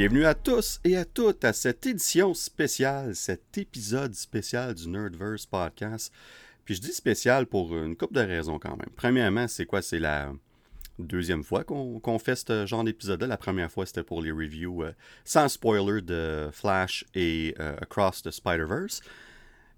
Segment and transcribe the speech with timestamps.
[0.00, 5.44] Bienvenue à tous et à toutes à cette édition spéciale, cet épisode spécial du Nerdverse
[5.44, 6.10] podcast.
[6.64, 8.88] Puis je dis spécial pour une couple de raisons quand même.
[8.96, 9.82] Premièrement, c'est quoi?
[9.82, 10.32] C'est la
[10.98, 13.26] deuxième fois qu'on fait ce genre d'épisode-là.
[13.26, 14.92] La première fois, c'était pour les reviews euh,
[15.26, 19.02] sans spoiler de Flash et euh, Across the Spider-Verse.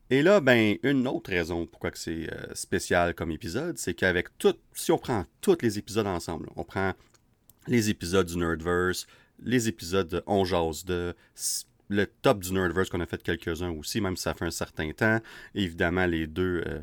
[0.09, 4.55] Et là, ben, une autre raison pourquoi c'est euh, spécial comme épisode, c'est qu'avec tout,
[4.73, 6.93] si on prend tous les épisodes ensemble, on prend
[7.66, 9.09] les épisodes du Nerdverse,
[9.45, 11.14] les épisodes de On Jase de
[11.92, 14.91] le top du Nerdverse qu'on a fait quelques-uns aussi, même si ça fait un certain
[14.92, 15.20] temps.
[15.55, 16.80] Évidemment, les deux euh,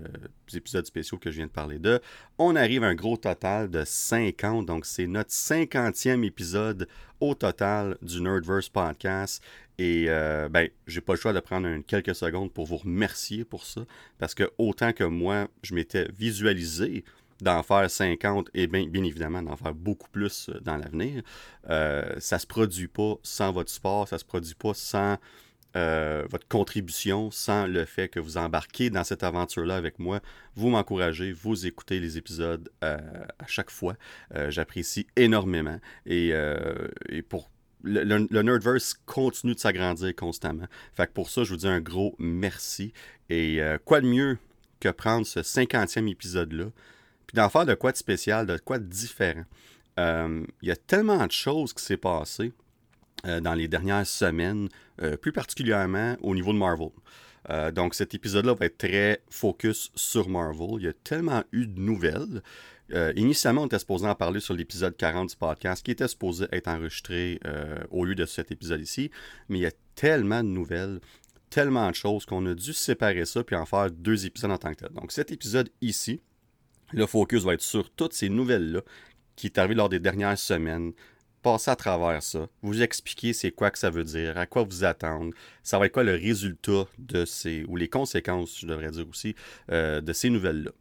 [0.54, 2.00] épisodes spéciaux que je viens de parler de.
[2.38, 4.66] On arrive à un gros total de 50.
[4.66, 6.88] Donc, c'est notre 50e épisode
[7.20, 9.44] au total du Nerdverse podcast.
[9.80, 13.66] Et euh, ben, j'ai pas le choix de prendre quelques secondes pour vous remercier pour
[13.66, 13.82] ça.
[14.20, 17.04] Parce que autant que moi, je m'étais visualisé
[17.42, 21.24] d'en faire 50 et bien, bien évidemment d'en faire beaucoup plus euh, dans l'avenir.
[21.70, 25.18] Euh, ça ne se produit pas sans votre support, ça ne se produit pas sans
[25.76, 30.20] euh, votre contribution, sans le fait que vous embarquez dans cette aventure-là avec moi.
[30.56, 32.98] Vous m'encouragez, vous écoutez les épisodes à
[33.46, 33.96] chaque fois.
[34.48, 35.80] J'apprécie énormément.
[36.08, 36.34] Et,
[37.30, 37.52] pour
[37.84, 40.66] le, le, Nerdverse continue de s'agrandir constamment.
[40.94, 42.92] Fait que pour ça, je vous dis un gros merci.
[43.30, 44.40] Et quoi de mieux
[44.80, 46.72] que prendre ce 50e épisode-là,
[47.30, 49.44] puis d'en faire de quoi de spécial, de quoi de différent?
[50.00, 52.54] Euh, il y a tellement de choses qui s'est passé
[53.28, 54.68] euh, dans les dernières semaines,
[55.04, 56.90] euh, plus particulièrement au niveau de Marvel.
[57.76, 60.80] donc cet épisode-là va être très focus sur Marvel.
[60.80, 62.42] Il y a tellement eu de nouvelles.
[63.16, 66.68] initialement, on était supposé en parler sur l'épisode 40 du podcast qui était supposé être
[66.68, 67.40] enregistré
[67.92, 69.12] au lieu de cet épisode ici.
[69.50, 71.00] Mais il y a tellement de nouvelles,
[71.52, 74.72] tellement de choses qu'on a dû séparer ça puis en faire deux épisodes en tant
[74.72, 74.94] que tel.
[74.94, 76.22] Donc cet épisode ici,
[76.92, 78.82] le focus va être sur toutes ces nouvelles-là
[79.36, 80.92] qui est arrivé lors des dernières semaines.
[81.42, 84.84] Passer à travers ça, vous expliquer c'est quoi que ça veut dire, à quoi vous
[84.84, 85.34] attendre,
[85.64, 89.36] ça va être quoi le résultat de ces, ou les conséquences, je devrais dire aussi,
[89.72, 90.72] euh, de ces nouvelles-là.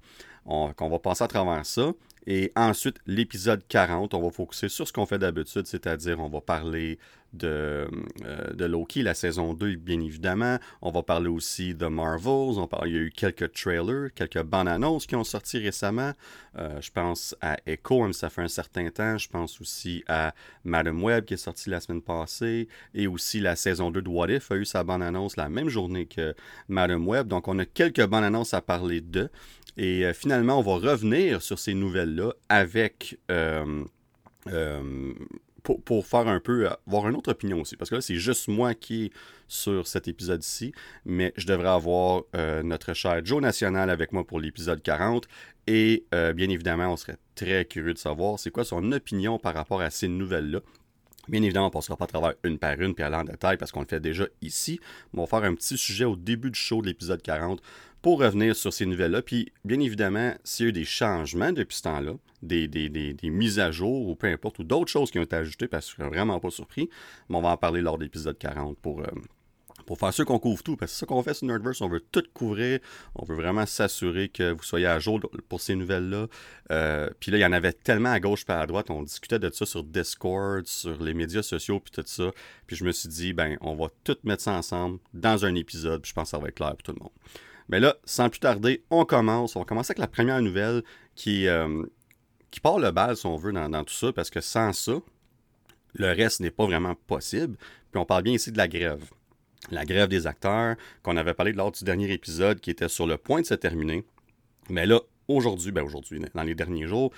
[0.46, 1.92] On, on, va passer à travers ça.
[2.26, 6.40] Et ensuite, l'épisode 40, on va focuser sur ce qu'on fait d'habitude, c'est-à-dire on va
[6.40, 6.98] parler
[7.32, 7.88] de,
[8.24, 10.58] euh, de Loki, la saison 2, bien évidemment.
[10.80, 12.58] On va parler aussi de Marvels.
[12.58, 16.12] On il y a eu quelques trailers, quelques bandes annonces qui ont sorti récemment.
[16.58, 19.18] Euh, je pense à Echo, même ça fait un certain temps.
[19.18, 20.34] Je pense aussi à
[20.64, 22.68] Madam Web qui est sorti la semaine passée.
[22.94, 25.68] Et aussi la saison 2 de What If a eu sa bande annonce la même
[25.68, 26.34] journée que
[26.68, 27.28] Madam Web.
[27.28, 29.30] Donc on a quelques bandes annonces à parler de.
[29.76, 33.18] Et euh, finalement, on va revenir sur ces nouvelles-là avec
[35.76, 37.76] pour, faire un peu, avoir une autre opinion aussi.
[37.76, 39.12] Parce que là, c'est juste moi qui est
[39.46, 40.72] sur cet épisode-ci,
[41.04, 45.26] mais je devrais avoir euh, notre cher Joe National avec moi pour l'épisode 40.
[45.66, 49.54] Et euh, bien évidemment, on serait très curieux de savoir c'est quoi son opinion par
[49.54, 50.60] rapport à ces nouvelles-là.
[51.28, 53.56] Bien évidemment, on ne passera pas à travers une par une puis aller en détail
[53.56, 54.80] parce qu'on le fait déjà ici.
[55.14, 57.60] On va faire un petit sujet au début du show de l'épisode 40
[58.02, 59.22] pour revenir sur ces nouvelles-là.
[59.22, 62.12] Puis, bien évidemment, s'il y a eu des changements depuis ce temps-là,
[62.42, 62.68] des,
[63.24, 65.96] mises à jour ou peu importe, ou d'autres choses qui ont été ajoutées, parce que
[65.96, 66.88] je ne suis vraiment pas surpris,
[67.28, 69.06] on va en parler lors de l'épisode 40 pour, euh,
[69.88, 70.76] pour faire sûr qu'on couvre tout.
[70.76, 72.78] Parce que c'est ça qu'on fait sur Nerdverse, on veut tout couvrir.
[73.14, 75.18] On veut vraiment s'assurer que vous soyez à jour
[75.48, 76.26] pour ces nouvelles-là.
[76.70, 78.90] Euh, puis là, il y en avait tellement à gauche et à droite.
[78.90, 82.30] On discutait de ça sur Discord, sur les médias sociaux, puis tout ça.
[82.66, 86.02] Puis je me suis dit, ben, on va tout mettre ça ensemble dans un épisode.
[86.02, 87.12] Puis je pense que ça va être clair pour tout le monde.
[87.70, 89.56] Mais là, sans plus tarder, on commence.
[89.56, 90.82] On va commencer avec la première nouvelle
[91.14, 91.82] qui, euh,
[92.50, 95.00] qui part le bal, si on veut, dans, tout ça, parce que sans ça,
[95.94, 97.56] le reste n'est pas vraiment possible.
[97.90, 99.02] Puis on parle bien ici de la grève.
[99.70, 103.18] La grève des acteurs, qu'on avait parlé lors du dernier épisode, qui était sur le
[103.18, 104.04] point de se terminer.
[104.70, 107.12] Mais là, aujourd'hui, ben aujourd'hui, dans les derniers jours,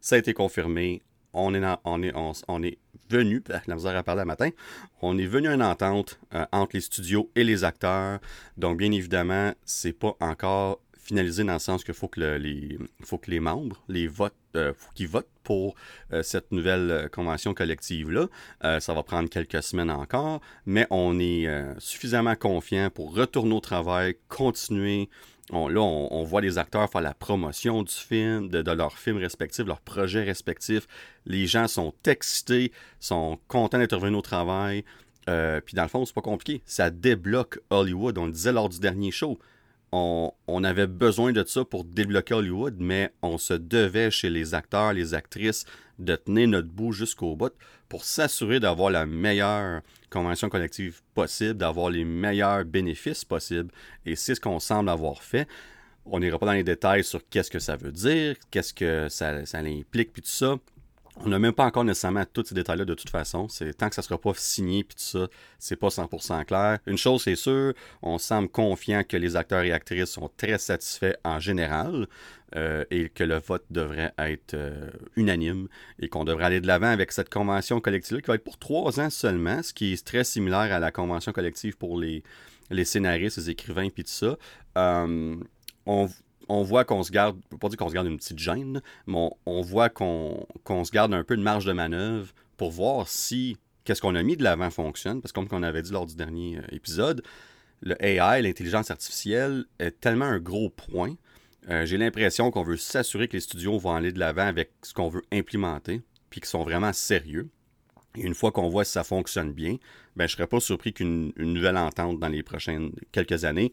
[0.00, 1.02] ça a été confirmé.
[1.32, 4.50] On est, on est, on est venu, la misère à parler matin,
[5.00, 8.18] on est venu à une entente euh, entre les studios et les acteurs.
[8.56, 13.18] Donc, bien évidemment, c'est pas encore finalisé dans le sens qu'il faut que les faut
[13.18, 14.08] que les membres les
[14.56, 15.74] euh, qu'ils votent pour
[16.12, 18.28] euh, cette nouvelle convention collective là
[18.80, 24.16] ça va prendre quelques semaines encore mais on est suffisamment confiant pour retourner au travail
[24.28, 25.08] continuer
[25.52, 29.80] là, on, voit les acteurs faire la promotion du film, de, leurs films respectifs, leurs
[29.80, 30.86] projets respectifs.
[31.26, 34.84] Les gens sont excités, sont contents d'être revenus au travail.
[35.28, 36.62] Euh, puis dans le fond, c'est pas compliqué.
[36.64, 38.18] Ça débloque Hollywood.
[38.18, 39.38] On le disait lors du dernier show.
[39.94, 44.94] On, avait besoin de ça pour débloquer Hollywood, mais on se devait chez les acteurs,
[44.94, 45.66] les actrices,
[45.98, 47.52] de tenir notre bout jusqu'au bout
[47.90, 53.70] pour s'assurer d'avoir la meilleure convention collective possible, d'avoir les meilleurs bénéfices possibles.
[54.06, 55.46] Et c'est ce qu'on semble avoir fait.
[56.06, 59.44] On n'ira pas dans les détails sur qu'est-ce que ça veut dire, qu'est-ce que ça,
[59.44, 60.56] ça implique, puis tout ça.
[61.18, 63.48] On n'a même pas encore nécessairement tous ces détails-là de toute façon.
[63.48, 65.28] C'est tant que ça ne sera pas signé puis tout ça,
[65.58, 66.78] c'est pas 100% clair.
[66.86, 71.14] Une chose c'est sûr, on semble confiant que les acteurs et actrices sont très satisfaits
[71.24, 72.06] en général
[72.56, 75.68] euh, et que le vote devrait être euh, unanime
[75.98, 78.98] et qu'on devrait aller de l'avant avec cette convention collective qui va être pour trois
[78.98, 82.22] ans seulement, ce qui est très similaire à la convention collective pour les,
[82.70, 84.36] les scénaristes, les écrivains puis tout ça.
[84.78, 85.36] Euh,
[85.86, 86.08] on,
[86.48, 89.60] on voit qu'on se garde, pas dire qu'on se garde une petite gêne, mais on,
[89.62, 94.14] voit qu'on se garde un peu de marge de manœuvre pour voir si qu'est-ce qu'on
[94.14, 95.20] a mis de l'avant fonctionne.
[95.20, 97.22] Parce que comme on avait dit lors du dernier euh, épisode,
[97.80, 101.14] le AI, l'intelligence artificielle, est tellement un gros point.
[101.68, 104.94] Euh, j'ai l'impression qu'on veut s'assurer que les studios vont aller de l'avant avec ce
[104.94, 107.48] qu'on veut implémenter, puis qu'ils sont vraiment sérieux.
[108.16, 109.76] Et une fois qu'on voit si ça fonctionne bien,
[110.16, 113.72] ben, je ne serais pas surpris qu'une nouvelle entente dans les prochaines quelques années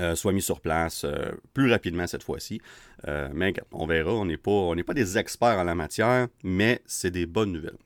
[0.00, 2.62] euh, soit mis sur place euh, plus rapidement cette fois-ci.
[3.08, 7.26] Euh, mais on verra, on n'est pas, des experts en la matière, mais c'est des
[7.26, 7.76] bonnes nouvelles.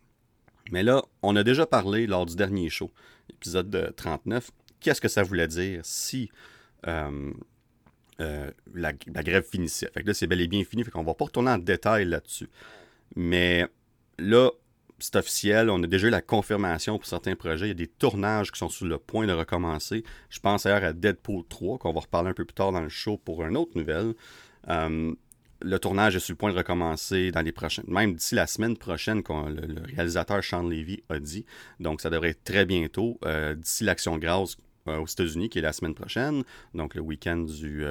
[0.71, 2.93] Mais là, on a déjà parlé lors du dernier show,
[3.31, 6.31] épisode 39, qu'est-ce que ça voulait dire si
[6.85, 7.11] la,
[8.95, 9.91] grève finissait?
[9.93, 12.05] Fait que là, c'est bel et bien fini, fait qu'on va pas retourner en détail
[12.05, 12.49] là-dessus.
[13.17, 13.67] Mais
[14.19, 14.51] là,
[14.99, 15.71] c'est officiel.
[15.71, 17.67] On a déjà eu la confirmation pour certains projets.
[17.67, 20.05] Il y a des tournages qui sont sur le point de recommencer.
[20.31, 22.89] Je pense d'ailleurs à Deadpool 3, qu'on va reparler un peu plus tard dans le
[22.89, 24.15] show pour une autre nouvelle.
[24.69, 25.15] Euh,
[25.63, 28.77] le tournage est sur le point de recommencer dans les prochaines, même d'ici la semaine
[28.77, 31.47] prochaine, le, réalisateur Sean Levy a dit.
[31.81, 34.57] Donc, ça devrait être très bientôt, euh, d'ici l'Action Grâce
[34.87, 36.45] euh, aux États-Unis, qui est la semaine prochaine,
[36.75, 37.85] donc le week-end du,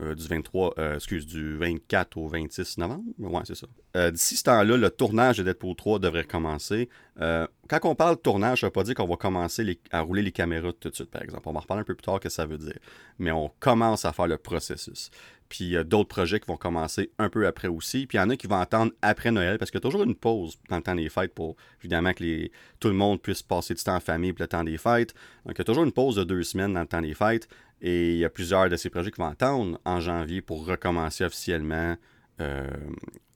[0.00, 3.04] euh, du 23, euh, excuse, du 24 au 26 novembre?
[3.18, 3.66] Ouais, c'est ça.
[3.96, 6.88] Euh, d'ici ce temps-là, le tournage de Deadpool 3 devrait commencer.
[7.16, 10.22] quand on parle de tournage, ça ne veut pas dire qu'on va commencer à rouler
[10.22, 11.48] les caméras tout de suite, par exemple.
[11.48, 12.78] On va en reparler un peu plus tard que ça veut dire.
[13.18, 15.10] Mais on commence à faire le processus.
[15.48, 18.06] Puis il y a d'autres projets qui vont commencer un peu après aussi.
[18.06, 20.02] Puis il y en a qui vont attendre après Noël parce qu'il y a toujours
[20.02, 22.48] une pause dans le temps des fêtes pour évidemment que
[22.80, 25.14] tout le monde puisse passer du temps en famille pour le temps des fêtes.
[25.44, 27.48] Donc il y a toujours une pause de deux semaines dans le temps des fêtes.
[27.80, 31.24] Et il y a plusieurs de ces projets qui vont attendre en janvier pour recommencer
[31.24, 31.96] officiellement
[32.40, 32.70] euh,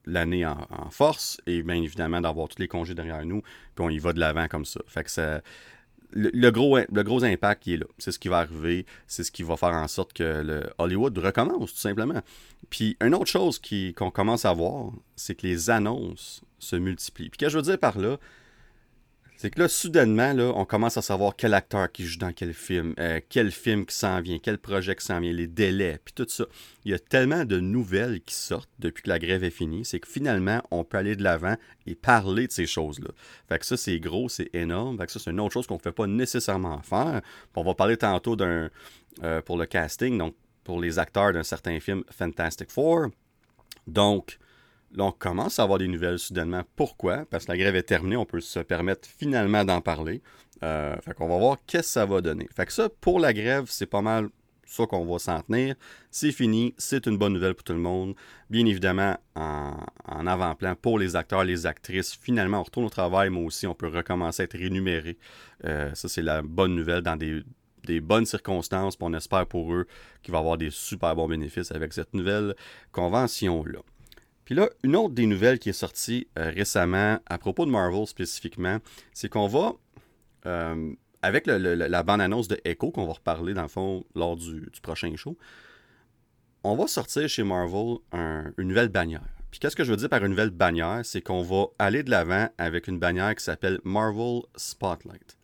[0.06, 0.56] l'année en,
[0.90, 3.42] force et bien évidemment d'avoir tous les congés derrière nous,
[3.74, 4.80] puis on y va de l'avant comme ça.
[4.86, 5.42] Fait que ça.
[6.10, 7.84] Le, gros, le gros impact qui est là.
[7.98, 8.86] C'est ce qui va arriver.
[9.06, 12.22] C'est ce qui va faire en sorte que le Hollywood recommence, tout simplement.
[12.70, 13.60] Puis, une autre chose
[13.94, 17.28] qu'on commence à voir, c'est que les annonces se multiplient.
[17.28, 18.16] Puis, ce que je veux dire par là,
[19.38, 22.52] c'est que là, soudainement, là, on commence à savoir quel acteur qui joue dans quel
[22.52, 26.12] film, euh, quel film qui s'en vient, quel projet qui s'en vient, les délais, puis
[26.12, 26.44] tout ça.
[26.84, 30.00] Il y a tellement de nouvelles qui sortent depuis que la grève est finie, c'est
[30.00, 31.54] que finalement, on peut aller de l'avant
[31.86, 33.10] et parler de ces choses-là.
[33.48, 34.98] Fait que ça, c'est gros, c'est énorme.
[34.98, 37.20] Fait que ça, c'est une autre chose qu'on ne fait pas nécessairement faire.
[37.54, 38.70] on va parler tantôt d'un
[39.22, 40.34] euh, pour le casting, donc
[40.64, 43.10] pour les acteurs d'un certain film Fantastic Four.
[43.86, 44.38] Donc,
[44.94, 46.62] Là, on commence à avoir des nouvelles soudainement.
[46.76, 47.24] Pourquoi?
[47.30, 50.22] Parce que la grève est terminée, on peut se permettre finalement d'en parler.
[50.62, 52.48] Euh, fait qu'on va voir qu'est-ce que ça va donner.
[52.54, 54.28] Fait que ça, pour la grève, c'est pas mal
[54.68, 55.74] ça qu'on va s'en tenir.
[56.10, 58.14] C'est fini, c'est une bonne nouvelle pour tout le monde.
[58.50, 63.42] Bien évidemment, en, avant-plan pour les acteurs, les actrices, finalement, on retourne au travail, mais
[63.42, 65.16] aussi on peut recommencer à être rémunéré.
[65.64, 67.42] Euh, ça, c'est la bonne nouvelle dans des,
[67.84, 68.96] des bonnes circonstances.
[69.00, 69.86] on espère pour eux
[70.22, 72.54] qu'il va avoir des super bons bénéfices avec cette nouvelle
[72.92, 73.80] convention-là.
[74.48, 78.06] Puis là, une autre des nouvelles qui est sortie euh, récemment à propos de Marvel
[78.06, 78.78] spécifiquement,
[79.12, 79.74] c'est qu'on va,
[80.46, 85.14] euh, avec la bande-annonce de Echo, qu'on va reparler dans le fond lors du, prochain
[85.16, 85.36] show,
[86.64, 87.98] on va sortir chez Marvel
[88.56, 89.28] une nouvelle bannière.
[89.50, 91.00] Puis qu'est-ce que je veux dire par une nouvelle bannière?
[91.02, 95.36] C'est qu'on va aller de l'avant avec une bannière qui s'appelle Marvel Spotlight.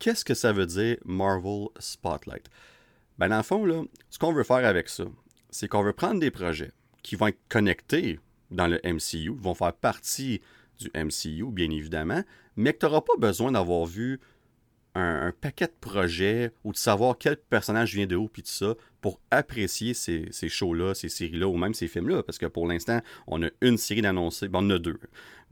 [0.00, 2.50] Qu'est-ce que ça veut dire Marvel Spotlight?
[3.16, 5.04] Ben dans le fond, là, ce qu'on veut faire avec ça,
[5.50, 6.72] c'est qu'on veut prendre des projets
[7.04, 8.18] qui vont être connectés
[8.50, 10.40] dans le MCU, vont faire partie
[10.78, 12.22] du MCU, bien évidemment,
[12.56, 14.20] mais que tu n'auras pas besoin d'avoir vu
[14.94, 18.74] un, paquet de projets ou de savoir quel personnage vient de où, puis tout ça,
[19.00, 22.22] pour apprécier ces, ces shows-là, ces séries-là, ou même ces films-là.
[22.22, 24.98] Parce que pour l'instant, on a une série d'annoncés, bon, on a deux.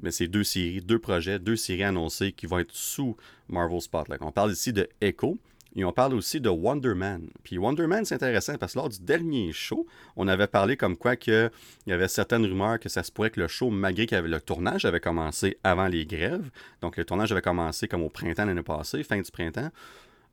[0.03, 3.17] Mais c'est deux séries, deux projets, deux séries annoncées qui vont être sous
[3.49, 4.23] Marvel Spotlight.
[4.23, 5.39] On parle ici de Echo,
[5.77, 7.29] et on parle aussi de Wonder Man.
[7.45, 10.97] Puis Wonder Man, c'est intéressant parce que lors du dernier show, on avait parlé comme
[10.97, 11.51] quoi qu'il
[11.87, 14.85] y avait certaines rumeurs que ça se pourrait que le show, malgré que le tournage
[14.85, 19.03] avait commencé avant les grèves, donc le tournage avait commencé comme au printemps l'année passée,
[19.05, 19.71] fin du printemps,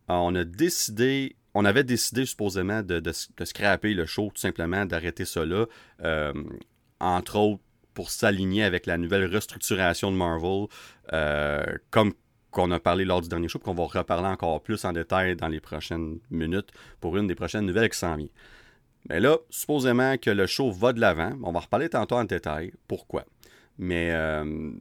[0.09, 3.01] euh, on a décidé, on avait décidé supposément de,
[3.43, 5.65] scraper le show, tout simplement, d'arrêter là,
[6.03, 6.33] euh,
[6.99, 7.61] entre autres
[7.93, 10.67] pour s'aligner avec la nouvelle restructuration de Marvel,
[11.13, 12.13] euh, comme
[12.55, 15.49] qu'on a parlé lors du dernier show, qu'on va reparler encore plus en détail dans
[15.49, 16.69] les prochaines minutes
[17.01, 18.29] pour une des prochaines nouvelles qui s'en vient.
[19.09, 22.71] Mais là, supposément que le show va de l'avant, on va reparler tantôt en détail.
[22.87, 23.25] Pourquoi?
[23.77, 24.71] Mais, euh,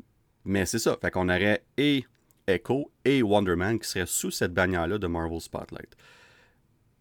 [0.45, 0.97] mais c'est ça.
[1.00, 2.04] Fait qu'on aurait et
[2.47, 5.97] Echo et Wonder Man qui seraient sous cette bannière-là de Marvel Spotlight.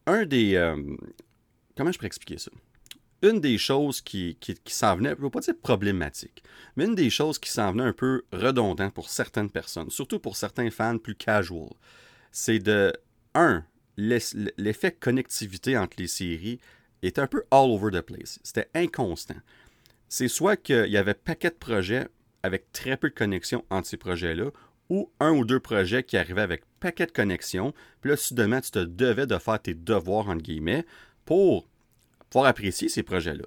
[0.08, 0.56] Un des.
[0.56, 0.76] euh,
[1.78, 2.52] comment je pourrais expliquer ça?
[3.24, 6.44] Une des choses qui, qui, s'en venait, je ne veux pas dire problématique,
[6.76, 10.36] mais une des choses qui s'en venait un peu redondant pour certaines personnes, surtout pour
[10.36, 11.70] certains fans plus casual,
[12.32, 12.92] c'est de,
[13.34, 13.64] un,
[13.96, 16.60] l'effet connectivité entre les séries
[17.02, 18.40] était un peu all over the place.
[18.44, 19.40] C'était inconstant.
[20.10, 22.08] C'est soit qu'il y avait paquet de projets
[22.44, 24.52] avec très peu de connexion entre ces projets-là,
[24.90, 28.72] ou un ou deux projets qui arrivaient avec paquet de connexions, puis là, soudainement, tu
[28.72, 30.86] te devais de faire tes devoirs, entre guillemets,
[31.26, 31.70] pour
[32.42, 33.46] apprécier ces projets-là.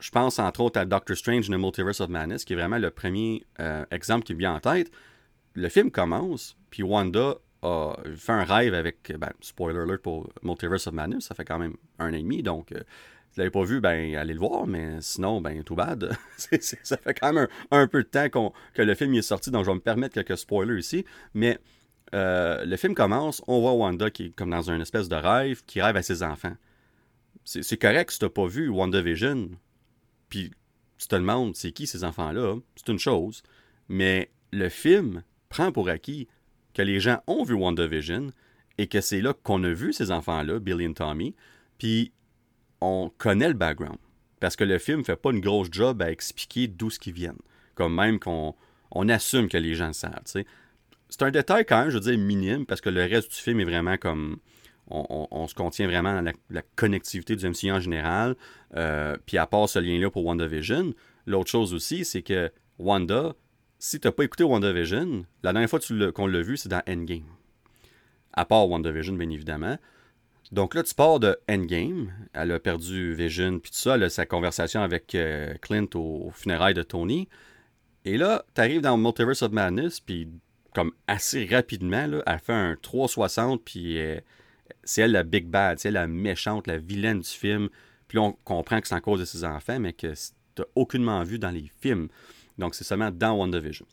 [0.00, 2.78] Je pense entre autres à Doctor Strange and the Multiverse of Madness, qui est vraiment
[2.78, 4.92] le premier euh, exemple qui me vient en tête.
[5.54, 10.86] Le film commence, puis Wanda a fait un rêve avec, ben, spoiler alert pour Multiverse
[10.86, 12.78] of Madness, ça fait quand même un an et demi, donc euh,
[13.30, 16.16] si vous l'avez pas vu, ben allez le voir, mais sinon, ben tout bad.
[16.38, 19.70] Ça fait quand même un, peu de temps que le film est sorti, donc je
[19.70, 21.04] vais me permettre quelques spoilers ici,
[21.34, 21.58] mais
[22.14, 25.62] euh, le film commence, on voit Wanda qui est comme dans une espèce de rêve,
[25.66, 26.54] qui rêve à ses enfants.
[27.48, 29.48] C'est correct si t'as pas vu WandaVision,
[30.28, 30.50] puis
[30.98, 33.42] tu te demandes c'est qui ces enfants-là, c'est une chose.
[33.88, 36.28] Mais le film prend pour acquis
[36.74, 38.32] que les gens ont vu WandaVision
[38.76, 41.34] et que c'est là qu'on a vu ces enfants-là, Billy et Tommy,
[41.78, 42.12] puis
[42.82, 43.98] on connaît le background.
[44.40, 47.40] Parce que le film fait pas une grosse job à expliquer d'où ce qu'ils viennent.
[47.74, 48.54] Comme même qu'on
[48.90, 50.22] on assume que les gens le savent.
[50.26, 53.60] C'est un détail quand même, je veux dire, minime, parce que le reste du film
[53.60, 54.38] est vraiment comme
[54.90, 58.36] on, se contient vraiment dans la, connectivité du MCU en général.
[58.76, 60.94] Euh, puis à part ce lien-là pour WandaVision,
[61.26, 63.34] l'autre chose aussi, c'est que Wanda,
[63.78, 67.26] si t'as pas écouté WandaVision, la dernière fois tu qu'on l'a vu, c'est dans Endgame.
[68.32, 69.78] À part WandaVision, bien évidemment.
[70.52, 72.12] Donc là, tu pars de Endgame.
[72.32, 74.08] Elle a perdu Vision, puis tout ça.
[74.08, 77.28] Sa conversation avec euh, Clint au, funérailles de Tony.
[78.04, 80.28] Et là, tu arrives dans Multiverse of Madness, puis
[80.74, 83.98] comme assez rapidement, là, elle fait un 360, puis
[84.88, 87.68] c'est elle la big bad, c'est elle la méchante, la vilaine du film.
[88.08, 90.14] Puis là, on comprend que c'est en cause de ses enfants, mais que
[90.56, 92.08] tu aucunement vu dans les films.
[92.56, 93.86] Donc, c'est seulement dans WandaVision.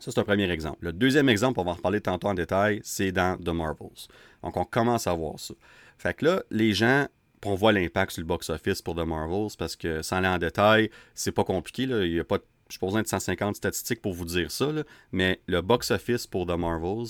[0.00, 0.78] Ça, c'est un premier exemple.
[0.80, 4.08] Le deuxième exemple, on va en reparler tantôt en détail, c'est dans The Marvels.
[4.42, 5.52] Donc, on commence à voir ça.
[5.98, 7.06] Fait que là, les gens,
[7.44, 10.90] on voit l'impact sur le box-office pour The Marvels, parce que sans aller en détail,
[11.14, 11.84] c'est pas compliqué.
[11.84, 12.06] Là.
[12.06, 12.38] Il y a pas,
[12.70, 14.72] je besoin de 150 statistiques pour vous dire ça,
[15.12, 17.08] mais le box-office pour The Marvels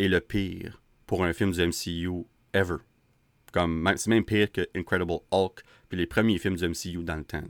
[0.00, 2.26] est le pire pour un film du MCU
[3.52, 7.24] Comme, c'est même pire que Incredible Hulk, puis les premiers films du MCU dans le
[7.24, 7.42] temps.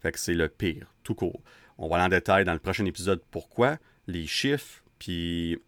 [0.00, 1.40] Fait que c'est le pire, tout court.
[1.78, 5.58] On va aller en détail dans le prochain épisode pourquoi, les chiffres, puis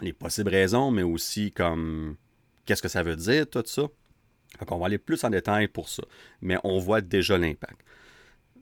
[0.00, 2.16] les possibles raisons, mais aussi comme
[2.64, 3.82] qu'est-ce que ça veut dire, tout ça.
[4.58, 6.02] Fait qu'on va aller plus en détail pour ça.
[6.40, 7.80] Mais on voit déjà l'impact.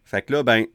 [0.04, 0.66] Fait que là, ben,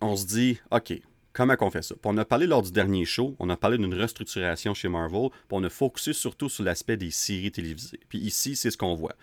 [0.00, 0.92] on se dit, OK,
[1.34, 1.94] comment qu'on fait ça?
[1.94, 5.28] Puis on a parlé lors du dernier show, on a parlé d'une restructuration chez Marvel,
[5.30, 8.00] puis on a focusé surtout sur l'aspect des séries télévisées.
[8.08, 9.14] Puis ici, c'est ce qu'on voit.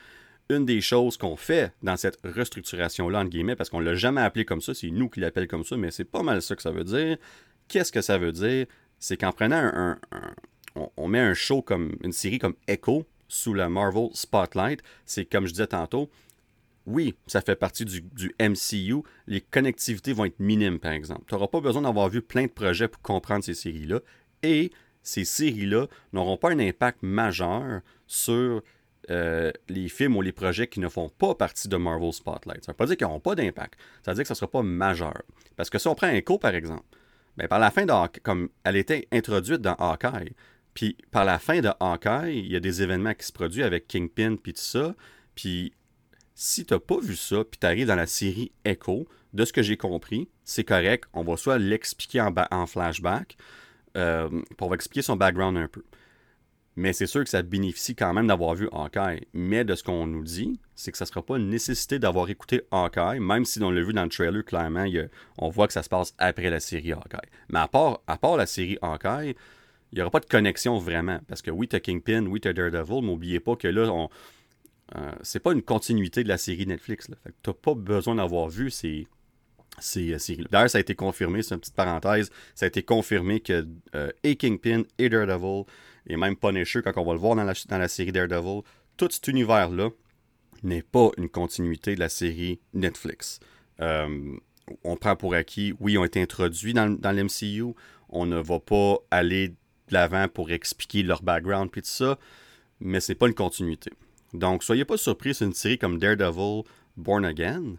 [0.49, 3.25] Une des choses qu'on fait dans cette restructuration-là,
[3.57, 6.03] parce qu'on l'a jamais appelé comme ça, c'est nous qui l'appelons comme ça, mais c'est
[6.03, 7.17] pas mal ça que ça veut dire.
[7.67, 8.67] Qu'est-ce que ça veut dire?
[8.99, 9.97] C'est qu'en prenant un,
[10.75, 15.23] on, on met un show comme une série comme Echo sous la Marvel Spotlight, c'est
[15.23, 16.09] comme je disais tantôt,
[16.85, 18.03] oui, ça fait partie du,
[18.39, 19.03] MCU.
[19.27, 21.23] Les connectivités vont être minimes, par exemple.
[21.27, 23.99] Tu n'auras pas besoin d'avoir vu plein de projets pour comprendre ces séries-là.
[24.43, 24.71] Et
[25.03, 28.61] ces séries-là n'auront pas un impact majeur sur
[29.09, 32.63] euh, les films ou les projets qui ne font pas partie de Marvel Spotlight.
[32.63, 33.79] Ça ne veut pas dire qu'ils n'auront pas d'impact.
[34.03, 35.21] Ça veut dire que ça ne sera pas majeur.
[35.55, 36.85] Parce que si on prend Echo, par exemple,
[37.37, 40.33] ben, par la fin de comme elle était introduite dans Hawkeye,
[40.73, 43.87] puis par la fin de Hawkeye, il y a des événements qui se produisent avec
[43.87, 44.95] Kingpin puis tout ça,
[45.35, 45.73] puis
[46.43, 49.77] si t'as pas vu ça, puis t'arrives dans la série Echo, de ce que j'ai
[49.77, 51.07] compris, c'est correct.
[51.13, 53.37] On va soit l'expliquer en, ba- en flashback,
[53.95, 54.27] euh,
[54.59, 55.83] va expliquer son background un peu.
[56.75, 59.27] Mais c'est sûr que ça bénéficie quand même d'avoir vu Hawkeye.
[59.33, 62.27] Mais de ce qu'on nous dit, c'est que ça ne sera pas une nécessité d'avoir
[62.27, 65.73] écouté Hawkeye, même si on l'a vu dans le trailer, clairement, il on voit que
[65.73, 67.29] ça se passe après la série Hawkeye.
[67.49, 69.35] Mais à part, à part la série Hawkeye,
[69.91, 71.19] il n'y aura pas de connexion vraiment.
[71.27, 74.09] Parce que oui, t'as Kingpin, oui, t'as Daredevil, mais n'oubliez pas que là, on,
[74.95, 77.07] euh, c'est pas une continuité de la série Netflix.
[77.23, 79.07] Fait que t'as pas besoin d'avoir vu ces,
[79.79, 80.45] ces euh, séries.
[80.49, 84.11] D'ailleurs, ça a été confirmé, c'est une petite parenthèse, ça a été confirmé que euh,
[84.23, 85.63] et Kingpin et Daredevil,
[86.07, 88.61] et même Punisher, quand on va le voir dans la, dans la série Daredevil,
[88.97, 89.89] tout cet univers-là
[90.63, 93.39] n'est pas une continuité de la série Netflix.
[93.79, 94.35] Euh,
[94.83, 97.73] on prend pour acquis, oui, ils ont été introduits dans, dans l'MCU,
[98.09, 99.55] on ne va pas aller de
[99.89, 102.19] l'avant pour expliquer leur background puis tout ça,
[102.79, 103.91] mais c'est pas une continuité.
[104.33, 106.63] Donc, soyez pas surpris si une série comme Daredevil
[106.97, 107.75] Born Again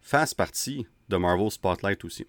[0.00, 2.26] fasse partie de Marvel Spotlight aussi.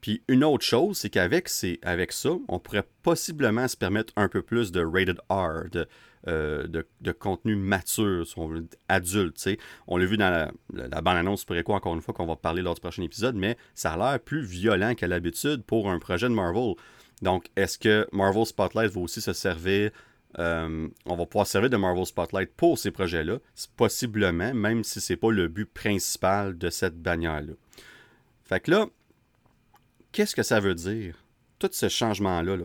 [0.00, 1.48] Puis une autre chose, c'est qu'avec
[1.82, 5.88] avec ça, on pourrait possiblement se permettre un peu plus de rated R, de,
[6.28, 6.82] euh,
[7.18, 9.48] contenu mature, si on veut, adulte.
[9.86, 10.30] On l'a vu dans
[10.70, 13.56] la, bande-annonce pour quoi, encore une fois, qu'on va parler lors du prochain épisode, mais
[13.74, 16.74] ça a l'air plus violent qu'à l'habitude pour un projet de Marvel.
[17.22, 19.90] Donc, est-ce que Marvel Spotlight va aussi se servir
[20.38, 23.38] euh, on va pouvoir servir de Marvel Spotlight pour ces projets-là,
[23.76, 27.54] possiblement, même si c'est pas le but principal de cette bannière-là.
[28.44, 28.86] Fait que là,
[30.12, 31.24] qu'est-ce que ça veut dire?
[31.58, 32.64] Tout ce changement-là, là,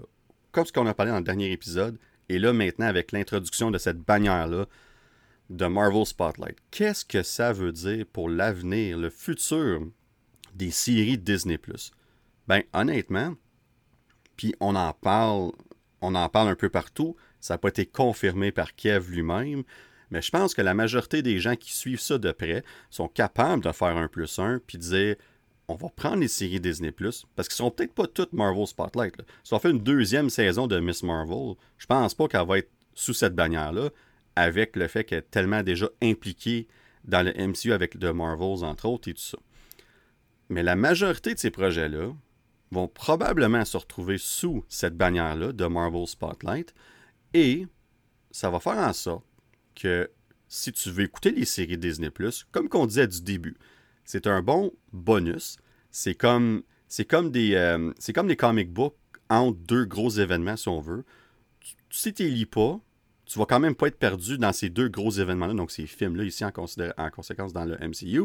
[0.51, 1.98] comme ce qu'on a parlé dans le dernier épisode,
[2.28, 4.66] et là, maintenant, avec l'introduction de cette bannière-là
[5.50, 9.82] de Marvel Spotlight, qu'est-ce que ça veut dire pour l'avenir, le futur
[10.54, 11.56] des séries Disney⁇
[12.48, 13.36] Ben, honnêtement,
[14.36, 15.51] puis on en parle,
[16.01, 19.63] on en parle un peu partout, ça n'a pas été confirmé par Kev lui-même,
[20.12, 23.63] mais je pense que la majorité des gens qui suivent ça de près sont capables
[23.63, 25.15] de faire un plus un, puis dire
[25.67, 29.15] on va prendre les séries Disney Plus parce qu'ils sont peut-être pas toutes Marvel Spotlight.
[29.43, 32.69] Si on fait une deuxième saison de Miss Marvel, je pense pas qu'elle va être
[32.93, 33.89] sous cette bannière-là,
[34.36, 36.67] avec le fait qu'elle est tellement déjà impliquée
[37.05, 39.38] dans le MCU avec The Marvels, entre autres, et tout ça.
[40.50, 42.13] Mais la majorité de ces projets-là
[42.71, 46.74] vont probablement se retrouver sous cette bannière-là de Marvel Spotlight,
[47.33, 47.67] et
[48.31, 49.25] ça va faire en sorte
[49.75, 50.09] que
[50.47, 52.09] si tu veux écouter les séries Disney⁇
[52.51, 53.57] comme qu'on disait du début,
[54.03, 55.57] c'est un bon bonus.
[55.91, 58.95] C'est comme, c'est comme, des, euh, c'est comic books
[59.29, 61.05] entre deux gros événements, si on veut.
[61.89, 62.79] Si tu les lis pas,
[63.25, 66.25] tu vas quand même pas être perdu dans ces deux gros événements-là, donc ces films-là
[66.25, 68.23] ici en, en, conséquence dans le MCU.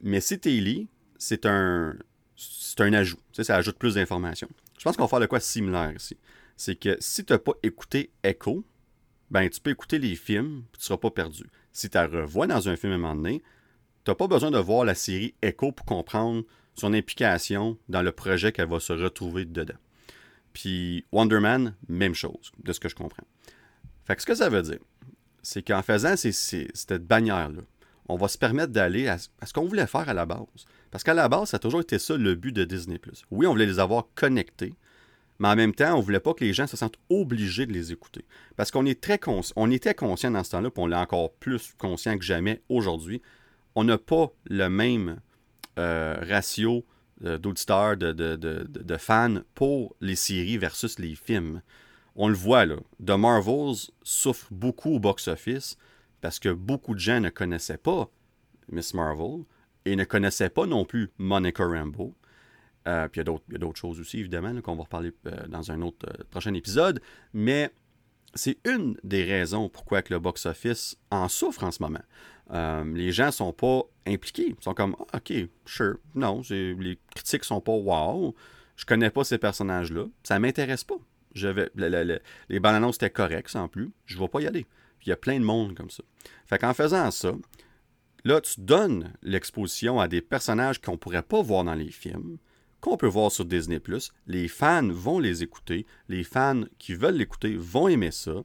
[0.00, 1.94] Mais si tu lis, c'est un,
[2.34, 3.18] c'est un ajout.
[3.32, 4.48] ça ajoute plus d'informations.
[4.78, 6.16] Je pense qu'on va faire de quoi similaire ici.
[6.56, 8.64] C'est que si tu n'as pas écouté Echo,
[9.30, 11.44] ben tu peux écouter les films, tu ne seras pas perdu.
[11.72, 13.42] Si tu la revois dans un film à un moment donné,
[14.04, 18.12] tu n'as pas besoin de voir la série Echo pour comprendre son implication dans le
[18.12, 19.74] projet qu'elle va se retrouver dedans.
[20.52, 23.26] Puis Wonder Man, même chose, de ce que je comprends.
[24.04, 24.78] Fait que ce que ça veut dire,
[25.42, 27.62] c'est qu'en faisant cette bannière-là,
[28.08, 30.46] on va se permettre d'aller à, ce qu'on voulait faire à la base.
[30.90, 33.00] Parce qu'à la base, ça a toujours été ça le but de Disney.
[33.30, 34.74] Oui, on voulait les avoir connectés,
[35.38, 37.72] mais en même temps, on ne voulait pas que les gens se sentent obligés de
[37.72, 38.24] les écouter.
[38.56, 39.20] Parce qu'on est très
[39.56, 43.22] on était conscient dans ce temps-là, puis on est encore plus conscient que jamais aujourd'hui,
[43.74, 45.20] on n'a pas le même
[45.78, 46.84] euh, ratio
[47.24, 51.62] euh, d'auditeurs, de, fans pour les séries versus les films.
[52.14, 52.76] On le voit là.
[53.04, 55.76] The Marvels souffre beaucoup au box-office
[56.20, 58.10] parce que beaucoup de gens ne connaissaient pas
[58.70, 59.44] Miss Marvel
[59.84, 62.14] et ne connaissaient pas non plus Monica Rambeau.
[62.86, 65.12] Euh, puis il y a d'autres choses aussi, évidemment, qu'on va reparler
[65.48, 67.00] dans un autre prochain épisode.
[67.32, 67.70] Mais
[68.34, 72.02] c'est une des raisons pourquoi que le box-office en souffre en ce moment.
[72.52, 74.54] Euh, les gens sont pas impliqués.
[74.58, 75.32] Ils sont comme ah, OK,
[75.64, 75.96] sure.
[76.14, 78.34] Non, les critiques sont pas wow.
[78.76, 80.06] Je connais pas ces personnages-là.
[80.22, 80.98] Ça m'intéresse pas.
[81.34, 83.90] Les bandes annonces étaient correctes, sans plus.
[84.04, 84.66] Je vais pas y aller.
[85.04, 86.02] il y a plein de monde comme ça.
[86.46, 87.32] Fait qu'en faisant ça,
[88.24, 92.38] là, tu donnes l'exposition à des personnages qu'on pourrait pas voir dans les films,
[92.80, 93.80] qu'on peut voir sur Disney.
[94.26, 95.86] Les fans vont les écouter.
[96.08, 98.42] Les fans qui veulent l'écouter vont aimer ça.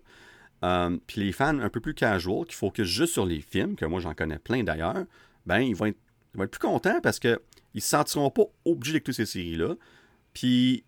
[0.64, 3.86] Euh, puis les fans un peu plus casual, qui focusent juste sur les films, que
[3.86, 5.06] moi j'en connais plein d'ailleurs,
[5.46, 5.98] ben ils vont, être,
[6.34, 7.40] plus contents parce qu'ils
[7.74, 9.76] ne se sentiront pas obligés d'écouter ces séries-là.
[10.34, 10.84] Puis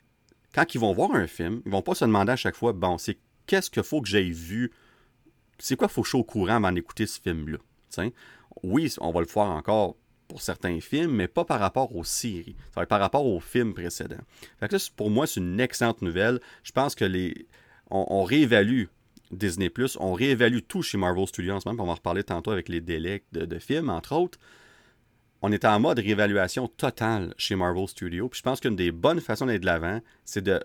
[0.54, 2.98] quand ils vont voir un film, ils vont pas se demander à chaque fois, bon,
[2.98, 4.72] c'est qu'est-ce qu'il faut que j'aille vu,
[5.58, 7.58] c'est quoi faut que je sois au courant avant d'écouter ce film-là?
[8.62, 9.96] Oui, on va le voir encore
[10.42, 12.56] certains films, mais pas par rapport aux séries.
[12.70, 14.18] Ça va être par rapport aux films précédents.
[14.96, 16.40] Pour moi, c'est une excellente nouvelle.
[16.64, 17.48] Je pense que les.
[17.90, 18.86] on réévalue
[19.38, 22.52] Disney+, on réévalue tout chez Marvel Studios en ce moment, on va en reparler tantôt
[22.52, 24.40] avec les délais de, films, entre autres.
[25.42, 28.30] On est en mode réévaluation totale chez Marvel Studios.
[28.30, 30.64] Puis je pense qu'une des bonnes façons d'aller de l'avant, c'est de,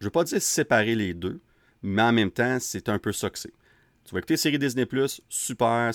[0.00, 1.40] je ne veux pas dire séparer les deux,
[1.82, 3.52] mais en même temps, c'est un peu ça que c'est.
[4.04, 4.86] Tu vas écouter série Disney+,
[5.30, 5.94] super,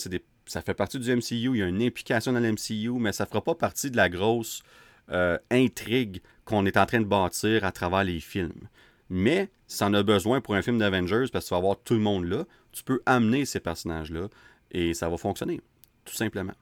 [0.49, 3.29] ça fait partie du MCU, il y a une implication dans l'MCU, mais ça ne
[3.29, 4.63] fera pas partie de la grosse
[5.12, 8.67] euh, intrigue qu'on est en train de bâtir à travers les films.
[9.09, 11.93] Mais si en as besoin pour un film d'Avengers, parce que tu vas avoir tout
[11.93, 14.27] le monde là, tu peux amener ces personnages-là
[14.71, 15.62] et ça va fonctionner,
[16.05, 16.53] tout simplement.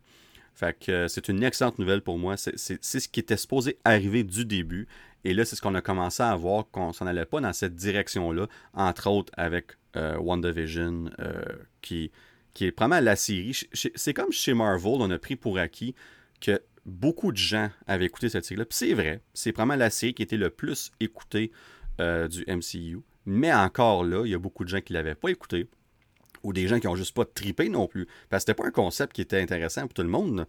[0.53, 2.35] Fait que euh, c'est une excellente nouvelle pour moi.
[2.35, 4.87] C'est ce qui était supposé arriver du début.
[5.23, 7.75] Et là, c'est ce qu'on a commencé à voir qu'on s'en allait pas dans cette
[7.75, 11.43] direction-là, entre autres avec euh, WandaVision, euh,
[11.81, 12.11] qui,
[12.57, 13.55] qui est vraiment la série.
[13.71, 15.93] C'est comme chez Marvel, on a pris pour acquis
[16.41, 18.65] que beaucoup de gens avaient écouté cette série-là.
[18.71, 21.51] C'est vrai, c'est vraiment la série qui était le plus écoutée
[22.01, 23.01] euh, du MCU.
[23.27, 25.67] Mais encore là, il y a beaucoup de gens qui ne l'avaient pas écouté.
[26.41, 28.07] Ou des gens qui n'ont juste pas trippé non plus.
[28.27, 30.47] Parce que c'était pas un concept qui était intéressant pour tout le monde.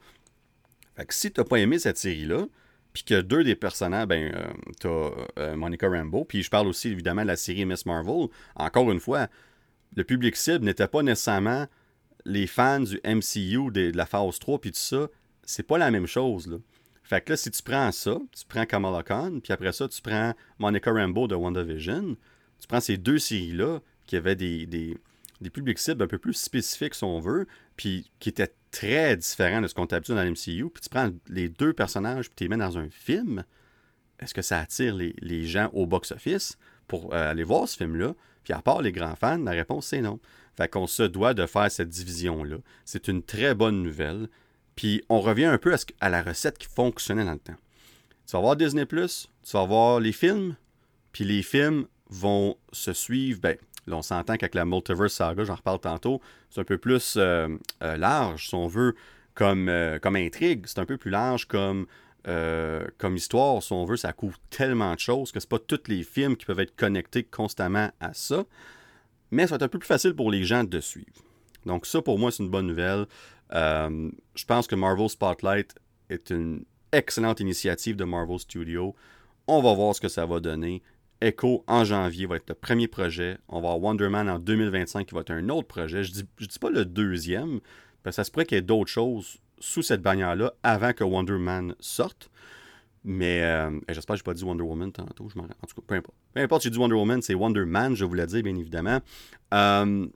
[0.97, 2.47] Fait que si tu n'as pas aimé cette série-là,
[2.95, 4.47] puis que deux des personnages, ben, euh,
[4.81, 8.29] t'as euh, Monica Rambeau, puis je parle aussi évidemment de la série Miss Marvel.
[8.57, 9.29] Encore une fois,
[9.95, 11.67] le public cible n'était pas nécessairement
[12.29, 15.09] les fans du MCU, de, la phase 3, puis tout ça.
[15.43, 16.61] C'est pas la même chose.
[17.03, 20.03] Fait que là, si tu prends ça, tu prends Kamala Khan, puis après ça, tu
[20.03, 22.17] prends Monica Rambeau de WandaVision,
[22.61, 24.99] tu prends ces deux séries-là, qui avaient des,
[25.53, 29.69] publics cibles un peu plus spécifiques, si on veut, puis qui étaient très différents de
[29.69, 32.49] ce qu'on est habitué dans l'MCU, puis tu prends les deux personnages, puis tu les
[32.49, 33.45] mets dans un film,
[34.21, 38.15] est-ce que ça attire les, les gens au box-office pour euh, aller voir ce film-là?
[38.45, 40.19] Puis à part les grands fans, la réponse c'est non.
[40.59, 42.57] Fait qu'on se doit de faire cette division-là.
[42.85, 44.29] C'est une très bonne nouvelle.
[44.75, 47.55] Puis on revient un peu à, la recette qui fonctionnait dans le temps.
[48.27, 49.07] Tu vas voir Disney, tu
[49.53, 50.57] vas voir les films,
[51.13, 53.39] puis les films vont se suivre.
[53.41, 57.15] Ben, là, on s'entend qu'avec la Multiverse Saga, j'en reparle tantôt, c'est un peu plus
[57.17, 57.47] euh,
[57.85, 58.97] euh, large, si on veut,
[59.35, 60.65] comme, euh, comme intrigue.
[60.67, 61.87] C'est un peu plus large comme,
[62.99, 63.97] comme histoire, si on veut.
[63.97, 67.23] Ça couvre tellement de choses que c'est pas tous les films qui peuvent être connectés
[67.23, 68.45] constamment à ça.
[69.31, 71.23] Mais ça va être un peu plus facile pour les gens de suivre.
[71.67, 73.07] Donc, ça, pour moi, c'est une bonne nouvelle.
[73.53, 75.75] je pense que Marvel Spotlight
[76.11, 78.95] est une excellente initiative de Marvel Studios.
[79.47, 80.83] On va voir ce que ça va donner.
[81.21, 83.39] Echo en janvier va être le premier projet.
[83.49, 86.05] On va avoir Wonder Man en 2025 qui va être un autre projet.
[86.05, 87.61] Je dis, je dis pas le deuxième,
[88.03, 91.03] parce que ça se pourrait qu'il y ait d'autres choses sous cette bannière-là avant que
[91.03, 92.31] Wonder Man sorte.
[93.11, 95.31] Mais euh, j'espère que je n'ai pas dit Wonder Woman tantôt.
[95.31, 96.17] Je en tout cas, peu importe.
[96.35, 99.01] Peu importe, j'ai dit Wonder Woman, c'est Wonder Man, je vous l'ai dit, bien évidemment.
[99.55, 100.07] Euh,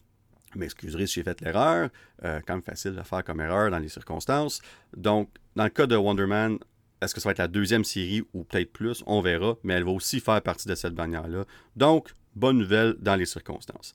[0.55, 1.88] mais excusez si j'ai fait l'erreur.
[2.22, 4.61] Euh, quand même facile de faire comme erreur dans les circonstances.
[4.94, 6.59] Donc, dans le cas de Wonder Man,
[7.00, 9.02] est-ce que ça va être la deuxième série ou peut-être plus?
[9.07, 9.57] On verra.
[9.64, 11.46] Mais elle va aussi faire partie de cette bannière-là.
[11.76, 13.94] Donc, bonne nouvelle dans les circonstances.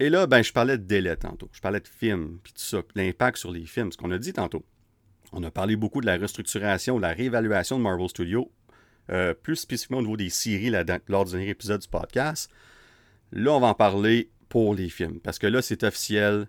[0.00, 1.50] Et là, ben, je parlais de délai tantôt.
[1.52, 4.32] Je parlais de films, puis tout ça, l'impact sur les films, ce qu'on a dit
[4.32, 4.64] tantôt.
[5.32, 8.50] On a parlé beaucoup de la restructuration, de la réévaluation de Marvel Studios,
[9.10, 10.70] euh, plus spécifiquement au niveau des séries
[11.08, 12.50] lors du dernier épisode du podcast.
[13.32, 16.48] Là, on va en parler pour les films, parce que là, c'est officiel,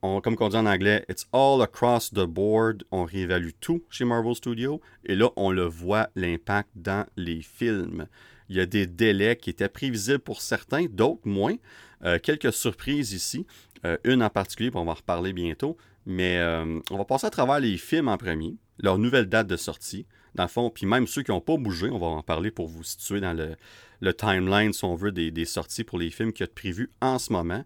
[0.00, 2.84] comme on dit en anglais, it's all across the board.
[2.90, 4.80] On réévalue tout chez Marvel Studios.
[5.04, 8.06] Et là, on le voit, l'impact dans les films.
[8.48, 11.56] Il y a des délais qui étaient prévisibles pour certains, d'autres moins.
[12.04, 13.46] Euh, quelques surprises ici.
[13.84, 15.76] Euh, une en particulier, on va en reparler bientôt.
[16.06, 19.56] Mais euh, on va passer à travers les films en premier, leur nouvelle date de
[19.56, 20.06] sortie.
[20.36, 22.68] Dans le fond, puis même ceux qui n'ont pas bougé, on va en parler pour
[22.68, 26.50] vous situer dans le, timeline, si on veut, des, sorties pour les films qui sont
[26.54, 27.64] prévus en ce moment.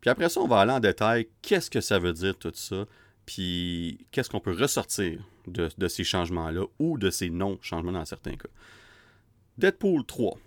[0.00, 1.28] Puis après ça, on va aller en détail.
[1.42, 2.86] Qu'est-ce que ça veut dire tout ça?
[3.26, 8.48] Puis qu'est-ce qu'on peut ressortir de, ces changements-là ou de ces non-changements dans certains cas?
[9.58, 10.38] Deadpool 3,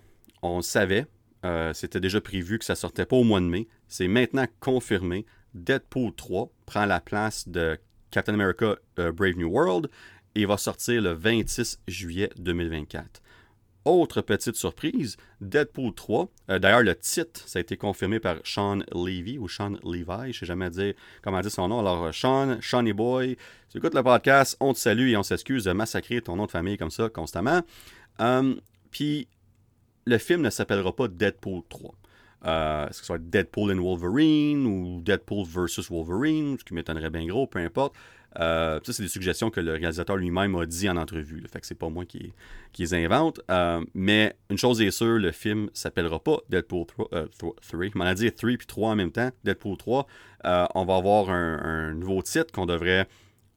[0.42, 1.06] on savait,
[1.44, 3.68] euh, c'était déjà prévu que ça sortait pas au mois de mai.
[3.88, 5.26] C'est maintenant confirmé.
[5.54, 7.78] Deadpool 3 prend la place de
[8.10, 9.88] Captain America euh, Brave New World
[10.34, 13.22] et va sortir le 26 juillet 2024.
[13.84, 16.28] Autre petite surprise, Deadpool 3.
[16.50, 20.26] Euh, d'ailleurs, le titre, ça a été confirmé par Sean Levy ou Sean Levi, je
[20.28, 21.80] ne sais jamais dire comment dire son nom.
[21.80, 23.36] Alors, euh, Sean, Shawnee Boy,
[23.70, 26.50] tu écoutes le podcast, on te salue et on s'excuse de massacrer ton nom de
[26.50, 27.62] famille comme ça constamment.
[28.90, 29.28] Puis,
[30.06, 31.94] le film ne s'appellera pas Deadpool 3.
[32.44, 37.58] Est-ce que Deadpool and Wolverine ou Deadpool versus Wolverine, ce qui m'étonnerait bien gros, peu
[37.58, 37.94] importe.
[38.40, 41.42] Euh, ça, c'est des suggestions que le réalisateur lui-même a dit en entrevue.
[41.50, 42.32] Fait que c'est pas moi qui,
[42.78, 43.40] les invente.
[43.50, 47.08] Euh, mais une chose est sûre, le film s'appellera pas Deadpool 3.
[47.12, 47.54] Euh, 3
[47.94, 49.30] on a dit 3 puis 3 en même temps.
[49.44, 50.06] Deadpool 3.
[50.46, 53.06] Euh, on va avoir un, nouveau titre qu'on devrait.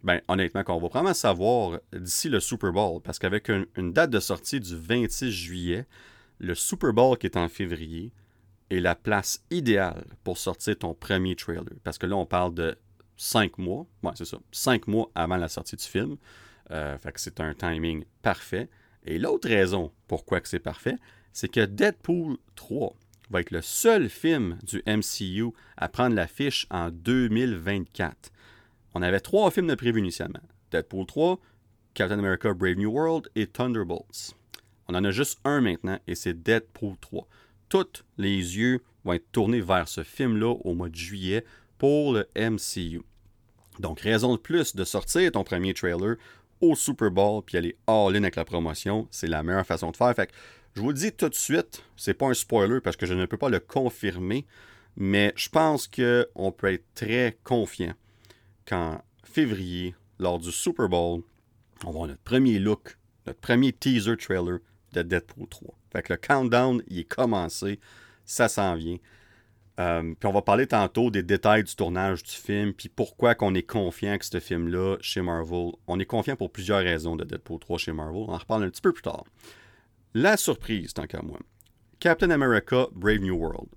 [0.04, 3.02] Ben, honnêtement, qu'on va vraiment savoir d'ici le Super Bowl.
[3.02, 5.86] Parce qu'avec une date de sortie du 26 juillet,
[6.40, 8.12] le Super Bowl qui est en février
[8.70, 11.64] est la place idéale pour sortir ton premier trailer.
[11.84, 12.78] Parce que là, on parle de
[13.16, 13.86] cinq mois.
[14.04, 14.38] Ouais, c'est ça.
[14.52, 16.18] Cinq mois avant la sortie du film.
[16.72, 18.70] Euh, fait que c'est un timing parfait.
[19.06, 20.96] Et l'autre raison pourquoi que c'est parfait,
[21.32, 22.94] c'est que Deadpool 3
[23.30, 28.32] va être le seul film du MCU à prendre l'affiche en 2024.
[28.94, 30.42] On avait trois films de prévu initialement.
[30.72, 31.40] Deadpool 3,
[31.94, 34.36] Captain America Brave New World et Thunderbolts.
[34.88, 37.28] On en a juste un maintenant et c'est Deadpool 3.
[37.70, 41.44] Tous les yeux vont être tournés vers ce film-là au mois de juillet
[41.78, 43.02] pour le MCU.
[43.80, 46.16] Donc, raison de plus de sortir ton premier trailer
[46.62, 50.16] au Super Bowl puis aller all-in avec la promotion, c'est la meilleure façon de faire.
[50.16, 50.32] Fait
[50.76, 53.26] je vous le dis tout de suite, c'est pas un spoiler parce que je ne
[53.26, 54.46] peux pas le confirmer,
[54.96, 57.94] mais je pense qu'on peut être très confiant
[58.66, 61.24] qu'en février, lors du Super Bowl,
[61.84, 64.60] on va avoir notre premier look, notre premier teaser trailer
[64.94, 65.74] de Deadpool 3.
[65.98, 67.80] Fait que le countdown, il est commencé,
[68.24, 68.98] ça s'en vient.
[69.80, 73.56] Euh, puis on va parler tantôt des détails du tournage du film, puis pourquoi qu'on
[73.56, 77.58] est confiant que ce film-là, chez Marvel, on est confiant pour plusieurs raisons de Deadpool
[77.58, 78.26] 3 chez Marvel.
[78.28, 79.24] On en reparle un petit peu plus tard.
[80.14, 81.40] La surprise, tant qu'à moi.
[82.00, 83.70] Captain America Brave New World.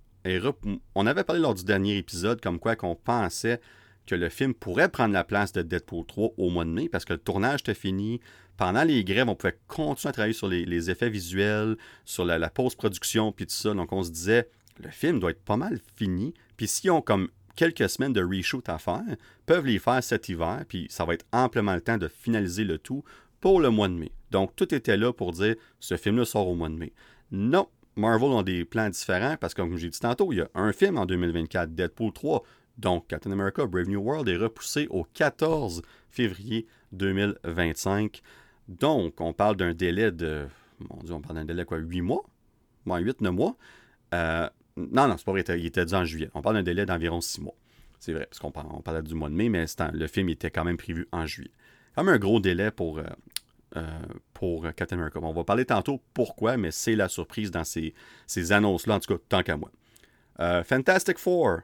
[0.95, 3.63] on avait parlé lors du dernier épisode comme quoi qu'on pensait
[4.07, 7.05] que le film pourrait prendre la place de Deadpool 3 au mois de mai parce
[7.05, 8.21] que le tournage était fini.
[8.57, 13.33] Pendant les grèves, on pouvait continuer à travailler sur les, effets visuels, sur la, post-production,
[13.33, 13.73] puis tout ça.
[13.73, 14.49] Donc on se disait,
[14.83, 16.35] le film doit être pas mal fini.
[16.57, 20.65] Puis s'ils ont comme quelques semaines de reshoot à faire, peuvent les faire cet hiver,
[20.69, 23.03] puis ça va être amplement le temps de finaliser le tout
[23.41, 24.13] pour le mois de mai.
[24.31, 26.93] Donc tout était là pour dire ce film-là sort au mois de mai.
[27.31, 30.49] Non, Marvel ont des plans différents parce que comme j'ai dit tantôt, il y a
[30.55, 32.43] un film en 2024, Deadpool 3.
[32.81, 38.23] Donc Captain America Brave New World est repoussé au 14 février 2025.
[38.69, 40.47] Donc on parle d'un délai de
[40.79, 42.25] mon Dieu, on parle d'un délai quoi 8 mois?
[42.87, 43.57] Bon, 8-9 mois?
[44.14, 46.31] Euh, non, non, c'est pas vrai, il était dit en juillet.
[46.33, 47.55] On parle d'un délai d'environ six mois.
[47.99, 50.79] C'est vrai, parce qu'on parlait du mois de mai, mais le film était quand même
[50.79, 51.51] prévu en juillet.
[51.95, 53.05] Comme un gros délai pour, euh,
[53.77, 55.21] euh, Captain America.
[55.21, 57.93] On va parler tantôt pourquoi, mais c'est la surprise dans ces,
[58.53, 59.71] annonces-là, en tout cas, tant qu'à moi.
[60.64, 61.61] Fantastic Four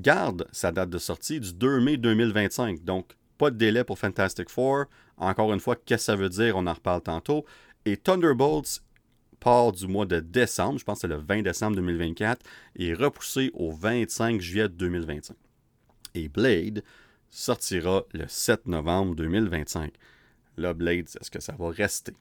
[0.00, 2.84] garde sa date de sortie du 2 mai 2025.
[2.84, 4.86] Donc, pas de délai pour Fantastic Four.
[5.16, 6.56] Encore une fois, qu'est-ce que ça veut dire?
[6.56, 7.44] On en reparle tantôt.
[7.84, 8.82] Et Thunderbolts
[9.40, 12.44] part du mois de décembre, je pense que c'est le 20 décembre 2024,
[12.76, 15.36] et repoussé au 25 juillet 2025.
[16.14, 16.82] Et Blade
[17.30, 19.92] sortira le 7 novembre 2025.
[20.56, 22.14] Là, Blade, est-ce que ça va rester?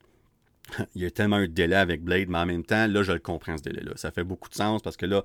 [0.96, 3.20] Il y a tellement un délai avec Blade, mais en même temps, là, je le
[3.20, 3.94] comprends, ce délai-là.
[3.96, 5.24] Ça fait beaucoup de sens parce que là,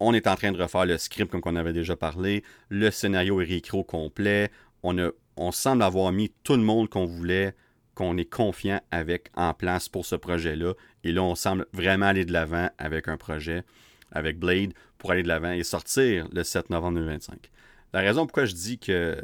[0.00, 2.42] on est en train de refaire le script comme on avait déjà parlé.
[2.68, 4.50] Le scénario est réécrit au complet.
[4.82, 7.54] On, semble avoir mis tout le monde qu'on voulait
[7.94, 10.74] qu'on est confiant avec en place pour ce projet-là.
[11.02, 13.64] Et là, on semble vraiment aller de l'avant avec un projet,
[14.12, 17.50] avec Blade, pour aller de l'avant et sortir le 7 novembre 2025.
[17.94, 19.16] La raison pourquoi je dis que,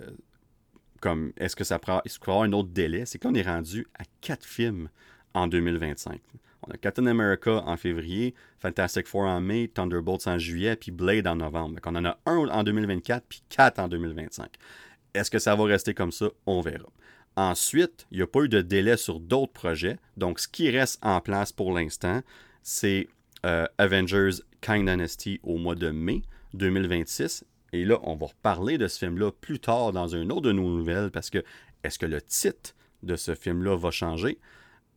[1.01, 4.47] comme, est-ce que ça prend, est-ce un autre délai, c'est qu'on est rendu à quatre
[4.47, 4.89] films
[5.35, 6.21] en 2025.
[6.67, 11.27] On a Captain America en février, Fantastic Four en mai, Thunderbolts en juillet, puis Blade
[11.27, 11.75] en novembre.
[11.75, 14.49] Donc on en a un en 2024, puis quatre en 2025.
[15.15, 16.31] Est-ce que ça va rester comme ça?
[16.47, 16.89] On verra.
[17.37, 19.99] Ensuite, il n'y a pas eu de délai sur d'autres projets.
[20.17, 22.21] Donc, ce qui reste en place pour l'instant,
[22.63, 23.09] c'est
[23.47, 26.23] euh, Avengers Kang Dynasty au mois de mai
[26.55, 27.45] 2026.
[27.73, 30.77] Et là, on va reparler de ce film-là plus tard dans un autre de nos
[30.77, 31.43] nouvelles parce que
[31.85, 34.39] est-ce que le titre de ce film-là va changer?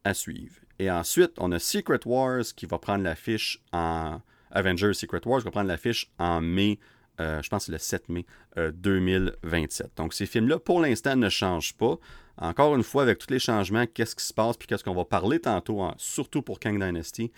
[0.03, 0.55] À suivre.
[0.79, 4.21] Et ensuite, on a Secret Wars qui va prendre l'affiche en.
[4.51, 6.79] Avengers Secret Wars va prendre l'affiche en mai
[7.19, 8.25] euh, je pense le 7 mai
[8.57, 9.85] 2027.
[9.85, 11.97] Euh, Donc ces films-là, pour l'instant, ne changent pas.
[12.37, 15.05] Encore une fois, avec tous les changements, qu'est-ce qui se passe, puis qu'est-ce qu'on va
[15.05, 17.31] parler tantôt, surtout pour Kang Dynasty.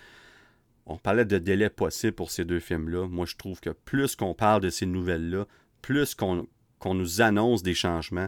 [0.87, 3.07] On parlait de délai possible pour ces deux films-là.
[3.07, 5.45] Moi, je trouve que plus qu'on parle de ces nouvelles-là,
[5.81, 6.47] plus qu'on
[6.85, 8.27] nous annonce des changements,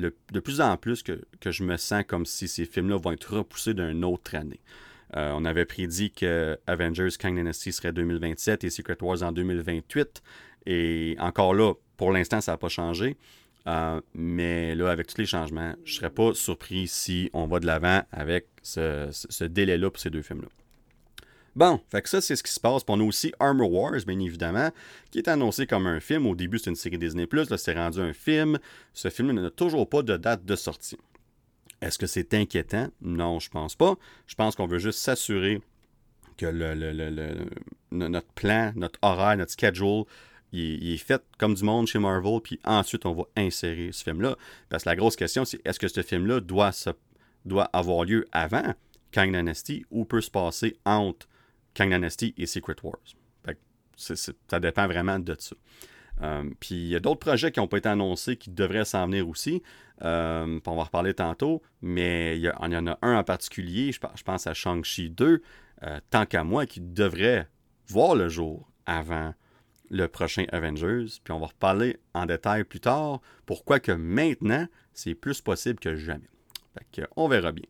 [0.00, 3.74] de plus en plus que, je me sens comme si ces films-là vont être repoussés
[3.74, 4.60] d'une autre année.
[5.16, 10.22] Euh, on avait prédit que Avengers Kang Dynasty serait 2027 et Secret Wars en 2028.
[10.66, 13.16] Et encore là, pour l'instant, ça n'a pas changé.
[13.66, 17.60] Euh, mais là, avec tous les changements, je ne serais pas surpris si on va
[17.60, 20.48] de l'avant avec ce, délai-là pour ces deux films-là.
[21.56, 22.84] Bon, fait que ça, c'est ce qui se passe.
[22.84, 24.70] Puis on a aussi Armor Wars, bien évidemment,
[25.10, 26.26] qui est annoncé comme un film.
[26.26, 28.58] Au début, c'est une série Disney+, là, c'est rendu un film.
[28.92, 30.98] Ce film n'a toujours pas de date de sortie.
[31.80, 32.88] Est-ce que c'est inquiétant?
[33.00, 33.96] Non, je pense pas.
[34.26, 35.60] Je pense qu'on veut juste s'assurer
[36.36, 36.46] que
[37.90, 40.04] notre plan, notre horaire, notre schedule
[40.52, 44.36] il, est fait comme du monde chez Marvel, puis ensuite on va insérer ce film-là.
[44.68, 46.72] Parce que la grosse question, c'est est-ce que ce film-là doit,
[47.72, 48.74] avoir lieu avant
[49.12, 51.26] Kang Dynasty ou peut se passer entre
[51.76, 52.98] Kang Dynasty et Secret Wars?
[53.96, 55.56] ça dépend vraiment de ça.
[56.22, 59.06] Euh, puis il y a d'autres projets qui n'ont pas été annoncés qui devraient s'en
[59.06, 59.62] venir aussi.
[60.02, 64.22] Euh, on va en reparler tantôt, mais il y, en a un en particulier, je,
[64.22, 65.42] pense à Shang-Chi 2,
[65.82, 67.48] euh, tant qu'à moi, qui devrait
[67.88, 69.34] voir le jour avant
[69.90, 75.14] le prochain Avengers, puis on va reparler en détail plus tard pourquoi que maintenant, c'est
[75.14, 76.28] plus possible que jamais.
[76.74, 77.66] Fait on verra bien.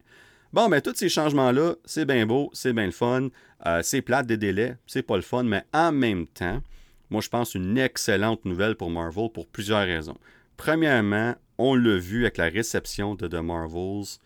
[0.52, 3.28] Bon, mais ben, tous ces changements-là, c'est bien beau, c'est bien le fun,
[3.66, 6.62] euh, c'est plate des délais, c'est pas le fun, mais en même temps,
[7.10, 10.18] moi je pense une excellente nouvelle pour Marvel pour plusieurs raisons.
[10.56, 14.18] Premièrement, on l'a vu avec la réception de The Marvels.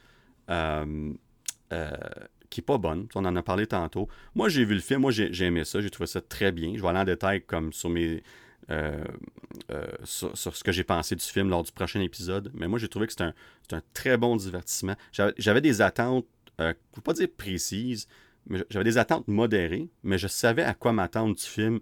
[0.50, 1.12] Euh,
[1.72, 1.90] euh,
[2.50, 3.06] qui n'est pas bonne.
[3.14, 4.09] On en a parlé tantôt.
[4.35, 6.72] Moi, j'ai vu le film, moi, j'ai aimé ça, j'ai trouvé ça très bien.
[6.76, 8.22] Je vais aller en détail comme sur mes.
[8.70, 9.05] Euh,
[9.73, 12.51] euh, sur, ce que j'ai pensé du film lors du prochain épisode.
[12.55, 14.94] Mais moi, j'ai trouvé que c'était un, très bon divertissement.
[15.12, 16.27] J'avais des attentes,
[16.59, 18.07] je ne peux pas dire précises,
[18.46, 21.81] mais j'avais des attentes modérées, mais je savais à quoi m'attendre du film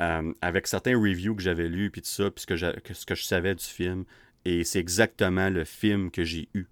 [0.00, 3.14] euh, avec certains reviews que j'avais lus, puis tout ça, puis ce que, ce que
[3.14, 4.04] je savais du film.
[4.44, 6.66] Et c'est exactement le film que j'ai eu,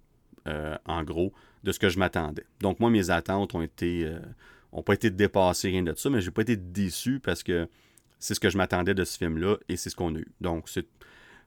[0.85, 2.45] en gros, de ce que je m'attendais.
[2.59, 4.11] Donc, moi, mes attentes ont été.
[4.73, 7.67] ont pas été dépassées, rien de ça, mais j'ai pas été déçu parce que
[8.23, 10.31] c'est ce que je m'attendais de ce film-là et c'est ce qu'on a eu.
[10.39, 10.69] Donc,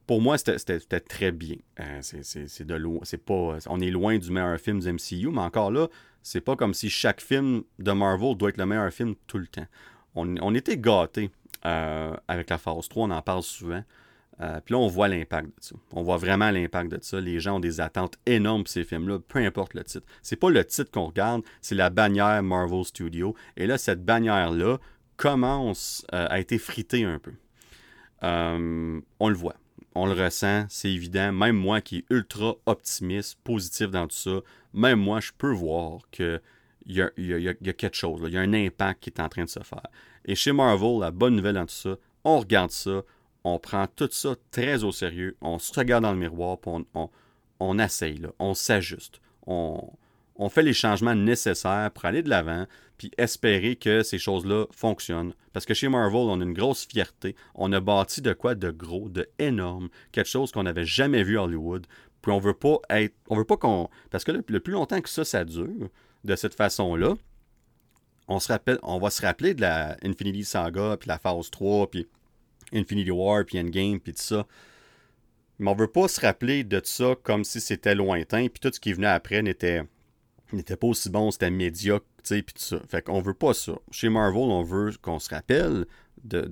[0.06, 1.56] pour moi, c'était très bien.
[1.80, 3.00] Euh, c'est de loin.
[3.02, 3.56] C'est pas.
[3.68, 5.88] On est loin du meilleur film du MCU, mais encore là,
[6.22, 9.46] c'est pas comme si chaque film de Marvel doit être le meilleur film tout le
[9.46, 9.66] temps.
[10.14, 11.30] On, était gâtés
[11.64, 13.82] euh, avec la phase 3, on en parle souvent.
[14.40, 15.76] Euh, puis là, on voit l'impact de ça.
[15.92, 17.20] On voit vraiment l'impact de ça.
[17.20, 20.06] Les gens ont des attentes énormes pour ces films-là, peu importe le titre.
[20.22, 23.34] C'est pas le titre qu'on regarde, c'est la bannière Marvel Studio.
[23.56, 24.78] Et là, cette bannière-là
[25.16, 27.33] commence à être fritée un peu.
[28.22, 29.57] on le voit
[29.96, 31.33] on le ressent, c'est évident.
[31.33, 34.40] Même moi qui est ultra optimiste, positif dans tout ça,
[34.74, 36.40] même moi, je peux voir qu'il
[36.87, 37.09] y a,
[37.72, 39.87] quelque chose, il y a un impact qui est en train de se faire.
[40.26, 43.02] Et chez Marvel, la bonne nouvelle dans tout ça, on regarde ça,
[43.42, 47.09] on prend tout ça très au sérieux, on se regarde dans le miroir, on, on,
[47.59, 49.20] on essaye, on s'ajuste.
[49.46, 49.92] On,
[50.38, 52.66] on fait les changements nécessaires pour aller de l'avant,
[52.99, 55.35] puis espérer que ces choses-là fonctionnent.
[55.53, 57.37] Parce que chez Marvel, on a une grosse fierté.
[57.55, 61.38] On a bâti de quoi de gros, de énorme, quelque chose qu'on n'avait jamais vu
[61.38, 61.87] à Hollywood.
[62.22, 63.14] Puis on veut pas être.
[63.29, 63.88] On veut pas qu'on.
[64.11, 65.88] Parce que le plus longtemps que ça, ça dure,
[66.25, 67.14] de cette façon-là,
[68.29, 71.90] on, se rappelle, on va se rappeler de la Infinity Saga, puis la phase 3,
[71.90, 72.09] puis
[72.72, 74.46] Infinity War, puis Endgame, puis tout ça.
[75.59, 78.81] Mais on veut pas se rappeler de ça comme si c'était lointain, puis tout ce
[78.81, 79.85] qui venait après n'était
[80.52, 82.80] n'était pas aussi bon, c'était médiocre, tu sais, puis tout ça.
[82.88, 83.72] Fait qu'on veut pas ça.
[83.90, 85.87] Chez Marvel, on veut qu'on se rappelle
[86.22, 86.48] de,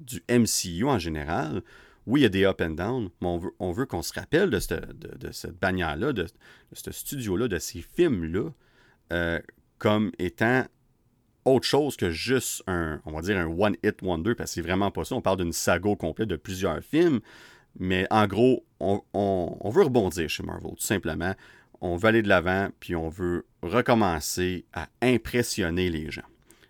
[0.00, 1.62] du MCU en général.
[2.06, 4.12] Oui, il y a des up and down, mais on veut, on veut qu'on se
[4.12, 6.26] rappelle de, de, cette bannière-là, de,
[6.72, 8.50] ce studio-là, de ces films-là,
[9.12, 9.40] euh,
[9.78, 10.64] comme étant
[11.46, 14.90] autre chose que juste un, on va dire un one-hit wonder, parce que c'est vraiment
[14.90, 15.14] pas ça.
[15.14, 17.20] On parle d'une saga complète de plusieurs films,
[17.78, 21.34] mais en gros, on, on veut rebondir chez Marvel, tout simplement
[21.84, 26.24] on veut aller de l'avant, puis on veut recommencer à impressionner les gens.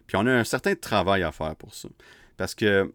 [0.09, 1.89] Puis on a un certain travail à faire pour ça.
[2.37, 2.93] Parce que,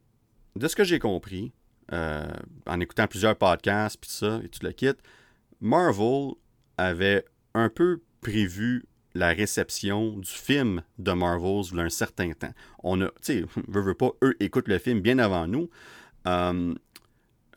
[0.58, 1.54] de ce que j'ai compris,
[1.94, 2.28] euh,
[2.68, 4.92] en écoutant plusieurs podcasts, puis ça, et tout le kit,
[5.62, 6.34] Marvel
[6.78, 12.34] avait un peu prévu la réception du film de Marvel il y a un certain
[12.34, 12.54] temps.
[12.84, 15.70] On a, tu sais, veut, veut pas, eux écoutent le film bien avant nous.
[16.28, 16.76] Euh,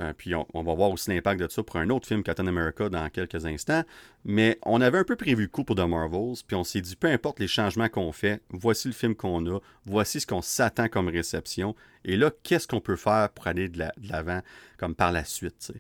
[0.01, 2.89] euh, puis on, va voir aussi l'impact de ça pour un autre film, Captain America,
[2.89, 3.83] dans quelques instants.
[4.25, 6.97] Mais on avait un peu prévu le coup pour The Marvels, puis on s'est dit,
[6.97, 10.89] peu importe les changements qu'on fait, voici le film qu'on a, voici ce qu'on s'attend
[10.89, 11.75] comme réception,
[12.05, 14.41] et là, qu'est-ce qu'on peut faire pour aller de l'avant,
[14.79, 15.73] comme par la suite.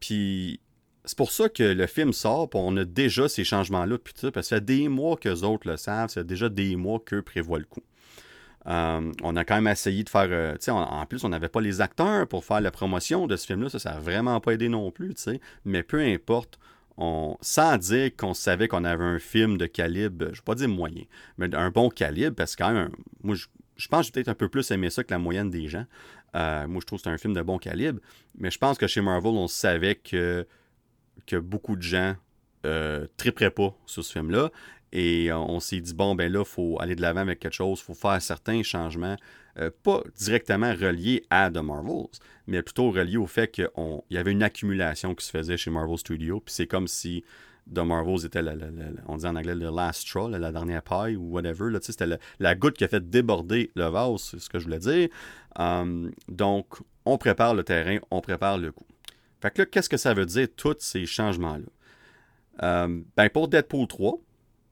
[0.00, 0.60] Puis
[1.04, 4.32] c'est pour ça que le film sort, puis on a déjà ces changements-là, puis parce
[4.32, 7.00] que ça fait des mois que les autres le savent, ça fait déjà des mois
[7.04, 7.82] qu'eux prévoient le coup.
[8.68, 10.28] Euh, on a quand même essayé de faire.
[10.30, 13.70] Euh, en plus, on n'avait pas les acteurs pour faire la promotion de ce film-là.
[13.70, 15.14] Ça, ça n'a vraiment pas aidé non plus.
[15.64, 16.58] Mais peu importe,
[16.98, 20.54] on, sans dire qu'on savait qu'on avait un film de calibre, je ne vais pas
[20.54, 21.04] dire moyen,
[21.38, 22.90] mais un bon calibre, parce que quand même,
[23.22, 25.68] moi, je, pense que j'ai peut-être un peu plus aimé ça que la moyenne des
[25.68, 25.86] gens.
[26.34, 28.00] Euh, moi, je trouve que c'est un film de bon calibre.
[28.36, 30.46] Mais je pense que chez Marvel, on savait que,
[31.32, 32.16] beaucoup de gens
[33.16, 34.50] triperaient pas sur ce film-là.
[34.92, 37.80] Et on s'est dit, bon, ben là, il faut aller de l'avant avec quelque chose,
[37.80, 39.16] il faut faire certains changements,
[39.58, 42.08] euh, pas directement reliés à The Marvels,
[42.46, 43.68] mais plutôt reliés au fait qu'il
[44.10, 46.40] y avait une accumulation qui se faisait chez Marvel Studios.
[46.40, 47.24] Puis c'est comme si
[47.72, 48.54] The Marvels était, la,
[49.06, 51.76] on dit en anglais, le last straw, la dernière paille ou whatever.
[51.82, 52.06] C'était
[52.38, 55.08] la, goutte qui a fait déborder le vase, c'est ce que je voulais dire.
[55.58, 56.66] Hum, donc,
[57.04, 58.86] on prépare le terrain, on prépare le coup.
[59.40, 62.84] Fait que là, qu'est-ce que ça veut dire, tous ces changements-là?
[62.84, 64.18] Hum, ben, pour Deadpool 3,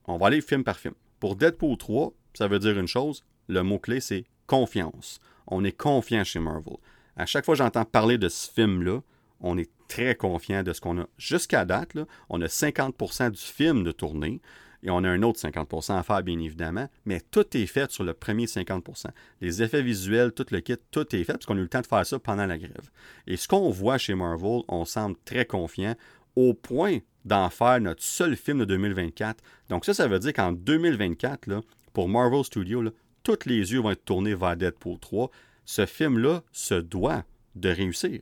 [0.07, 0.95] on va aller film par film.
[1.19, 5.19] Pour Deadpool 3, ça veut dire une chose, le mot-clé c'est confiance.
[5.47, 6.77] On est confiant chez Marvel.
[7.15, 8.99] À chaque fois que j'entends parler de ce film-là,
[9.41, 11.07] on est très confiant de ce qu'on a.
[11.17, 11.97] Jusqu'à date,
[12.29, 14.41] on a 50% du film de tournée
[14.83, 18.03] et on a un autre 50% à faire, bien évidemment, mais tout est fait sur
[18.03, 19.07] le premier 50%.
[19.41, 21.81] Les effets visuels, tout le kit, tout est fait parce qu'on a eu le temps
[21.81, 22.91] de faire ça pendant la grève.
[23.25, 25.95] Et ce qu'on voit chez Marvel, on semble très confiant
[26.35, 29.43] au point d'en faire notre seul film de 2024.
[29.69, 31.61] Donc ça, ça veut dire qu'en 2024, là,
[31.93, 32.91] pour Marvel Studios, là,
[33.23, 35.29] tous les yeux vont être tournés vers Deadpool 3.
[35.65, 37.25] Ce film-là se doit
[37.55, 38.21] de réussir.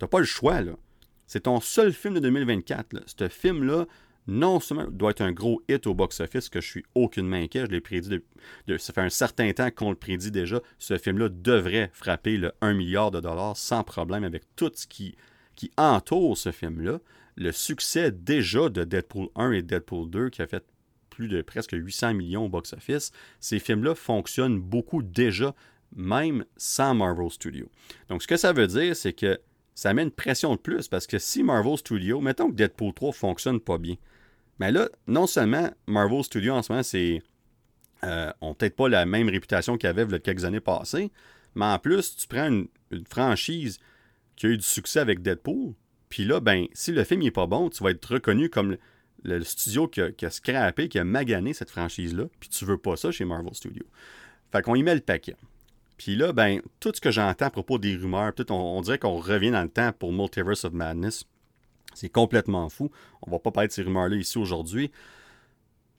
[0.00, 0.72] n'as pas le choix, là.
[1.26, 2.94] C'est ton seul film de 2024.
[2.94, 3.00] Là.
[3.06, 3.86] Ce film-là,
[4.26, 7.70] non seulement doit être un gros hit au box-office, que je suis aucunement inquiet, je
[7.70, 8.20] l'ai prédit,
[8.66, 12.52] de, ça fait un certain temps qu'on le prédit déjà, ce film-là devrait frapper le
[12.62, 15.14] 1 milliard de dollars sans problème avec tout ce qui
[15.76, 17.00] entoure ce film-là
[17.40, 20.62] le succès déjà de Deadpool 1 et Deadpool 2, qui a fait
[21.08, 25.54] plus de presque 800 millions au box-office, ces films-là fonctionnent beaucoup déjà
[25.96, 27.70] même sans Marvel Studios.
[28.08, 29.40] Donc, ce que ça veut dire, c'est que
[29.74, 33.12] ça met une pression de plus parce que si Marvel Studios, mettons que Deadpool 3
[33.12, 33.96] fonctionne pas bien,
[34.58, 37.22] mais là, non seulement Marvel Studios en ce moment, c'est.
[38.04, 41.10] Euh, ont peut-être pas la même réputation qu'ils avaient il y quelques années passées,
[41.54, 42.68] mais en plus, tu prends une,
[43.06, 43.78] franchise
[44.36, 45.74] qui a eu du succès avec Deadpool,
[46.10, 48.76] puis là, ben, si le film n'est pas bon, tu vas être reconnu comme
[49.22, 52.96] le, studio qui a, qui scrappé, qui a magané cette franchise-là, puis tu veux pas
[52.96, 53.86] ça chez Marvel Studios.
[54.52, 55.36] Fait qu'on y met le paquet.
[55.96, 59.18] Puis là, ben, tout ce que j'entends à propos des rumeurs, on, on dirait qu'on
[59.18, 61.24] revient dans le temps pour Multiverse of Madness.
[61.94, 62.90] C'est complètement fou.
[63.22, 64.90] On va pas parler de ces rumeurs-là ici aujourd'hui.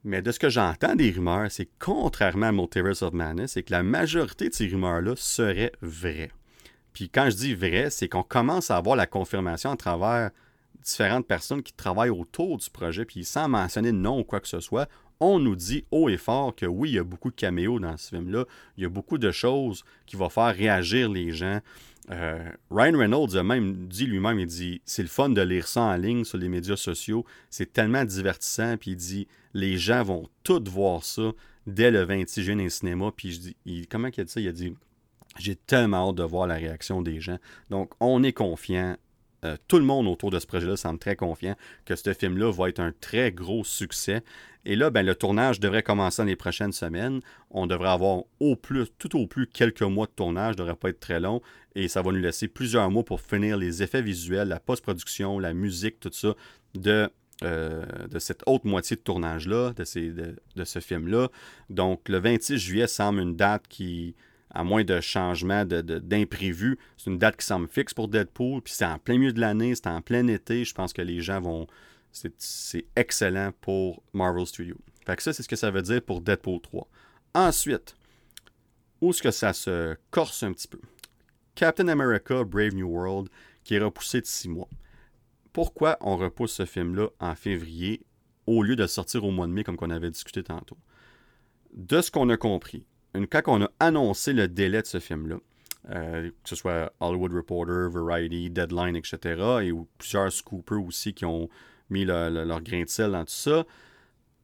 [0.04, 3.72] Mais de ce que j'entends des rumeurs, c'est contrairement à Multiverse of Madness, c'est que
[3.72, 6.32] la majorité de ces rumeurs-là seraient vraies.
[6.94, 10.32] Puis quand je dis vrai, c'est qu'on commence à avoir la confirmation à travers
[10.84, 14.48] différentes personnes qui travaillent autour du projet, puis sans mentionner de nom ou quoi que
[14.48, 14.90] ce soit,
[15.20, 17.96] on nous dit haut et fort que oui, il y a beaucoup de caméos dans
[17.96, 18.46] ce film-là,
[18.78, 21.60] il y a beaucoup de choses qui vont faire réagir les gens.
[22.10, 25.82] Euh, Ryan Reynolds a même dit lui-même, il dit, c'est le fun de lire ça
[25.82, 30.28] en ligne sur les médias sociaux, c'est tellement divertissant, puis il dit, les gens vont
[30.44, 31.32] tous voir ça
[31.68, 34.42] dès le 26 juin au cinéma, puis je dis, comment il a dit ça?
[34.42, 34.74] Il a dit,
[35.40, 37.38] j'ai tellement hâte de voir la réaction des gens.
[37.70, 38.98] Donc, on est confiant.
[39.44, 41.56] Euh, tout le monde autour de ce projet-là semble très confiant
[41.86, 44.24] que ce film-là va être un très gros succès.
[44.66, 47.22] Et là, ben, le tournage devrait commencer dans les prochaines semaines.
[47.50, 48.22] On devrait avoir
[49.00, 51.42] tout au plus quelques mois de tournage, ne devrait pas être très long.
[51.74, 55.56] Et ça va nous laisser plusieurs mois pour finir les effets visuels, la post-production, la
[55.56, 56.36] musique, tout ça
[56.76, 57.10] de,
[57.44, 61.30] euh, de cette autre moitié de tournage-là, de, de, ce film-là.
[61.72, 64.16] Donc, le 26 juillet semble une date qui,
[64.54, 68.62] à moins de changements d'imprévus, c'est une date qui semble fixe pour Deadpool.
[68.62, 70.66] Puis c'est en plein milieu de l'année, c'est en plein été.
[70.66, 71.68] Je pense que les gens vont
[72.12, 74.78] c'est excellent pour Marvel Studios.
[75.06, 76.88] Fait que ça, c'est ce que ça veut dire pour Deadpool 3.
[77.34, 77.96] Ensuite,
[79.00, 80.80] où est-ce que ça se corse un petit peu?
[81.56, 83.30] Captain America Brave New World,
[83.64, 84.70] qui est repoussé de six mois.
[85.54, 88.02] Pourquoi on repousse ce film-là en février
[88.46, 90.78] au lieu de sortir au mois de mai comme on avait discuté tantôt?
[91.74, 95.38] De ce qu'on a compris, une fois qu'on a annoncé le délai de ce film-là,
[95.90, 99.18] euh, que ce soit Hollywood Reporter, Variety, Deadline, etc.,
[99.64, 101.50] et plusieurs scoopers aussi qui ont
[101.90, 103.66] mis leur grain de sel dans tout ça.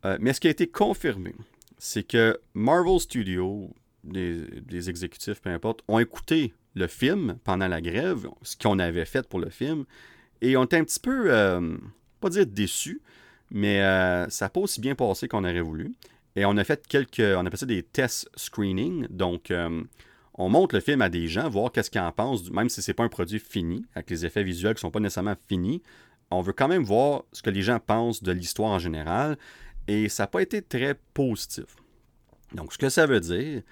[0.05, 1.34] Euh, mais ce qui a été confirmé,
[1.78, 8.28] c'est que Marvel Studios, les, exécutifs, peu importe, ont écouté le film pendant la grève,
[8.41, 9.86] ce qu'on avait fait pour le film,
[10.41, 11.78] et ont été un petit peu, euh,
[12.20, 13.01] pas dire déçus,
[13.49, 13.80] mais
[14.30, 15.93] ça n'a pas aussi bien passé qu'on aurait voulu.
[16.38, 19.51] Et on a fait quelques, on a fait des tests screening, donc
[20.35, 22.91] on montre le film à des gens, voir qu'est-ce qu'ils en pensent, même si ce
[22.91, 25.81] n'est pas un produit fini, avec les effets visuels qui ne sont pas nécessairement finis.
[26.29, 29.35] On veut quand même voir ce que les gens pensent de l'histoire en général,
[29.88, 31.65] et ça n'a pas été très positif.
[32.53, 33.63] Donc, ce que ça veut dire,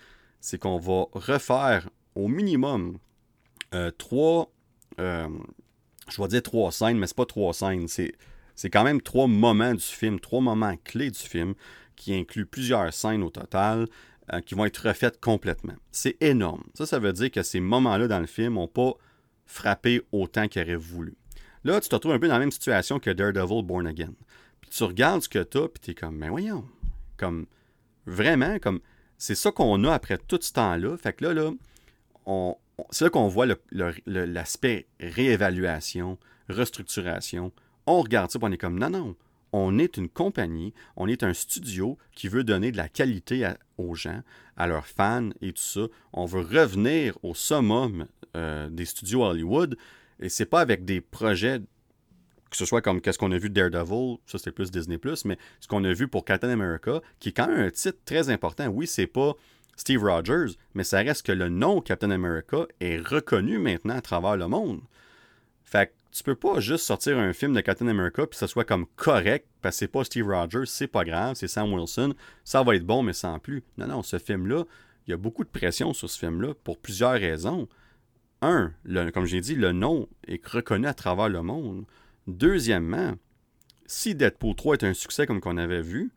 [0.42, 2.98] c'est qu'on va refaire au minimum
[3.76, 4.52] euh, trois,
[5.00, 5.28] euh,
[6.10, 9.76] je vais dire trois scènes, mais ce pas trois scènes, c'est quand même trois moments
[9.76, 11.54] du film, trois moments clés du film,
[11.96, 13.88] qui incluent plusieurs scènes au total,
[14.34, 15.76] euh, qui vont être refaites complètement.
[15.92, 16.64] C'est énorme.
[16.74, 18.94] Ça, ça veut dire que ces moments-là dans le film n'ont pas
[19.46, 21.16] frappé autant qu'ils auraient voulu.
[21.64, 24.14] Là, tu te retrouves un peu dans la même situation que Daredevil Born Again.
[24.62, 26.66] Puis tu regardes ce que tu as, puis tu es comme, mais voyons,
[27.18, 27.46] comme,
[28.06, 28.80] vraiment, comme,
[29.18, 30.98] c'est ça qu'on a après tout ce temps-là.
[30.98, 31.52] Fait que là, là,
[32.90, 33.46] c'est là qu'on voit
[34.06, 36.18] l'aspect réévaluation,
[36.50, 37.52] restructuration.
[37.86, 39.16] On regarde ça, puis on est comme, non, non,
[39.58, 43.96] on est une compagnie, on est un studio qui veut donner de la qualité aux
[43.96, 44.22] gens,
[44.58, 45.88] à leurs fans et tout ça.
[46.12, 49.78] On veut revenir au summum euh, des studios Hollywood.
[50.20, 51.62] Et c'est pas avec des projets,
[52.50, 55.38] que ce soit comme qu'est-ce qu'on a vu de Daredevil, ça c'était plus Disney, mais
[55.62, 58.68] ce qu'on a vu pour Captain America, qui est quand même un titre très important.
[58.68, 59.36] Oui, c'est pas
[59.78, 64.36] Steve Rogers, mais ça reste que le nom Captain America est reconnu maintenant à travers
[64.36, 64.82] le monde.
[65.64, 68.48] Fait que tu peux pas juste sortir un film de Captain America puis que ça
[68.48, 72.14] soit comme correct parce que c'est pas Steve Rogers, c'est pas grave, c'est Sam Wilson,
[72.46, 73.64] ça va être bon mais sans plus.
[73.78, 74.64] Non, non, ce film-là,
[75.06, 77.68] il y a beaucoup de pression sur ce film-là pour plusieurs raisons
[78.42, 78.74] un,
[79.14, 81.84] comme j'ai dit, le nom est reconnu à travers le monde.
[82.28, 83.16] Deuxièmement,
[83.86, 86.12] si Deadpool 3 est un succès comme qu'on avait vu,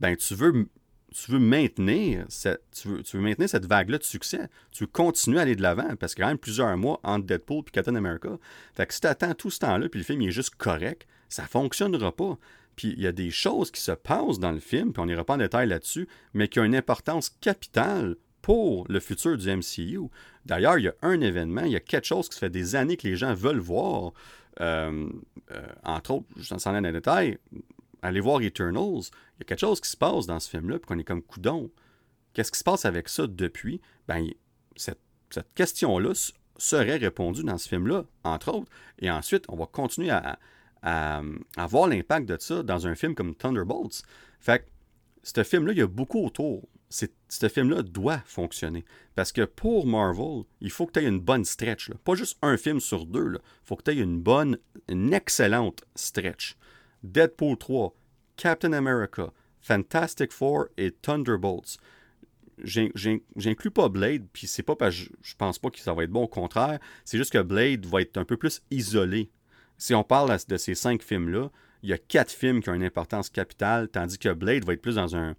[0.00, 0.68] ben tu veux,
[1.14, 4.48] tu veux maintenir cette, tu veux, maintenir cette vague-là de succès.
[4.70, 7.00] Tu veux continuer à aller de l'avant parce qu'il y a quand même plusieurs mois
[7.02, 8.38] entre Deadpool et Captain America.
[8.74, 11.42] Fait que si tu attends tout ce temps-là puis le film est juste correct, ça
[11.42, 12.38] ne fonctionnera pas.
[12.74, 15.24] Puis il y a des choses qui se passent dans le film, puis on n'ira
[15.24, 20.08] pas en détail là-dessus, mais qui ont une importance capitale pour le futur du MCU.
[20.44, 22.96] D'ailleurs, il y a un événement, il y a quelque chose qui fait des années
[22.96, 24.12] que les gens veulent voir.
[24.60, 25.08] Euh,
[25.50, 27.38] euh, entre autres, je ne sais dans les détails,
[28.06, 29.10] allez voir Eternals.
[29.36, 31.22] Il y a quelque chose qui se passe dans ce film-là, puis qu'on est comme
[31.22, 31.70] coudon.
[32.32, 33.80] Qu'est-ce qui se passe avec ça depuis?
[34.08, 34.28] Ben,
[34.76, 35.00] cette,
[35.54, 36.12] question-là
[36.56, 38.70] serait répondue dans ce film-là, entre autres.
[38.98, 40.38] Et ensuite, on va continuer à,
[41.68, 44.02] voir l'impact de ça dans un film comme Thunderbolts.
[44.38, 44.64] Fait que
[45.22, 46.68] ce film-là, il y a beaucoup autour.
[46.88, 48.84] Ce film-là doit fonctionner.
[49.14, 51.90] Parce que pour Marvel, il faut que tu aies une bonne stretch.
[52.04, 53.32] Pas juste un film sur deux.
[53.32, 56.56] Il faut que tu aies une bonne, une excellente stretch.
[57.12, 57.94] Deadpool 3,
[58.36, 61.78] Captain America, Fantastic Four et Thunderbolts.
[62.62, 66.10] J'inclus pas Blade, puis c'est pas parce que je pense pas que ça va être
[66.10, 69.30] bon, au contraire, c'est juste que Blade va être un peu plus isolé.
[69.76, 71.50] Si on parle de ces cinq films-là,
[71.82, 74.82] il y a quatre films qui ont une importance capitale, tandis que Blade va être
[74.82, 75.34] plus dans un,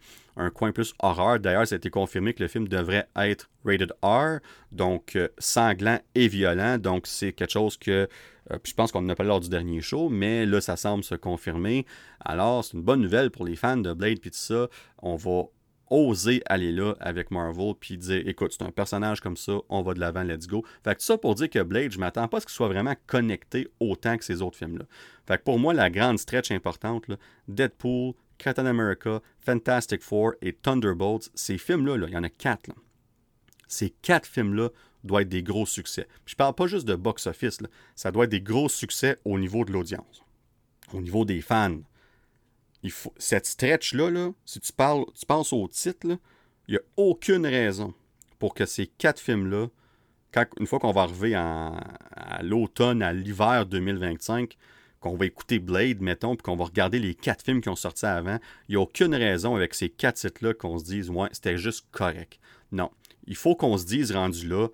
[0.53, 1.39] coin plus horreur.
[1.39, 4.39] D'ailleurs, ça a été confirmé que le film devrait être rated R,
[4.71, 6.77] donc euh, sanglant et violent.
[6.77, 8.07] Donc, c'est quelque chose que
[8.51, 11.03] euh, je pense qu'on en a parlé lors du dernier show, mais là, ça semble
[11.03, 11.85] se confirmer.
[12.19, 14.67] Alors, c'est une bonne nouvelle pour les fans de Blade puis tout ça.
[14.99, 15.43] On va
[15.89, 19.93] oser aller là avec Marvel puis dire écoute, c'est un personnage comme ça, on va
[19.93, 20.63] de l'avant, let's go.
[20.83, 22.95] Fait que ça pour dire que Blade, je m'attends pas à ce qu'il soit vraiment
[23.05, 24.85] connecté autant que ces autres films-là.
[25.27, 27.05] Fait que pour moi, la grande stretch importante,
[27.47, 32.71] Deadpool, Captain America, Fantastic Four et Thunderbolts, ces films-là, il y en a quatre.
[33.67, 34.69] Ces quatre films-là
[35.03, 36.07] doivent être des gros succès.
[36.25, 37.59] Puis je parle pas juste de box-office,
[37.95, 40.23] ça doit être des gros succès au niveau de l'audience,
[40.93, 41.79] au niveau des fans.
[43.17, 46.17] Cette stretch-là, là, si tu, parles, tu penses au titre,
[46.67, 47.93] il n'y a aucune raison
[48.39, 49.67] pour que ces quatre films-là,
[50.59, 54.55] une fois qu'on va arriver à l'automne, à l'hiver 2025,
[54.99, 58.05] qu'on va écouter Blade, mettons, puis qu'on va regarder les quatre films qui ont sorti
[58.05, 61.57] avant, il n'y a aucune raison avec ces quatre titres-là qu'on se dise, ouais, c'était
[61.57, 62.39] juste correct.
[62.71, 62.89] Non.
[63.27, 64.67] Il faut qu'on se dise, rendu là,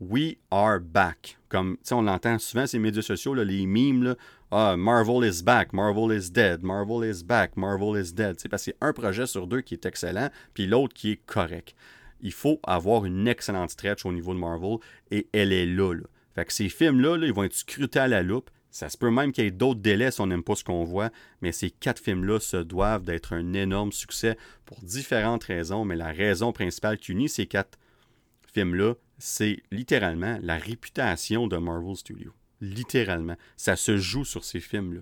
[0.00, 1.38] We are back.
[1.48, 4.16] Comme on l'entend souvent ces médias sociaux, les memes, là,
[4.50, 8.36] ah, Marvel is back, Marvel is dead, Marvel is back, Marvel is dead.
[8.48, 11.74] parce que c'est un projet sur deux qui est excellent, puis l'autre qui est correct.
[12.22, 14.78] Il faut avoir une excellente stretch au niveau de Marvel,
[15.10, 15.94] et elle est là.
[16.34, 18.50] Fait que ces films-là, ils vont être scrutés à la loupe.
[18.70, 20.84] Ça se peut même qu'il y ait d'autres délais si on n'aime pas ce qu'on
[20.84, 21.10] voit,
[21.42, 26.12] mais ces quatre films-là se doivent d'être un énorme succès pour différentes raisons, mais la
[26.12, 27.78] raison principale qui unit ces quatre
[28.54, 32.32] films-là, c'est littéralement la réputation de Marvel Studios.
[32.60, 33.36] Littéralement.
[33.56, 35.00] Ça se joue sur ces films-là.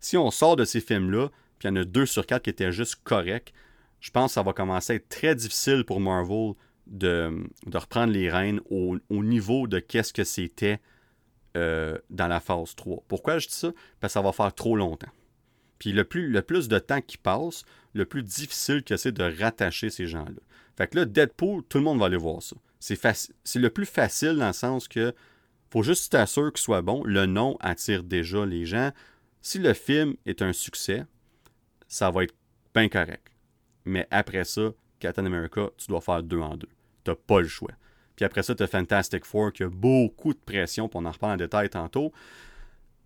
[0.00, 1.28] Si on sort de ces films-là,
[1.58, 3.52] puis il y en a deux sur quatre qui étaient juste corrects,
[4.00, 6.54] je pense que ça va commencer à être très difficile pour Marvel
[6.86, 10.80] de, reprendre les rênes au, niveau de qu'est-ce que c'était
[11.56, 13.04] euh, dans la phase 3.
[13.06, 13.72] Pourquoi je dis ça?
[14.00, 15.10] Parce que ça va faire trop longtemps.
[15.78, 19.24] Puis le plus, le plus de temps qui passe, le plus difficile que c'est de
[19.40, 20.40] rattacher ces gens-là.
[20.76, 22.56] Fait que là, Deadpool, tout le monde va aller voir ça.
[22.78, 25.14] C'est le plus facile dans le sens que
[25.72, 27.02] faut juste t'assurer qu'il soit bon.
[27.04, 28.90] Le nom attire déjà les gens.
[29.40, 31.04] Si le film est un succès,
[31.88, 32.34] ça va être
[32.74, 33.28] bien correct.
[33.84, 36.68] Mais après ça, Captain America, tu dois faire deux en deux.
[37.04, 37.72] T'as pas le choix.
[38.16, 41.10] Puis après ça, tu as Fantastic Four qui a beaucoup de pression, pour on en
[41.10, 42.12] reparle en détail tantôt.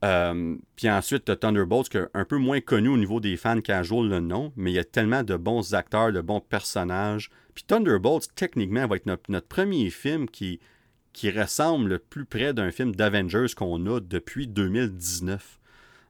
[0.05, 3.37] Euh, puis ensuite, tu as Thunderbolts, qui est un peu moins connu au niveau des
[3.37, 7.31] fans casual, le nom, mais il y a tellement de bons acteurs, de bons personnages.
[7.55, 10.61] Puis Thunderbolts, techniquement, va être notre, premier film qui,
[11.17, 15.59] qui ressemble le plus près d'un film d'Avengers qu'on a depuis 2019.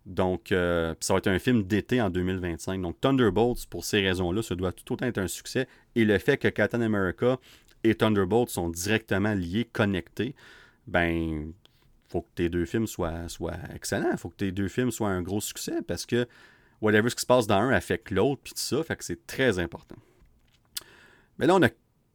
[0.05, 2.83] Donc, euh, ça va être un film d'été en 2025.
[2.83, 5.69] Donc, Thunderbolts, pour ces raisons-là, ça doit tout autant être un succès.
[5.95, 7.39] Et le fait que Captain America
[7.85, 10.35] et Thunderbolts sont directement liés, connectés,
[10.89, 11.53] ben,
[12.09, 14.17] faut que tes deux films soient, soient excellents.
[14.17, 16.27] Faut que tes deux films soient un gros succès parce que
[16.81, 19.25] whatever ce qui se passe dans un affecte l'autre, puis tout ça, fait que c'est
[19.25, 19.97] très important.
[21.39, 21.69] Mais là, on a,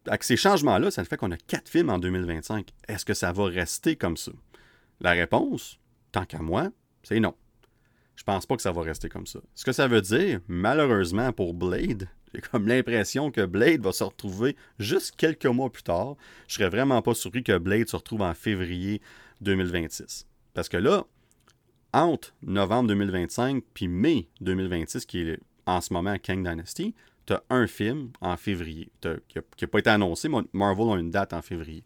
[0.08, 2.70] avec ces changements-là, ça fait qu'on a quatre films en 2025.
[2.88, 4.32] Est-ce que ça va rester comme ça?
[5.00, 5.80] La réponse,
[6.12, 6.70] tant qu'à moi,
[7.04, 7.36] c'est non.
[8.16, 9.40] Je pense pas que ça va rester comme ça.
[9.56, 14.04] Ce que ça veut dire, malheureusement pour Blade, j'ai comme l'impression que Blade va se
[14.04, 16.16] retrouver juste quelques mois plus tard.
[16.48, 19.02] Je serais vraiment pas surpris que Blade se retrouve en février
[19.42, 20.28] 2026.
[20.54, 21.06] Parce que là,
[21.94, 26.96] entre novembre 2025 puis mai 2026, qui est en ce moment Kang Dynasty,
[27.26, 30.30] tu as un film en février qui n'a pas été annoncé.
[30.54, 31.84] Marvel a une date en février.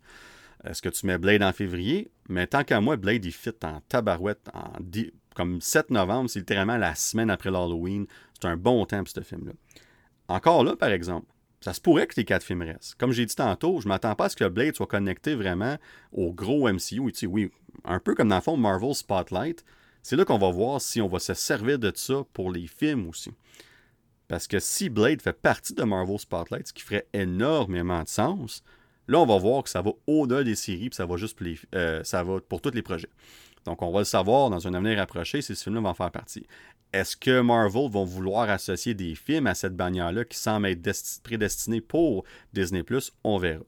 [0.63, 2.09] Est-ce que tu mets Blade en février?
[2.27, 4.73] Mais tant qu'à moi, Blade, il fit en tabarouette en
[5.35, 8.07] comme 7 novembre, c'est littéralement la semaine après l'Halloween.
[8.33, 9.51] C'est un bon temps pour ce film-là.
[10.27, 11.27] Encore là, par exemple,
[11.59, 12.95] ça se pourrait que les quatre films restent.
[12.95, 15.77] Comme j'ai dit tantôt, je ne m'attends pas à ce que Blade soit connecté vraiment
[16.11, 17.11] au gros MCU.
[17.27, 17.51] oui,
[17.83, 19.63] un peu comme dans le fond Marvel Spotlight.
[20.01, 23.09] C'est là qu'on va voir si on va se servir de ça pour les films
[23.09, 23.31] aussi.
[24.27, 28.63] Parce que si Blade fait partie de Marvel Spotlight, ce qui ferait énormément de sens,
[29.07, 31.47] là, on va voir que ça va au-delà des séries, puis ça va juste pour,
[31.75, 33.09] euh, ça va pour tous les projets.
[33.65, 36.11] Donc, on va le savoir dans un avenir rapproché si ce film-là va en faire
[36.11, 36.45] partie.
[36.93, 41.81] Est-ce que Marvel vont vouloir associer des films à cette bannière-là qui semble être prédestinée
[41.81, 42.23] pour
[42.53, 42.81] Disney⁇
[43.23, 43.63] On verra.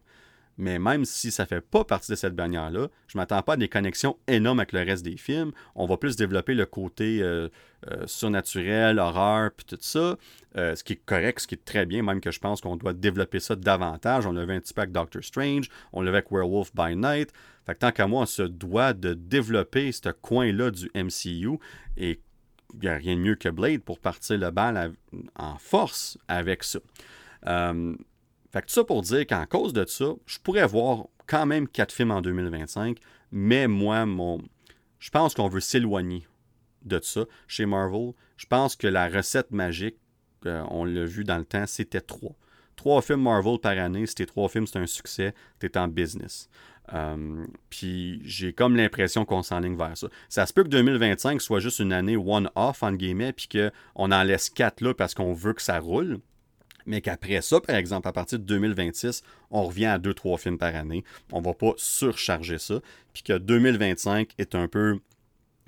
[0.58, 3.54] Mais même si ça ne fait pas partie de cette bannière-là, je ne m'attends pas
[3.54, 5.52] à des connexions énormes avec le reste des films.
[5.76, 7.50] On va plus développer le côté euh,
[7.92, 10.18] euh, surnaturel, horreur, puis tout ça.
[10.58, 12.76] Euh, ce qui est correct, ce qui est très bien, même que je pense qu'on
[12.76, 14.26] doit développer ça davantage.
[14.26, 17.32] On l'avait un petit peu avec Doctor Strange, on l'avait avec Werewolf by Night.
[17.68, 21.60] Fait que tant qu'à moi, on se doit de développer ce coin-là du MCU
[21.98, 22.20] et
[22.74, 24.94] il n'y a rien de mieux que Blade pour partir le bal
[25.36, 26.80] en force avec ça.
[28.52, 31.68] Fait que tout ça pour dire qu'en cause de ça, je pourrais voir quand même
[31.68, 32.98] quatre films en 2025,
[33.32, 34.42] mais moi, mon,
[35.00, 36.26] je pense qu'on veut s'éloigner
[36.84, 38.14] de ça chez Marvel.
[38.38, 39.98] Je pense que la recette magique,
[40.46, 42.36] euh, on l'a vu dans le temps, c'était trois.
[42.76, 45.88] Trois films Marvel par année, si tes trois films c'est un succès, tu es en
[45.88, 46.48] business.
[46.94, 50.08] Euh, puis j'ai comme l'impression qu'on s'enligne vers ça.
[50.30, 54.24] Ça se peut que 2025 soit juste une année one-off, entre guillemets, puis qu'on en
[54.24, 56.20] laisse quatre là parce qu'on veut que ça roule.
[56.88, 59.22] Mais qu'après ça, par exemple, à partir de 2026,
[59.52, 61.04] on revient à 2-3 films par année.
[61.32, 62.80] On ne va pas surcharger ça.
[63.14, 65.00] Puis que 2025 est un peu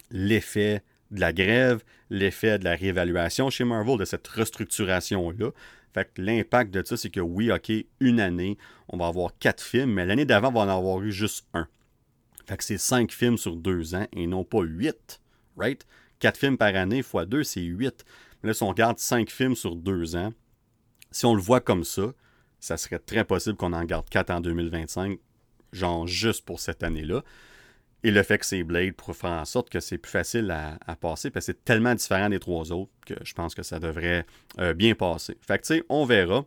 [0.10, 5.52] l'effet de la grève, l'effet de la réévaluation chez Marvel, de cette restructuration-là.
[5.94, 8.58] Fait que l'impact de ça, c'est que oui, OK, une année,
[8.88, 11.68] on va avoir quatre films, mais l'année d'avant, on va en avoir eu juste un.
[12.48, 15.20] Fait que c'est cinq films sur deux ans et non pas huit,
[15.58, 15.86] right?
[16.20, 18.06] Quatre films par année fois deux, c'est huit.
[18.44, 20.32] Là, si on regarde cinq films sur deux ans,
[21.12, 22.14] si on le voit comme ça,
[22.60, 25.20] ça serait très possible qu'on en garde quatre en 2025,
[25.72, 27.24] genre juste pour cette année-là.
[28.04, 30.96] Et le fait que c'est Blade pour faire en sorte que c'est plus facile à,
[30.96, 34.26] passer, parce que c'est tellement différent des trois autres que je pense que ça devrait
[34.60, 35.38] euh, bien passer.
[35.42, 36.46] Fait que tu sais, on verra.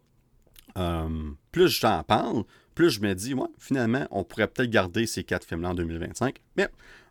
[0.78, 2.44] Euh, plus je t'en parle,
[2.74, 6.38] plus je me dis, ouais, finalement, on pourrait peut-être garder ces quatre films-là en 2025.
[6.56, 6.68] Mais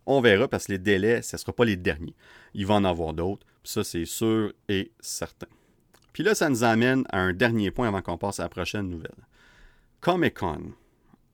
[0.07, 2.15] on verra parce que les délais, ce ne sera pas les derniers.
[2.55, 3.45] Il va en avoir d'autres.
[3.63, 5.47] Ça, c'est sûr et certain.
[6.13, 8.89] Puis là, ça nous amène à un dernier point avant qu'on passe à la prochaine
[8.89, 9.11] nouvelle.
[9.99, 10.73] Comic Con.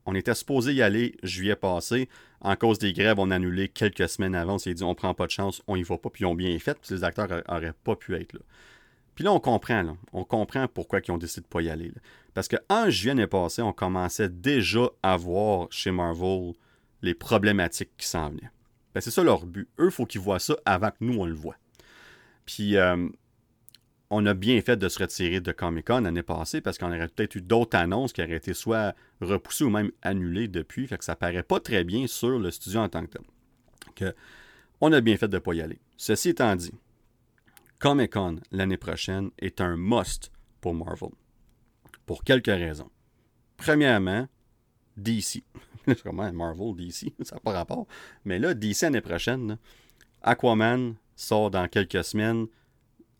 [0.05, 2.07] On était supposé y aller juillet passé.
[2.39, 4.55] En cause des grèves, on a annulé quelques semaines avant.
[4.55, 6.09] On s'est dit, on prend pas de chance, on y va pas.
[6.09, 8.39] Puis ils ont bien fait, puis les acteurs n'auraient pas pu être là.
[9.15, 9.95] Puis là, on comprend, là.
[10.13, 11.91] On comprend pourquoi ils ont décidé de pas y aller.
[12.33, 16.53] Parce qu'en juillet passé, on commençait déjà à voir chez Marvel
[17.01, 18.51] les problématiques qui s'en venaient.
[18.93, 19.67] Ben, c'est ça leur but.
[19.79, 21.57] Eux, il faut qu'ils voient ça avant que nous, on le voit.
[22.45, 23.09] Puis, euh,
[24.09, 27.35] on a bien fait de se retirer de Comic-Con l'année passée parce qu'on aurait peut-être
[27.35, 30.87] eu d'autres annonces qui auraient été soit repoussées ou même annulées depuis.
[30.87, 33.21] Fait que ça paraît pas très bien sur le studio en tant que tel.
[33.95, 34.15] Que
[34.79, 35.79] on a bien fait de ne pas y aller.
[35.97, 36.73] Ceci étant dit,
[37.79, 40.31] Comic-Con l'année prochaine est un must
[40.61, 41.09] pour Marvel.
[42.05, 42.89] Pour quelques raisons.
[43.57, 44.27] Premièrement,
[44.95, 45.43] DC.
[46.03, 47.87] Comment Marvel, DC, ça n'a pas rapport.
[48.23, 49.57] Mais là, DC l'année prochaine,
[50.21, 52.47] Aquaman sort dans quelques semaines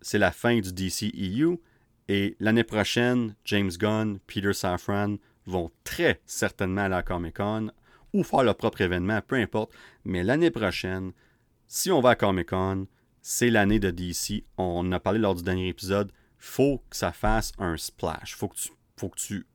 [0.01, 1.59] c'est la fin du DCEU.
[2.09, 7.71] Et l'année prochaine, James Gunn, Peter Safran vont très certainement à la Comic Con
[8.13, 9.73] ou faire leur propre événement, peu importe.
[10.05, 11.11] Mais l'année prochaine,
[11.67, 12.87] si on va à Comic Con,
[13.21, 14.45] c'est l'année de DC.
[14.57, 16.11] On a parlé lors du dernier épisode.
[16.37, 18.35] faut que ça fasse un splash.
[18.35, 19.45] Faut que tu, faut que tu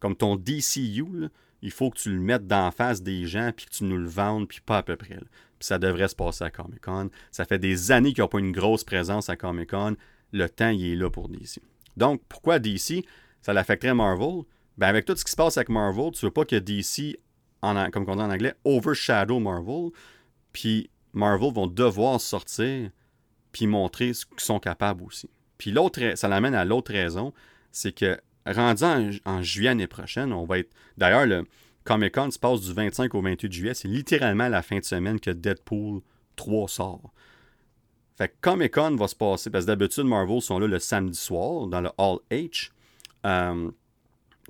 [0.00, 1.28] comme ton DCU,
[1.60, 4.08] il faut que tu le mettes d'en face des gens puis que tu nous le
[4.08, 5.18] vendes puis pas à peu près
[5.64, 7.10] ça devrait se passer à Comic Con.
[7.30, 9.96] Ça fait des années qu'ils n'ont pas une grosse présence à Comic Con.
[10.32, 11.60] Le temps, il est là pour DC.
[11.96, 13.04] Donc, pourquoi DC
[13.40, 14.42] Ça l'affecterait Marvel?
[14.78, 17.18] Ben, Avec tout ce qui se passe avec Marvel, tu veux pas que DC,
[17.60, 19.90] comme on dit en anglais, overshadow Marvel.
[20.52, 22.90] Puis Marvel vont devoir sortir
[23.52, 25.28] puis montrer ce qu'ils sont capables aussi.
[25.58, 27.32] Puis l'autre, ça l'amène à l'autre raison,
[27.70, 28.84] c'est que rendu
[29.24, 30.70] en, juillet l'année prochaine, on va être.
[30.96, 31.44] D'ailleurs, le,
[31.84, 33.74] Comic Con se passe du 25 au 28 juillet.
[33.74, 36.00] C'est littéralement la fin de semaine que Deadpool
[36.36, 37.12] 3 sort.
[38.16, 41.18] Fait que Comic Con va se passer, parce que d'habitude, Marvel sont là le samedi
[41.18, 42.70] soir dans le Hall H.
[43.26, 43.70] Euh,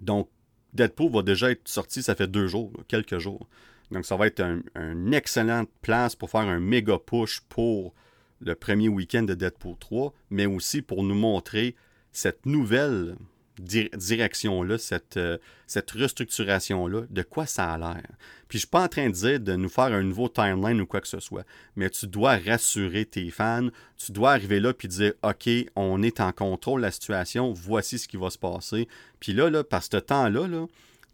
[0.00, 0.28] donc,
[0.72, 3.46] Deadpool va déjà être sorti, ça fait deux jours, quelques jours.
[3.90, 7.94] Donc, ça va être une un excellente place pour faire un méga push pour
[8.40, 11.76] le premier week-end de Deadpool 3, mais aussi pour nous montrer
[12.10, 13.16] cette nouvelle
[13.62, 18.06] direction-là, cette, euh, cette restructuration-là, de quoi ça a l'air?
[18.48, 20.86] Puis je suis pas en train de dire de nous faire un nouveau timeline ou
[20.86, 21.44] quoi que ce soit,
[21.76, 26.20] mais tu dois rassurer tes fans, tu dois arriver là puis dire OK, on est
[26.20, 28.88] en contrôle de la situation, voici ce qui va se passer.
[29.20, 30.66] Puis là, là par ce temps-là, -là,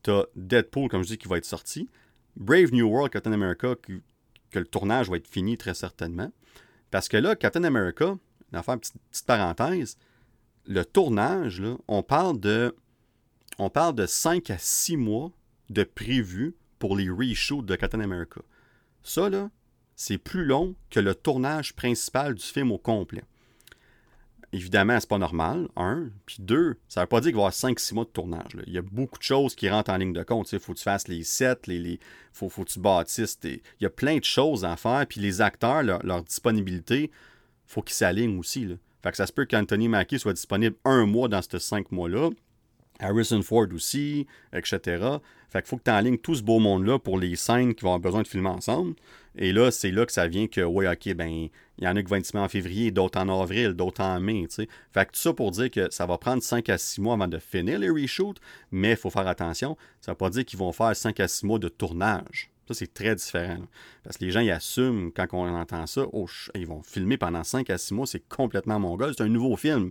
[0.03, 1.89] tu as Deadpool, comme je dis, qui va être sorti,
[2.37, 4.01] Brave New World, Captain America, que,
[4.51, 6.31] que le tournage va être fini très certainement.
[6.91, 8.19] Parce que là, Captain America, on
[8.53, 9.97] va faire une petite parenthèse,
[10.69, 12.77] le tournage, on, parle de,
[13.59, 15.33] on parle de 5 à 6 mois
[15.71, 18.43] de prévu pour les reshoots de Captain America.
[19.03, 19.51] Ça, là,
[19.97, 23.25] c'est plus long que le tournage principal du film au complet.
[24.53, 26.11] évidemment, c'est pas normal, un.
[26.27, 28.53] Puis deux, ça veut pas dire qu'il va y avoir 5-6 mois de tournage.
[28.67, 30.53] Il y a beaucoup de choses qui rentrent en ligne de compte.
[30.53, 31.99] Il faut que tu fasses les sets, les.
[32.33, 33.39] Faut, que tu bâtisses.
[33.43, 35.07] Il y a plein de choses à faire.
[35.09, 37.11] Puis les acteurs, leur, disponibilité,
[37.67, 38.67] faut qu'ils s'alignent aussi.
[38.67, 38.75] Là.
[39.03, 42.31] Fait que ça se peut qu'Anthony Mackie soit disponible un mois dans ces cinq mois-là.
[43.01, 44.81] Harrison Ford aussi, etc.
[45.49, 47.91] Fait qu'il faut que tu enlignes tout ce beau monde-là pour les scènes qui vont
[47.91, 48.95] avoir besoin de filmer ensemble.
[49.37, 52.03] Et là, c'est là que ça vient que, oui, OK, ben, il y en a
[52.03, 54.69] qui vont être en février, d'autres en avril, d'autres en mai, tu sais.
[54.93, 57.29] Fait que tout ça pour dire que ça va prendre 5 à 6 mois avant
[57.29, 58.39] de finir les reshoots,
[58.73, 59.77] mais il faut faire attention.
[60.01, 62.51] Ça ne veut pas dire qu'ils vont faire 5 à 6 mois de tournage.
[62.69, 63.63] Ça, c'est très différent.
[64.05, 67.43] Parce que les gens, ils assument, quand on entend ça, oh, ils vont filmer pendant
[67.43, 69.91] 5 à 6 mois, c'est complètement mongol, c'est un nouveau film.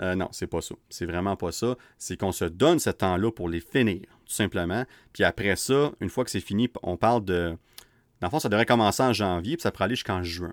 [0.00, 0.74] Euh, non, c'est pas ça.
[0.90, 1.76] C'est vraiment pas ça.
[1.96, 4.84] C'est qu'on se donne ce temps-là pour les finir, tout simplement.
[5.14, 7.56] Puis après ça, une fois que c'est fini, on parle de.
[8.20, 10.52] Dans le fond, ça devrait commencer en janvier, puis ça pourrait aller jusqu'en juin.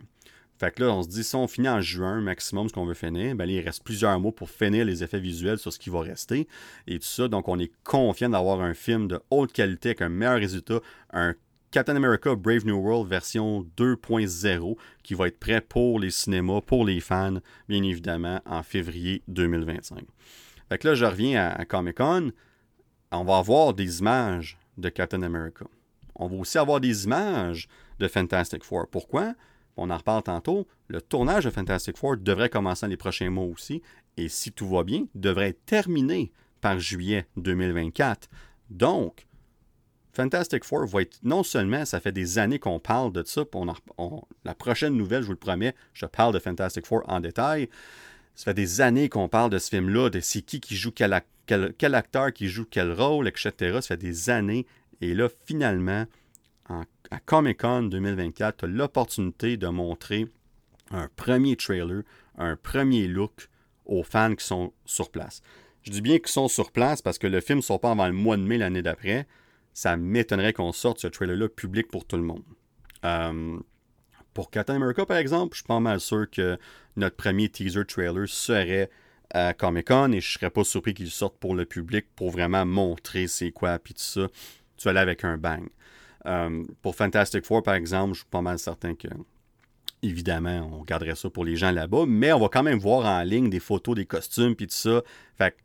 [0.60, 2.96] Fait que là, on se dit, si on finit en juin maximum ce qu'on veut
[2.96, 6.02] finir, ben il reste plusieurs mois pour finir les effets visuels sur ce qui va
[6.02, 6.48] rester.
[6.88, 10.10] Et tout ça, donc on est confiant d'avoir un film de haute qualité avec un
[10.10, 10.80] meilleur résultat,
[11.14, 11.36] un
[11.78, 16.84] Captain America Brave New World version 2.0 qui va être prêt pour les cinémas, pour
[16.84, 17.38] les fans,
[17.70, 20.00] bien évidemment, en février 2025.
[20.70, 22.32] Fait que là, je reviens à, Comic Con.
[23.12, 25.66] On va avoir des images de Captain America.
[26.16, 27.68] On va aussi avoir des images
[28.00, 28.88] de Fantastic Four.
[28.88, 29.36] Pourquoi?
[29.76, 30.68] On en reparle tantôt.
[30.88, 33.84] Le tournage de Fantastic Four devrait commencer les prochains mois aussi.
[34.18, 38.28] Et si tout va bien, devrait être terminé par juillet 2024.
[38.72, 39.27] Donc,
[40.18, 43.44] Fantastic Four va être, non seulement, ça fait des années qu'on parle de ça,
[44.46, 47.70] la prochaine nouvelle, je vous le promets, je parle de Fantastic Four en détail.
[48.34, 51.14] Ça fait des années qu'on parle de ce film-là, de c'est qui qui joue quel,
[51.14, 53.52] acteur qui joue quel rôle, etc.
[53.74, 54.66] Ça fait des années.
[55.02, 56.08] Et là, finalement,
[56.68, 60.26] à Comic Con 2024, tu as l'opportunité de montrer
[60.90, 62.02] un premier trailer,
[62.40, 63.50] un premier look
[63.86, 65.44] aux fans qui sont sur place.
[65.84, 68.08] Je dis bien qu'ils sont sur place parce que le film ne sort pas avant
[68.08, 69.28] le mois de mai l'année d'après
[69.78, 72.42] ça m'étonnerait qu'on sorte ce trailer-là public pour tout le monde.
[73.06, 73.60] Euh,
[74.34, 76.58] pour Captain America, par exemple, je suis pas mal sûr que
[76.96, 78.90] notre premier teaser trailer serait
[79.30, 82.66] à Comic Con et je serais pas surpris qu'il sorte pour le public pour vraiment
[82.66, 84.28] montrer c'est quoi, puis tout ça.
[84.78, 85.70] Tu aller avec un bang.
[86.26, 89.10] Euh, pour Fantastic Four, par exemple, je suis pas mal certain que,
[90.02, 93.22] évidemment, on garderait ça pour les gens là-bas, mais on va quand même voir en
[93.22, 95.04] ligne des photos des costumes, puis tout ça.
[95.38, 95.56] Fait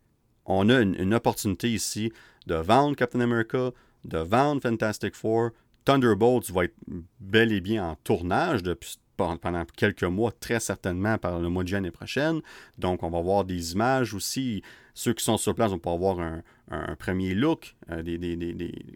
[0.45, 2.13] on a une opportunité ici
[2.47, 3.71] de vendre Captain America,
[4.05, 5.51] de vendre Fantastic Four.
[5.85, 6.77] Thunderbolts va être
[7.21, 11.69] bel et bien en tournage depuis, pendant quelques mois, très certainement par le mois de
[11.69, 12.41] janvier prochaine.
[12.79, 14.63] Donc, on va voir des images aussi.
[14.95, 18.03] Ceux qui sont sur place vont pouvoir avoir un, premier look, euh,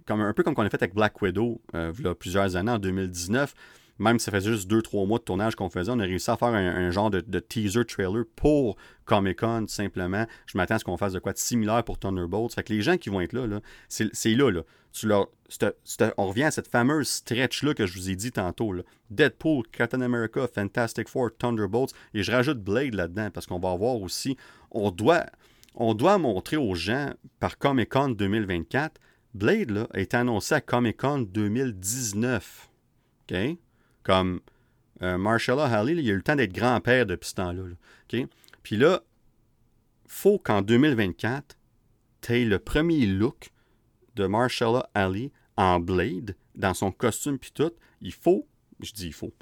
[0.07, 2.57] comme, un peu comme on a fait avec Black Widow euh, il y a plusieurs
[2.57, 3.55] années, en 2019
[3.99, 6.37] même si ça faisait juste 2-3 mois de tournage qu'on faisait, on a réussi à
[6.37, 10.27] faire un, genre de, teaser trailer pour Comic Con, simplement.
[10.47, 12.55] Je m'attends à ce qu'on fasse de quoi de similaire pour Thunderbolts.
[12.55, 14.63] Fait que les gens qui vont être là, là c'est là, là.
[16.19, 18.75] on revient à cette fameuse stretch-là que je vous ai dit tantôt.
[19.11, 21.93] Deadpool, Captain America, Fantastic Four, Thunderbolts.
[22.13, 24.37] Et je rajoute Blade là-dedans parce qu'on va avoir aussi.
[24.71, 25.25] On doit,
[25.75, 29.01] on doit montrer aux gens par Comic Con 2024.
[29.33, 32.71] Blade là, a été annoncé à Comic Con 2019.
[33.31, 33.59] OK?
[34.07, 34.39] Comme
[35.03, 37.65] euh, Marshall Halley, il a eu le temps d'être grand-père depuis ce temps-là.
[38.63, 39.03] Puis là,
[40.07, 41.59] faut qu'en 2024,
[42.21, 43.51] tu aies le premier look
[44.15, 47.73] de Marshall Ali en Blade, dans son costume puis tout.
[48.01, 48.47] Il faut,
[48.79, 49.35] je dis il faut,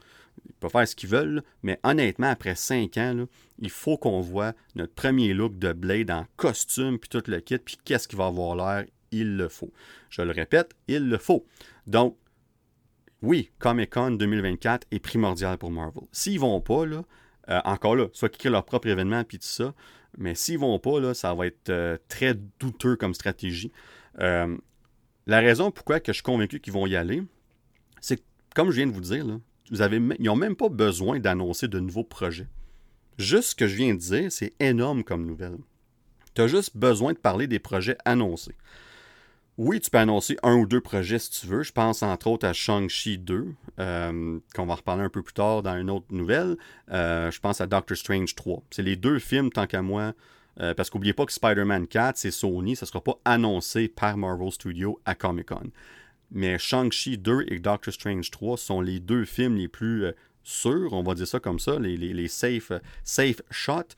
[0.47, 3.27] ils peuvent faire ce qu'ils veulent, mais honnêtement, après cinq ans,
[3.59, 7.59] il faut qu'on voit notre premier look de Blade en costume puis tout le kit,
[7.59, 9.75] puis qu'est-ce qui va avoir l'air, il le faut.
[10.09, 11.45] Je le répète, il le faut.
[11.87, 12.17] Donc,
[13.25, 16.05] oui, Comic Con 2024 est primordial pour Marvel.
[16.13, 17.05] S'ils vont pas, là,
[17.49, 19.75] euh, encore là, soit qu'ils créent leur propre événement puis tout ça,
[20.19, 23.73] mais s'ils vont pas, là, ça va être euh, très douteux comme stratégie.
[24.21, 24.57] Euh,
[25.27, 27.23] la raison pourquoi je suis convaincu qu'ils vont y aller,
[28.01, 28.23] c'est que,
[28.55, 29.25] comme je viens de vous dire,
[29.71, 32.47] ils n'ont même pas besoin d'annoncer de nouveaux projets.
[33.17, 35.57] Juste ce que je viens de dire, c'est énorme comme nouvelle.
[36.35, 38.55] Tu as juste besoin de parler des projets annoncés.
[39.57, 41.63] Oui, tu peux annoncer un ou deux projets si tu veux.
[41.63, 43.47] Je pense entre autres à Shang-Chi 2,
[43.79, 46.57] euh, qu'on va reparler un peu plus tard dans une autre nouvelle.
[46.91, 48.65] Euh, je pense à Doctor Strange 3.
[48.71, 50.13] C'est les deux films, tant qu'à moi.
[50.61, 54.17] Euh, parce qu'oubliez pas que Spider-Man 4, c'est Sony, ça ne sera pas annoncé par
[54.17, 55.71] Marvel Studios à Comic-Con.
[56.33, 60.07] Mais Shang-Chi 2 et Doctor Strange 3 sont les deux films les plus
[60.43, 62.73] sûrs, on va dire ça comme ça, les, les, safe,
[63.05, 63.95] safe shots,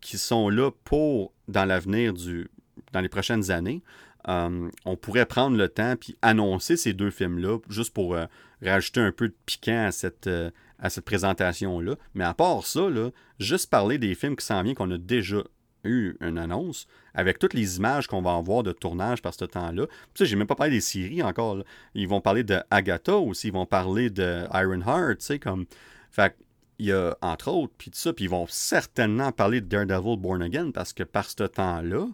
[0.00, 2.48] qui sont là pour, dans l'avenir, du,
[2.92, 3.82] dans les prochaines années.
[4.28, 8.26] Euh, on pourrait prendre le temps puis annoncer ces deux films-là, juste pour euh,
[8.62, 11.96] rajouter un peu de piquant à cette, euh, à cette présentation-là.
[12.14, 15.42] Mais à part ça, là, juste parler des films qui s'en viennent qu'on a déjà
[15.84, 19.86] eu une annonce, avec toutes les images qu'on va avoir de tournage par ce temps-là.
[19.86, 21.62] Tu sais, j'ai même pas parlé des séries encore.
[21.94, 25.66] Ils vont parler de Agatha aussi, ils vont parler de Ironheart, tu sais, comme...
[26.10, 26.34] Fait
[26.78, 30.16] il y a, entre autres, puis tout ça, puis ils vont certainement parler de Daredevil
[30.16, 32.08] Born Again, parce que par ce temps-là,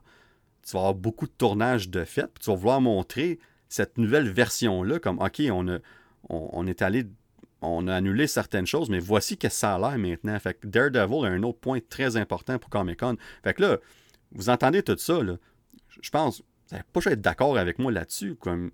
[0.64, 3.38] tu vas avoir beaucoup de tournages de fait, puis tu vas vouloir montrer
[3.68, 5.78] cette nouvelle version-là, comme, OK, on, a,
[6.28, 7.06] on, est allé,
[7.62, 10.38] on a annulé certaines choses, mais voici que ça a l'air maintenant.
[10.38, 13.16] Fait que Daredevil a un autre point très important pour Comic-Con.
[13.44, 13.78] Fait que là,
[14.32, 15.36] vous entendez tout ça, là,
[16.00, 18.70] je pense, vous n'allez pas être d'accord avec moi là-dessus, comme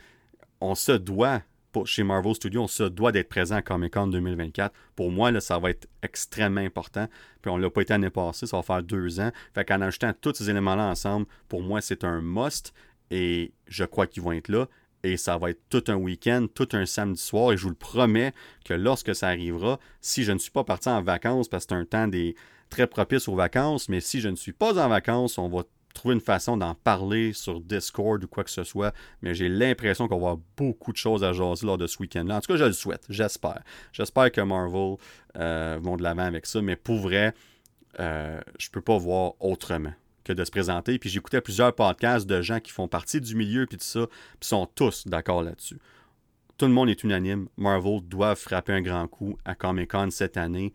[0.60, 1.42] on se doit
[1.84, 4.74] chez Marvel Studios, on se doit d'être présent à Comic Con 2024.
[4.94, 7.08] Pour moi, là, ça va être extrêmement important.
[7.42, 9.30] Puis on l'a pas été l'année passée, ça va faire deux ans.
[9.54, 12.72] Fait qu'en ajoutant tous ces éléments-là ensemble, pour moi, c'est un must.
[13.10, 14.68] Et je crois qu'ils vont être là.
[15.02, 17.52] Et ça va être tout un week-end, tout un samedi soir.
[17.52, 18.32] Et je vous le promets
[18.64, 21.80] que lorsque ça arrivera, si je ne suis pas parti en vacances, parce que c'est
[21.80, 22.34] un temps des,
[22.70, 25.64] très propice aux vacances, mais si je ne suis pas en vacances, on va
[25.96, 30.06] trouver une façon d'en parler sur Discord ou quoi que ce soit, mais j'ai l'impression
[30.06, 32.36] qu'on va avoir beaucoup de choses à jaser lors de ce week-end-là.
[32.36, 33.62] En tout cas, je le souhaite, j'espère.
[33.92, 34.96] J'espère que Marvel
[35.36, 37.34] euh, vont de l'avant avec ça, mais pour vrai,
[37.98, 39.92] euh, je peux pas voir autrement
[40.24, 40.98] que de se présenter.
[40.98, 44.06] Puis j'écoutais plusieurs podcasts de gens qui font partie du milieu, puis tout ça,
[44.38, 45.78] puis sont tous d'accord là-dessus.
[46.58, 47.48] Tout le monde est unanime.
[47.56, 50.72] Marvel doit frapper un grand coup à Comic-Con cette année.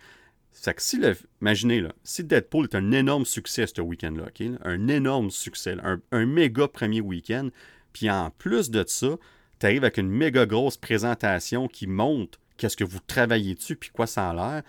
[0.52, 1.02] C'est que si.
[1.42, 4.28] Imaginez, là, si Deadpool est un énorme succès ce week-end-là,
[4.64, 5.76] un énorme succès,
[6.12, 7.50] un, méga premier week-end,
[7.94, 9.18] puis en plus de ça,
[9.60, 13.90] tu arrives avec une méga grosse présentation qui montre qu'est-ce que vous travaillez dessus, puis
[13.90, 14.64] quoi ça a l'air.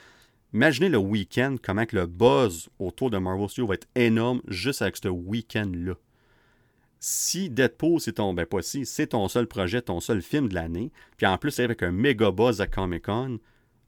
[0.55, 4.83] Imaginez le week-end, comment que le buzz autour de Marvel Studios va être énorme juste
[4.83, 5.95] avec ce week-end-là.
[7.01, 10.55] Si Deadpool, c'est ton, ben pas si, c'est ton seul projet, ton seul film de
[10.55, 13.41] l'année, puis en plus, avec un méga buzz à Comic-Con,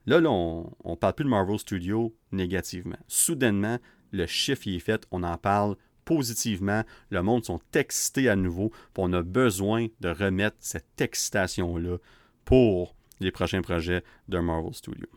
[0.06, 2.98] Là, on ne parle plus de Marvel Studios négativement.
[3.08, 3.78] Soudainement,
[4.12, 8.70] le chiffre y est fait, on en parle positivement, le monde sont excités à nouveau,
[8.98, 11.96] on a besoin de remettre cette excitation-là
[12.44, 15.08] pour les prochains projets de Marvel Studios.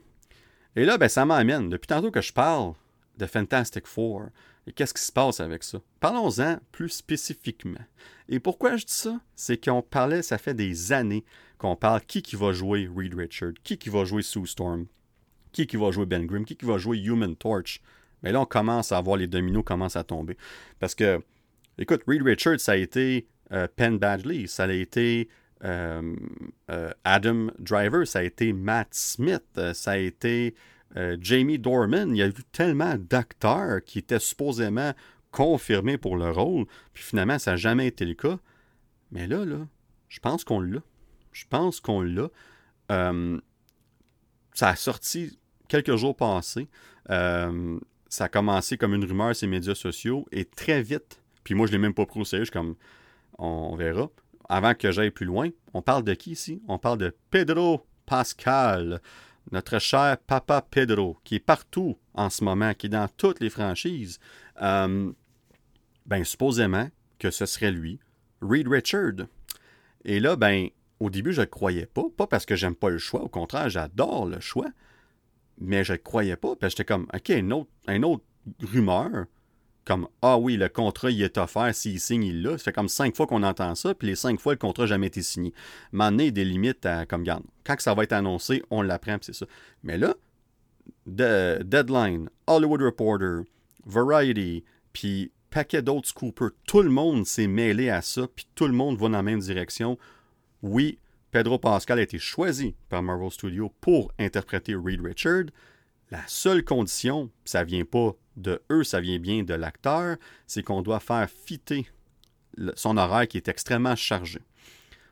[0.76, 2.74] Et là, ben, ça m'amène, depuis tantôt que je parle
[3.18, 4.28] de Fantastic Four,
[4.76, 5.80] qu'est-ce qui se passe avec ça?
[6.00, 7.84] Parlons-en plus spécifiquement.
[8.30, 9.20] Et pourquoi je dis ça?
[9.36, 11.26] C'est qu'on parlait, ça fait des années
[11.58, 14.86] qu'on parle qui qui va jouer Reed Richard, qui qui va jouer Sue Storm,
[15.51, 17.82] qui qui va jouer Ben Grimm, qui qui va jouer Human Torch.
[18.24, 20.38] Mais là, on commence à voir les dominos commencent à tomber.
[20.80, 21.22] Parce que,
[21.78, 25.30] écoute, Reed Richard, ça a été euh, Penn Badgley, ça a été
[25.64, 26.16] euh,
[26.70, 29.43] euh, Adam Driver, ça a été Matt Smith,
[29.74, 30.55] ça a été
[31.20, 32.16] Jamie Dorman.
[32.16, 34.93] Il y a eu tellement d'acteurs qui étaient supposément
[35.32, 38.39] confirmés pour le rôle, puis finalement, ça n'a jamais été le cas.
[39.12, 39.68] Mais là, là,
[40.10, 40.80] je pense qu'on l'a.
[41.38, 42.30] Je pense qu'on l'a.
[42.92, 43.40] Euh,
[44.54, 46.68] ça a sorti quelques jours passés.
[47.12, 47.80] Euh,
[48.10, 51.68] ça a commencé comme une rumeur sur les médias sociaux et très vite, puis moi
[51.68, 52.76] je ne l'ai même pas pris au sérieux, comme
[53.38, 54.10] on verra.
[54.50, 56.62] Avant que j'aille plus loin, on parle de qui ici?
[56.68, 59.00] On parle de Pedro Pascal,
[59.52, 63.52] notre cher papa Pedro, qui est partout en ce moment, qui est dans toutes les
[63.52, 64.20] franchises.
[64.62, 65.12] Euh,
[66.08, 68.00] ben, supposément que ce serait lui,
[68.42, 69.28] Reed Richard.
[70.04, 70.70] Et là, ben,
[71.00, 72.04] au début, je ne croyais pas.
[72.16, 73.22] Pas parce que j'aime pas le choix.
[73.22, 74.68] Au contraire, j'adore le choix.
[75.60, 76.56] Mais je ne croyais pas.
[76.56, 78.24] Parce que j'étais comme, OK, une autre,
[78.64, 79.26] rumeur.
[79.86, 81.74] Comme, ah oui, le contrat, il est offert.
[81.74, 82.58] S'il signe, il l'a.
[82.58, 83.93] Ça fait comme cinq fois qu'on entend ça.
[83.93, 85.54] Puis les cinq fois, le contrat n'a jamais été signé.
[85.98, 87.43] A des limites à, comme, garde.
[87.64, 89.45] Quand ça va être annoncé, on l'apprend, c'est ça.
[89.84, 90.16] Mais là,
[91.06, 93.43] Deadline, Hollywood Reporter,
[93.86, 98.74] Variety, puis paquet d'autres scoopers, tout le monde s'est mêlé à ça, puis tout le
[98.74, 99.98] monde va dans la même direction
[100.64, 100.99] oui,
[101.32, 105.45] Pedro Pascal a été choisi par Marvel Studios pour interpréter Reed Richard.
[106.10, 110.82] La seule condition, ça vient pas de eux, ça vient bien de l'acteur, c'est qu'on
[110.82, 111.88] doit faire fitter
[112.76, 114.39] son horaire qui est extrêmement chargé.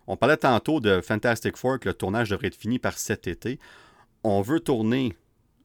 [0.08, 3.60] On parlait tantôt de Fantastic Four que le tournage devrait être fini par cet été.
[4.24, 5.16] On veut tourner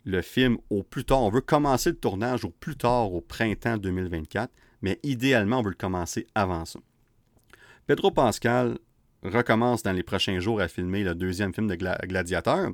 [0.05, 3.77] le film au plus tard, on veut commencer le tournage au plus tard au printemps
[3.77, 4.51] 2024,
[4.83, 6.81] mais idéalement on veut le commencer avant ça.
[7.87, 8.79] Pedro Pascal
[9.23, 12.73] recommence dans les prochains jours à filmer le deuxième film de Gladiateur.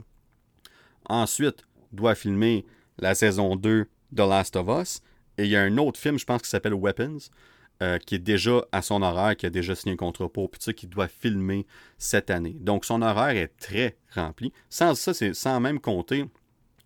[1.08, 2.64] Ensuite, doit filmer
[2.98, 5.00] la saison 2 de Last of Us.
[5.38, 7.18] Et il y a un autre film, je pense, qui s'appelle Weapons,
[7.82, 10.74] euh, qui est déjà à son horaire, qui a déjà signé un contrat pour, puis
[10.74, 11.66] qui doit filmer
[11.98, 12.56] cette année.
[12.58, 14.52] Donc, son horaire est très rempli.
[14.70, 16.24] Sans ça, c'est sans même compter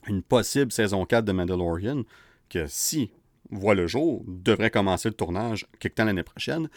[0.06, 2.02] une possible saison 4 de Mandalorian,
[2.48, 3.12] que si
[3.50, 6.68] voit le jour, devrait commencer le tournage quelque temps l'année prochaine.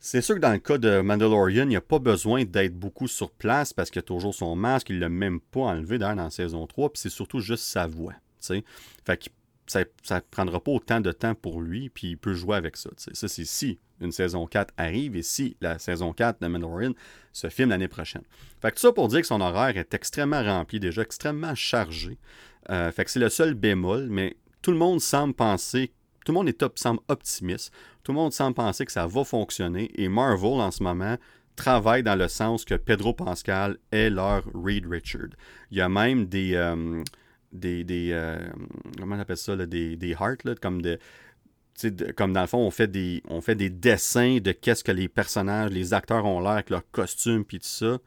[0.00, 3.08] C'est sûr que dans le cas de Mandalorian, il n'y a pas besoin d'être beaucoup
[3.08, 6.16] sur place parce qu'il a toujours son masque, il ne l'a même pas enlevé d'ailleurs
[6.16, 8.14] dans la saison 3, puis c'est surtout juste sa voix.
[8.40, 9.24] Fait que
[9.66, 12.90] ça ne prendra pas autant de temps pour lui, puis il peut jouer avec ça.
[12.96, 16.92] Ça, c'est si une saison 4 arrive et si la saison 4 de Mandalorian
[17.32, 18.22] se filme l'année prochaine.
[18.62, 22.18] Fait que tout ça pour dire que son horaire est extrêmement rempli, déjà extrêmement chargé.
[22.70, 25.92] Euh, fait que c'est le seul bémol, mais tout le monde semble penser,
[26.28, 27.72] tout le monde semble optimiste,
[28.02, 31.16] tout le monde semble penser que ça va fonctionner et Marvel en ce moment
[31.56, 35.30] travaille dans le sens que Pedro Pascal est leur Reed Richard.
[35.70, 37.02] Il y a même des, euh,
[37.50, 38.46] des, euh,
[38.98, 40.98] comment on appelle ça, des, des hearts, comme de,
[42.14, 45.08] comme dans le fond, on fait des, on fait des dessins de qu'est-ce que les
[45.08, 47.98] personnages, les acteurs ont l'air avec leurs costumes puis tout ça.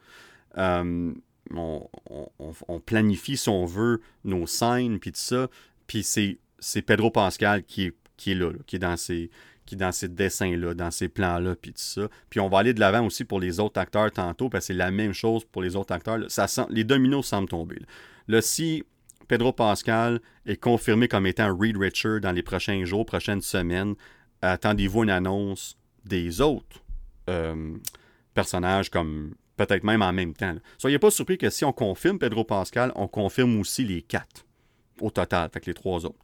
[0.60, 1.12] Euh,
[1.54, 5.50] on, planifie, si on veut, nos scènes puis tout ça.
[5.88, 9.30] Puis c'est Pedro Pascal qui est, qui est là, qui est dans ces
[9.66, 12.10] qui dans ces dessins-là, dans ces plans-là, puis tout ça.
[12.30, 14.78] Puis on va aller de l'avant aussi pour les autres acteurs tantôt, parce que c'est
[14.78, 16.20] la même chose pour les autres acteurs.
[16.30, 17.80] Ça les dominos semblent tomber.
[18.28, 18.84] Là, si
[19.28, 23.96] Pedro Pascal est confirmé comme étant Reed Richard dans les prochains jours, prochaines semaines.
[24.42, 26.84] Attendez-vous une annonce des autres
[27.30, 27.78] euh,
[28.34, 30.56] personnages comme peut-être même en même temps.
[30.78, 34.46] Soyez pas surpris que si on confirme Pedro Pascal, on confirme aussi les quatre
[35.00, 36.20] au total, que les trois autres.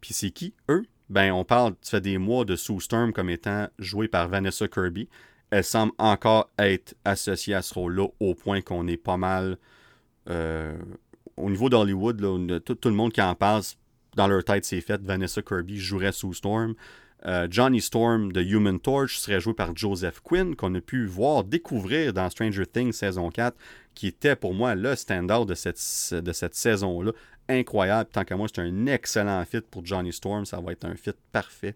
[0.00, 0.84] Puis c'est qui, eux?
[1.10, 4.68] Ben, on parle, ça fait des mois de Sue Storm comme étant joué par Vanessa
[4.68, 5.08] Kirby.
[5.50, 9.56] Elle semble encore être associée à ce rôle-là au point qu'on est pas mal
[10.28, 10.76] euh,
[11.36, 13.62] au niveau d'Hollywood, tout, tout, le monde qui en parle,
[14.16, 15.00] dans leur tête, c'est fait.
[15.00, 16.74] Vanessa Kirby jouerait sous Storm.
[17.26, 21.44] Euh, Johnny Storm de Human Torch serait joué par Joseph Quinn, qu'on a pu voir
[21.44, 23.56] découvrir dans Stranger Things saison 4,
[23.94, 27.12] qui était pour moi le standard de cette, saison-là.
[27.48, 28.10] Incroyable.
[28.12, 30.44] Tant qu'à moi, c'est un excellent fit pour Johnny Storm.
[30.44, 31.74] Ça va être un fit parfait.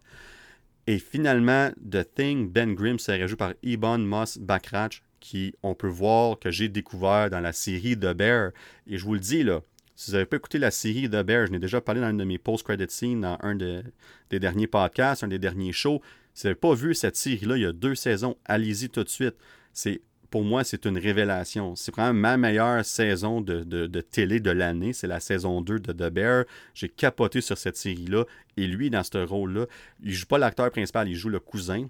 [0.86, 5.88] Et finalement, The Thing, Ben Grimm serait joué par Ebon Moss Backrash, qui, on peut
[5.88, 8.51] voir, que j'ai découvert dans la série The Bear.
[8.86, 9.62] Et je vous le dis, là,
[9.95, 12.14] si vous n'avez pas écouté la série The Bear, je n'ai déjà parlé dans un
[12.14, 16.01] de mes post-credit scenes, dans un des derniers podcasts, un des derniers shows.
[16.34, 19.09] Si vous n'avez pas vu cette série-là, il y a deux saisons, allez-y tout de
[19.09, 19.36] suite.
[19.72, 20.01] C'est
[20.32, 21.76] pour moi, c'est une révélation.
[21.76, 24.95] C'est vraiment ma meilleure saison de, de télé de l'année.
[24.95, 26.45] C'est la saison 2 de The Bear.
[26.72, 28.24] J'ai capoté sur cette série-là.
[28.57, 29.66] Et lui, dans ce rôle-là,
[30.03, 31.86] il ne joue pas l'acteur principal, il joue le cousin.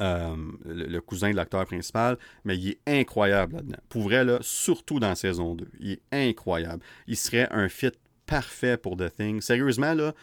[0.00, 3.78] Euh, le, cousin de l'acteur principal, mais il est incroyable là-dedans.
[3.88, 5.66] Pour vrai, surtout dans saison 2.
[5.80, 6.84] Il est incroyable.
[7.08, 7.90] Il serait un fit
[8.24, 9.40] parfait pour The Thing.
[9.40, 10.14] Sérieusement, là,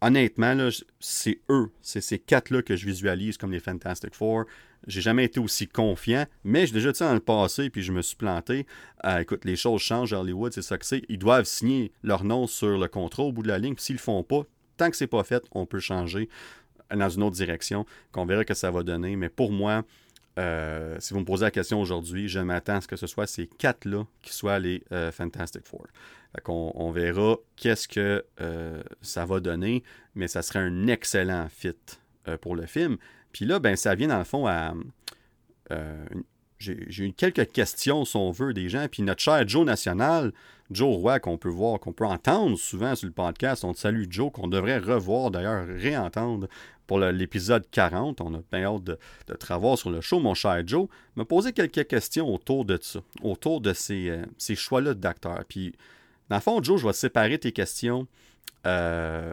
[0.00, 0.70] honnêtement, là,
[1.00, 4.44] c'est eux, c'est ces quatre-là que je visualise comme les Fantastic Four.
[4.86, 8.00] J'ai jamais été aussi confiant, mais j'ai déjà dit dans le passé, puis je me
[8.00, 8.66] suis planté.
[9.04, 11.02] Euh, écoute, les choses changent à Hollywood, c'est ça que c'est.
[11.08, 13.96] Ils doivent signer leur nom sur le contrat au bout de la ligne, puis s'ils
[13.96, 14.42] le font pas,
[14.76, 16.28] tant que c'est pas fait, on peut changer
[16.94, 19.16] dans une autre direction, qu'on verra que ça va donner.
[19.16, 19.84] Mais pour moi,
[20.38, 23.26] euh, si vous me posez la question aujourd'hui, je m'attends à ce que ce soit
[23.26, 25.86] ces quatre-là qui soient les euh, Fantastic Four.
[26.46, 29.82] on, verra qu'est-ce que euh, ça va donner,
[30.14, 31.74] mais ça serait un excellent fit
[32.40, 32.96] pour le film.
[33.32, 34.74] Puis là, ben, ça vient dans le fond à.
[36.60, 38.86] J'ai eu quelques questions, si on veut, des gens.
[38.90, 40.32] Puis notre cher Joe National,
[40.70, 44.04] Joe Roy, qu'on peut voir, qu'on peut entendre souvent sur le podcast, on te salue
[44.08, 46.48] Joe, qu'on devrait revoir d'ailleurs, réentendre
[46.86, 48.20] pour l'épisode 40.
[48.20, 48.98] On a bien hâte de,
[49.28, 50.88] de sur le show, mon cher Joe.
[51.16, 55.44] Me poser quelques questions autour de ça, autour de ces, euh, choix-là d'acteurs.
[55.48, 55.74] Puis,
[56.28, 58.06] dans le fond, Joe, je vais séparer tes questions.
[58.66, 59.32] Euh,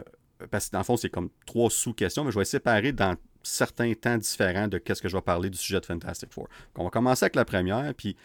[0.50, 3.16] parce que dans le fond, c'est comme trois sous-questions, mais je vais séparer dans
[3.48, 6.48] certains temps différents de qu'est-ce que je vais parler du sujet de Fantastic Four.
[6.76, 7.92] on va commencer avec la première.
[7.94, 8.16] Puis,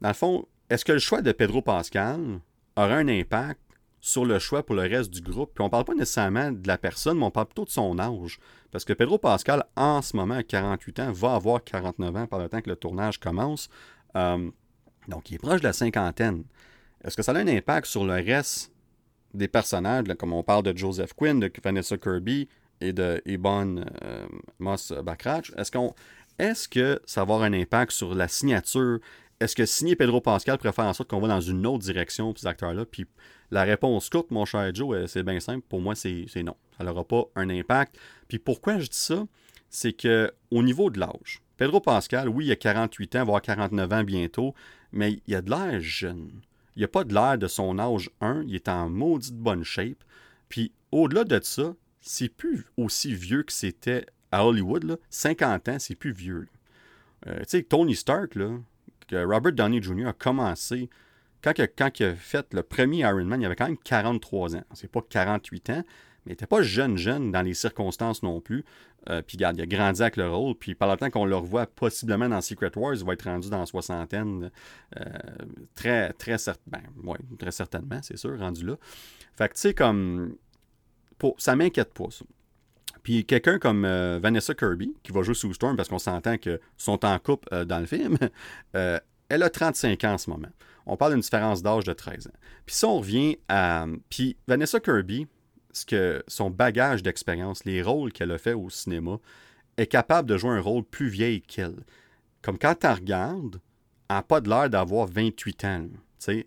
[0.00, 2.40] dans le fond, est-ce que le choix de Pedro Pascal
[2.76, 3.60] aura un impact
[4.00, 5.52] sur le choix pour le reste du groupe?
[5.54, 8.38] Puis on parle pas nécessairement de la personne, mais on parle plutôt de son âge.
[8.70, 12.38] Parce que Pedro Pascal, en ce moment, à 48 ans, va avoir 49 ans par
[12.38, 13.68] le temps que le tournage commence.
[14.16, 14.50] Euh,
[15.08, 16.44] donc, il est proche de la cinquantaine.
[17.02, 18.72] Est-ce que ça a un impact sur le reste
[19.34, 22.48] des personnages, comme on parle de Joseph Quinn, de Vanessa Kirby
[22.80, 24.26] et de Ebon euh,
[24.58, 25.52] Moss Backrash?
[25.56, 25.72] Est-ce,
[26.38, 28.98] est-ce que ça va avoir un impact sur la signature?
[29.40, 32.32] Est-ce que signer Pedro Pascal pourrait faire en sorte qu'on va dans une autre direction
[32.32, 32.84] pour ces acteurs-là?
[32.84, 33.06] Puis
[33.50, 35.64] la réponse courte, mon cher Joe, euh, c'est bien simple.
[35.68, 36.56] Pour moi, c'est non.
[36.76, 37.98] Ça n'aura pas un impact.
[38.28, 39.26] Puis pourquoi je dis ça?
[39.70, 43.92] C'est que au niveau de l'âge, Pedro Pascal, oui, il a 48 ans, voire 49
[43.92, 44.54] ans bientôt,
[44.92, 46.40] mais il a de l'air jeune.
[46.76, 48.44] Il a pas de l'air de son âge 1.
[48.46, 50.04] Il est en maudite bonne shape.
[50.48, 51.74] Puis au-delà de ça,
[52.08, 54.84] c'est plus aussi vieux que c'était à Hollywood.
[54.84, 54.96] Là.
[55.10, 56.48] 50 ans, c'est plus vieux.
[57.26, 58.58] Euh, tu sais, Tony Stark, là,
[59.08, 60.08] que Robert Downey Jr.
[60.08, 60.88] a commencé
[61.42, 61.52] quand,
[62.00, 64.64] il a fait le premier Iron Man, il avait quand même 43 ans.
[64.74, 65.82] C'est pas 48 ans, mais
[66.26, 68.64] il n'était pas jeune, jeune dans les circonstances non plus.
[69.08, 70.54] Euh, puis, regarde, il a grandi avec le rôle.
[70.56, 73.48] Puis, par le temps qu'on le revoit possiblement dans Secret Wars, il va être rendu
[73.50, 74.50] dans la soixantaine.
[74.98, 75.04] Euh,
[75.74, 76.36] très, très,
[76.66, 76.82] ben,
[77.38, 78.76] très certainement, c'est sûr, rendu là.
[79.36, 80.34] Fait que, tu sais, comme.
[81.18, 82.24] Pour, ça m'inquiète pas, ça.
[83.02, 86.60] Puis quelqu'un comme euh, Vanessa Kirby, qui va jouer sous Storm, parce qu'on s'entend qu'ils
[86.76, 88.16] sont en couple dans le film,
[88.72, 90.48] elle a 35 ans en ce moment.
[90.86, 92.38] On parle d'une différence d'âge de 13 ans.
[92.64, 93.86] Puis si on revient à...
[94.08, 95.26] Puis Vanessa Kirby,
[95.72, 99.18] ce que son bagage d'expérience, les rôles qu'elle a fait au cinéma,
[99.76, 101.76] est capable de jouer un rôle plus vieille qu'elle.
[102.42, 103.60] Comme quand tu regardes,
[104.08, 105.88] elle n'a pas de l'air d'avoir 28 ans.
[106.26, 106.44] Elle,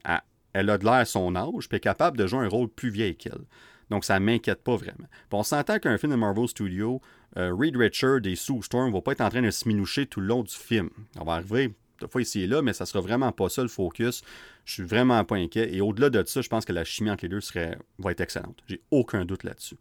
[0.53, 3.15] elle a de l'air son âge, puis est capable de jouer un rôle plus vieille
[3.15, 3.45] qu'elle.
[3.91, 5.05] Donc, ça ne m'inquiète pas vraiment.
[5.29, 7.01] Puis on s'entend qu'un film de Marvel Studios,
[7.37, 10.07] euh, Reed Richard et Sue Storm ne vont pas être en train de se minoucher
[10.07, 10.89] tout le long du film.
[11.19, 11.75] On va arriver
[12.07, 14.23] fois ici et là, mais ça sera vraiment pas ça le focus.
[14.65, 15.75] Je suis vraiment pas inquiet.
[15.75, 18.21] Et au-delà de ça, je pense que la chimie entre les deux serait, va être
[18.21, 18.57] excellente.
[18.67, 19.77] J'ai aucun doute là-dessus.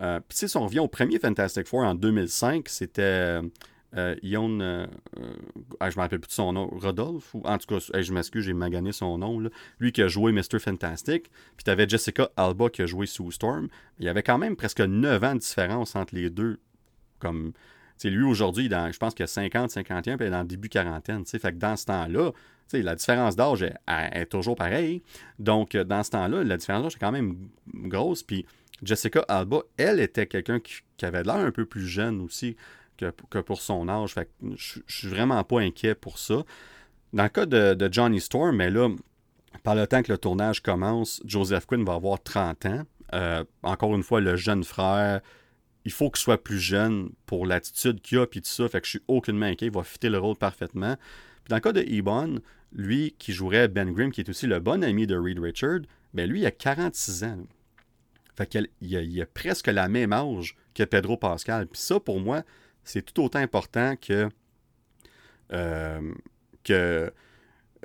[0.00, 3.40] Euh, puis si on revient au premier Fantastic Four en 2005, c'était
[3.96, 4.86] euh, Ion, euh,
[5.80, 8.44] ah, je me rappelle plus de son nom, Rodolphe, ou en tout cas, je m'excuse,
[8.44, 9.50] j'ai magané son nom, là.
[9.78, 10.58] lui qui a joué Mr.
[10.58, 13.68] Fantastic, puis tu avais Jessica Alba qui a joué Sue Storm.
[13.98, 16.58] Il y avait quand même presque 9 ans de différence entre les deux.
[17.20, 17.52] Comme
[18.02, 21.24] lui, aujourd'hui, je pense qu'il a 50, 51, puis il est dans début quarantaine.
[21.24, 22.32] Fait que dans ce temps-là,
[22.72, 25.02] la différence d'âge est, toujours pareille.
[25.38, 27.36] Donc, dans ce temps-là, la différence d'âge est quand même
[27.72, 28.22] grosse.
[28.22, 28.46] Puis
[28.82, 32.56] Jessica Alba, elle était quelqu'un qui, avait l'air un peu plus jeune aussi
[32.96, 34.14] que, pour son âge.
[34.14, 34.22] Que
[34.56, 36.44] je, suis vraiment pas inquiet pour ça.
[37.12, 38.88] Dans le cas de, Johnny Storm, mais là,
[39.62, 42.82] par le temps que le tournage commence, Joseph Quinn va avoir 30 ans.
[43.12, 45.20] Euh, encore une fois, le jeune frère
[45.84, 48.68] il faut qu'il soit plus jeune pour l'attitude qu'il a, puis tout ça.
[48.68, 49.66] Fait que je suis aucunement inquiet.
[49.66, 50.96] Il va fitter le rôle parfaitement.
[50.96, 52.40] Puis dans le cas de Ebon,
[52.72, 55.80] lui qui jouerait Ben Grimm, qui est aussi le bon ami de Reed Richard,
[56.14, 57.38] ben lui, il a 46 ans.
[58.34, 61.66] Fait qu'il a, a, presque la même âge que Pedro Pascal.
[61.66, 62.42] Puis ça, pour moi,
[62.84, 64.28] c'est tout autant important que.
[65.52, 66.12] Euh,
[66.62, 67.12] que.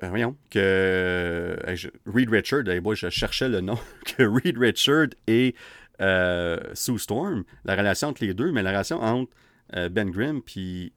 [0.04, 1.58] Euh, voyons, que.
[2.06, 5.56] Reed Richard, je cherchais le nom, que Reed Richard et
[6.02, 9.32] euh, Sue Storm, la relation entre les deux, mais la relation entre
[9.92, 10.94] Ben Grimm puis,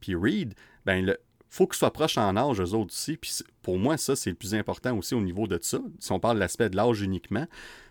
[0.00, 0.54] puis Reed,
[0.84, 1.16] ben,
[1.48, 3.16] faut qu'ils soient proches en âge, eux autres aussi.
[3.16, 6.20] Puis pour moi, ça, c'est le plus important aussi au niveau de ça, si on
[6.20, 7.46] parle de l'aspect de l'âge uniquement.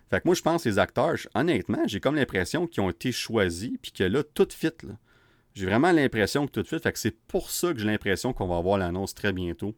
[0.09, 3.11] Fait que moi, je pense que les acteurs, honnêtement, j'ai comme l'impression qu'ils ont été
[3.11, 4.71] choisis, puis que là, tout fit.
[5.57, 6.79] J'ai vraiment l'impression que tout.
[6.79, 9.73] Fait que c'est pour ça que j'ai l'impression qu'on va avoir l'annonce très bientôt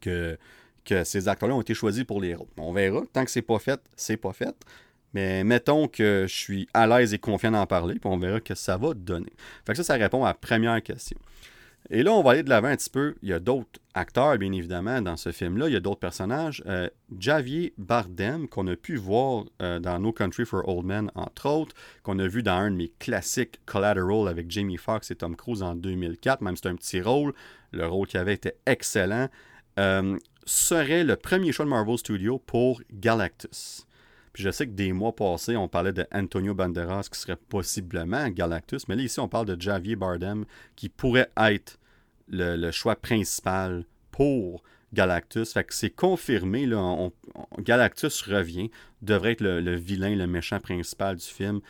[0.00, 0.36] que,
[0.84, 2.48] que ces acteurs-là ont été choisis pour les rôles.
[2.58, 3.02] On verra.
[3.12, 4.56] Tant que c'est pas fait, c'est pas fait.
[5.14, 8.56] Mais mettons que je suis à l'aise et confiant d'en parler, puis on verra que
[8.56, 9.32] ça va donner.
[9.64, 11.18] Fait que ça, ça répond à la première question.
[11.90, 13.14] Et là, on va aller de l'avant un petit peu.
[13.22, 15.68] Il y a d'autres acteurs, bien évidemment, dans ce film-là.
[15.68, 16.62] Il y a d'autres personnages.
[16.66, 21.48] Euh, Javier Bardem, qu'on a pu voir euh, dans No Country for Old Men, entre
[21.48, 25.36] autres, qu'on a vu dans un de mes classiques Collateral avec Jamie Foxx et Tom
[25.36, 27.32] Cruise en 2004, même si c'est un petit rôle.
[27.72, 29.28] Le rôle qu'il avait était excellent.
[29.78, 33.85] Euh, serait le premier choix de Marvel Studios pour Galactus
[34.36, 38.86] je sais que des mois passés, on parlait de Antonio Banderas qui serait possiblement Galactus,
[38.88, 41.78] mais là ici on parle de Javier Bardem qui pourrait être
[42.28, 44.62] le, choix principal pour
[44.92, 45.52] Galactus.
[45.52, 47.10] Fait que c'est confirmé, là,
[47.58, 48.70] Galactus revient,
[49.02, 51.60] devrait être le, vilain, le méchant principal du film.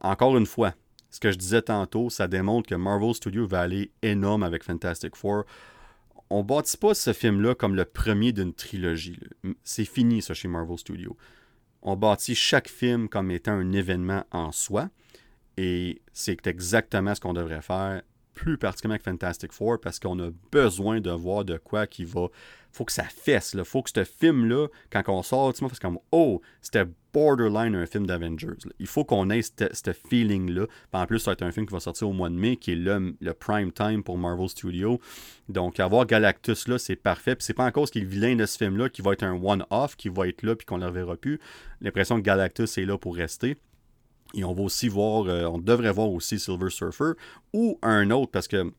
[0.00, 0.74] Encore une fois,
[1.10, 5.16] ce que je disais tantôt, ça démontre que Marvel Studios va aller énorme avec Fantastic
[5.16, 5.44] Four.
[6.30, 9.18] On bâtit pas ce film-là comme le premier d'une trilogie.
[9.62, 11.16] C'est fini ça chez Marvel Studios
[11.84, 14.88] on bâtit chaque film comme étant un événement en soi.
[15.56, 18.02] Et c'est exactement ce qu'on devrait faire,
[18.34, 22.28] plus particulièrement avec Fantastic Four, parce qu'on a besoin de voir de quoi qui va.
[22.72, 23.54] faut que ça fesse.
[23.56, 27.86] Il faut que ce film-là, quand on sort, tu sais, comme Oh, c'était borderline un
[27.86, 28.58] film d'Avengers.
[28.80, 30.66] Il faut qu'on ait ce feeling-là.
[30.92, 32.72] En plus, ça va être un film qui va sortir au mois de mai, qui
[32.72, 35.00] est le, le prime time pour Marvel Studios.
[35.48, 37.36] Donc, avoir Galactus là, c'est parfait.
[37.36, 39.40] Puis c'est pas encore ce qui est vilain de ce film-là, qui va être un
[39.40, 41.38] one-off, qui va être là, puis qu'on ne le reverra plus.
[41.80, 43.56] L'impression que Galactus est là pour rester.
[44.34, 47.12] Et on va aussi voir, euh, on devrait voir aussi Silver Surfer
[47.52, 48.72] ou un autre, parce que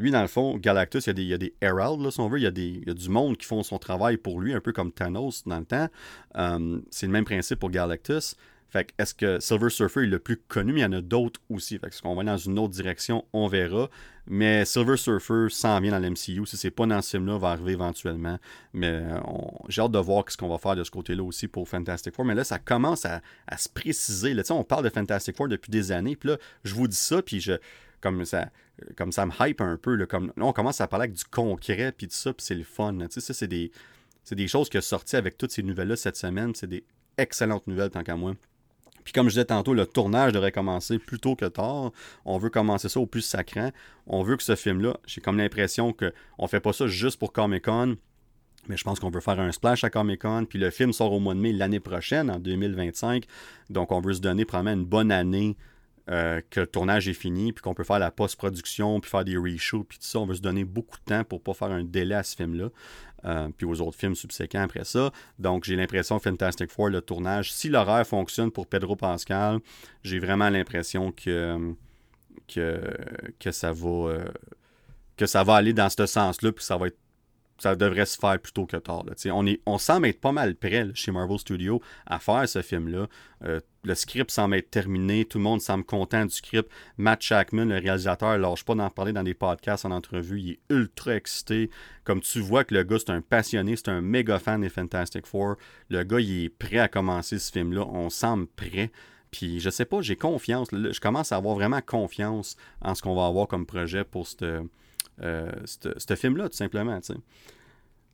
[0.00, 2.38] lui, dans le fond, Galactus, il y a des, il si on veut.
[2.38, 4.72] Il y, a des, il du monde qui font son travail pour lui, un peu
[4.72, 5.88] comme Thanos dans le temps.
[6.36, 8.34] Euh, c'est le même principe pour Galactus.
[8.70, 11.00] Fait que est-ce que Silver Surfer est le plus connu, mais il y en a
[11.00, 11.76] d'autres aussi.
[11.78, 13.90] Fait que est-ce qu'on va dans une autre direction, on verra.
[14.26, 16.46] Mais Silver Surfer s'en vient dans l'MCU.
[16.46, 18.38] Si c'est pas dans ce film-là, va arriver éventuellement.
[18.72, 19.18] Mais euh,
[19.68, 22.24] j'ai hâte de voir ce qu'on va faire de ce côté-là aussi pour Fantastic Four.
[22.24, 23.20] Mais là, ça commence à,
[23.58, 24.34] se préciser.
[24.34, 26.14] Là, on parle de Fantastic Four depuis des années.
[26.14, 27.54] Puis là, je vous dis ça, puis je,
[28.00, 28.50] comme ça,
[28.96, 29.96] comme ça me hype un peu.
[29.96, 32.54] Là, comme, là, on commence à parler avec du concret, puis tout ça, puis c'est
[32.54, 32.96] le fun.
[33.10, 33.72] Tu sais, c'est des,
[34.22, 36.54] c'est des choses qui sont sorties avec toutes ces nouvelles-là cette semaine.
[36.54, 36.84] C'est des
[37.18, 38.34] excellentes nouvelles, tant qu'à moi.
[39.04, 41.92] Puis comme je disais tantôt, le tournage devrait commencer plus tôt que tard.
[42.24, 43.70] On veut commencer ça au plus sacrant.
[44.06, 47.32] On veut que ce film-là, j'ai comme l'impression qu'on ne fait pas ça juste pour
[47.32, 47.96] Comic Con,
[48.68, 50.44] mais je pense qu'on veut faire un splash à Comic Con.
[50.48, 53.24] Puis le film sort au mois de mai l'année prochaine, en 2025.
[53.70, 55.56] Donc on veut se donner probablement une bonne année
[56.10, 59.36] euh, que le tournage est fini, puis qu'on peut faire la post-production, puis faire des
[59.36, 60.18] reshoots, puis tout ça.
[60.18, 62.34] On veut se donner beaucoup de temps pour ne pas faire un délai à ce
[62.34, 62.70] film-là.
[63.26, 65.12] Euh, puis aux autres films subséquents après ça.
[65.38, 69.60] Donc, j'ai l'impression que Fantastic Four, le tournage, si l'horaire fonctionne pour Pedro Pascal,
[70.02, 71.74] j'ai vraiment l'impression que,
[72.48, 72.80] que,
[73.38, 74.24] que, ça va, euh,
[75.16, 76.98] que ça va aller dans ce sens-là, puis ça va être
[77.58, 79.04] ça devrait se faire plutôt que tard.
[79.26, 83.06] On, est, on semble être pas mal prêt chez Marvel Studios à faire ce film-là.
[83.82, 86.70] Le script semble être terminé, tout le monde semble content du script.
[86.98, 90.40] Matt Shackman, le réalisateur, lâche pas d'en parler dans des podcasts en entrevue.
[90.40, 91.70] Il est ultra excité.
[92.04, 95.26] Comme tu vois que le gars, c'est un passionné, c'est un méga fan des Fantastic
[95.26, 95.56] Four.
[95.88, 97.86] Le gars, il est prêt à commencer ce film-là.
[97.86, 98.90] On semble prêt.
[99.30, 100.68] Puis je sais pas, j'ai confiance.
[100.72, 105.50] Je commence à avoir vraiment confiance en ce qu'on va avoir comme projet pour euh,
[105.64, 106.98] ce film-là, tout simplement.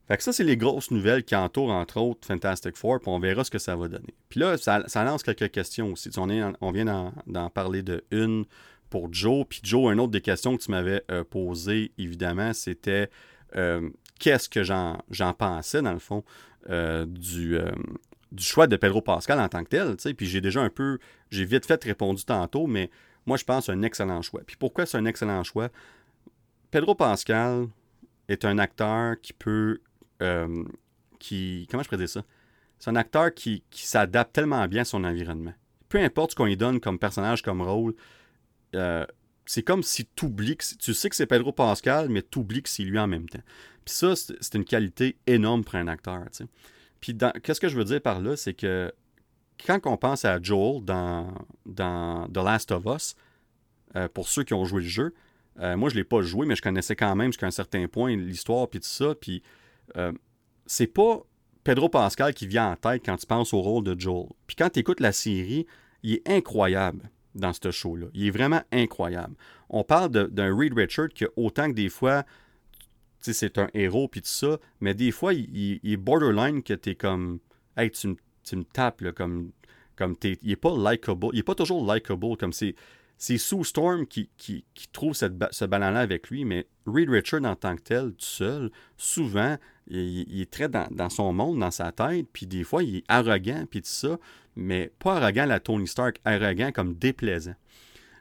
[0.09, 3.19] Fait que ça, c'est les grosses nouvelles qui entourent, entre autres, Fantastic Four, puis on
[3.19, 4.15] verra ce que ça va donner.
[4.29, 6.11] Puis là, ça, lance quelques questions aussi.
[6.17, 6.29] On,
[6.61, 8.45] on vient d'en parler de une
[8.89, 9.45] pour Joe.
[9.49, 13.11] Puis Joe, une autre des questions que tu m'avais euh, posées, évidemment, c'était
[13.57, 16.23] euh, qu'est-ce que j'en pensais, dans le fond,
[16.69, 17.59] du,
[18.33, 19.97] du choix de Pedro Pascal en tant que tel.
[20.15, 20.99] Puis j'ai déjà un peu,
[21.31, 22.91] j'ai vite fait répondu tantôt, mais
[23.27, 24.43] moi, je pense un excellent choix.
[24.47, 25.69] Puis pourquoi c'est un excellent choix?
[26.71, 27.67] Pedro Pascal
[28.29, 29.81] est un acteur qui peut.
[30.23, 30.65] Euh,
[31.19, 32.23] qui, comment je pourrais ça?
[32.79, 35.55] C'est un acteur qui, s'adapte tellement bien à son environnement.
[35.89, 37.95] Peu importe ce qu'on lui donne comme personnage, comme rôle,
[38.75, 39.07] euh,
[39.47, 42.63] c'est comme si tu oublies que tu sais que c'est Pedro Pascal, mais tu oublies
[42.63, 43.43] que c'est lui en même temps.
[43.85, 46.25] Puis ça, c'est une qualité énorme pour un acteur.
[47.01, 48.93] Puis qu'est-ce que je veux dire par là, c'est que
[49.65, 51.33] quand on pense à Joel dans,
[51.65, 53.17] dans The Last of Us,
[53.95, 55.15] euh, pour ceux qui ont joué le jeu,
[55.59, 58.15] moi, je ne l'ai pas joué, mais je connaissais quand même jusqu'à un certain point
[58.15, 59.15] l'histoire puis tout ça.
[59.15, 59.43] Puis
[59.97, 60.13] euh,
[60.67, 61.23] c'est pas
[61.65, 64.27] Pedro Pascal qui vient en tête quand tu penses au rôle de Joel.
[64.47, 65.67] Puis quand tu écoutes la série,
[66.03, 68.07] il est incroyable dans ce show-là.
[68.15, 69.35] Il est vraiment incroyable.
[69.69, 72.25] On parle d'un Reed Richard qui, autant que des fois,
[73.21, 76.95] c'est un héros puis tout ça, mais des fois, il, est borderline que tu es
[76.95, 77.41] comme.
[77.77, 79.51] Hey, tu, me tapes, comme.
[79.97, 81.29] comme es, il n'est pas likable.
[81.33, 82.37] Il n'est pas toujours likable.
[82.37, 82.75] Comme c'est
[83.19, 84.29] c'est Sue Storm qui,
[84.93, 89.57] trouve ce ballon-là avec lui, mais Reed Richard en tant que tel, tout seul, souvent,
[89.89, 93.65] il, est très dans, son monde, dans sa tête, puis des fois, il est arrogant,
[93.71, 94.19] puis tout ça,
[94.55, 97.55] mais pas arrogant la Tony Stark, arrogant comme déplaisant.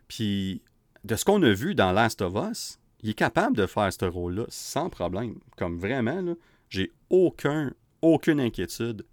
[0.08, 0.62] Puis,
[1.04, 4.06] de ce qu'on a vu dans Last of Us, il est capable de faire ce
[4.06, 5.40] rôle-là sans problème.
[5.58, 6.36] Comme vraiment,
[6.70, 9.06] j'ai aucun, aucune inquiétude,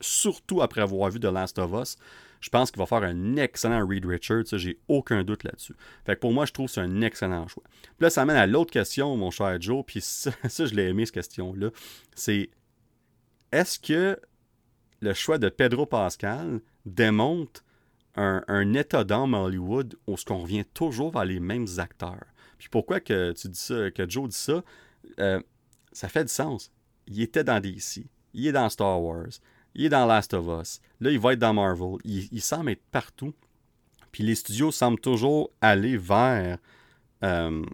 [0.00, 1.96] surtout après avoir vu The Last of Us.
[2.44, 4.44] Je pense qu'il va faire un excellent Reed Richards.
[4.52, 5.74] J'ai aucun doute là-dessus.
[6.04, 7.62] Fait que pour moi, je trouve que c'est un excellent choix.
[7.80, 9.82] Puis là, ça amène à l'autre question, mon cher Joe.
[9.86, 11.70] Puis ça, je l'ai aimé, cette question-là.
[12.14, 12.50] C'est
[13.50, 14.20] est-ce que
[15.00, 17.64] le choix de Pedro Pascal démontre
[18.14, 22.26] un, état d'âme Hollywood où ce qu'on revient toujours vers les mêmes acteurs?
[22.58, 24.62] Puis pourquoi que tu dis ça, que Joe dit ça?
[25.18, 25.40] Euh,
[25.92, 26.70] ça fait du sens.
[27.06, 28.04] Il était dans DC.
[28.34, 29.30] Il est dans Star Wars.
[29.74, 30.80] Il est dans Last of Us.
[31.00, 31.96] Là, il va être dans Marvel.
[32.04, 33.34] Il, semble être partout.
[34.12, 36.58] Puis les studios semblent toujours aller vers.
[37.22, 37.64] Euh,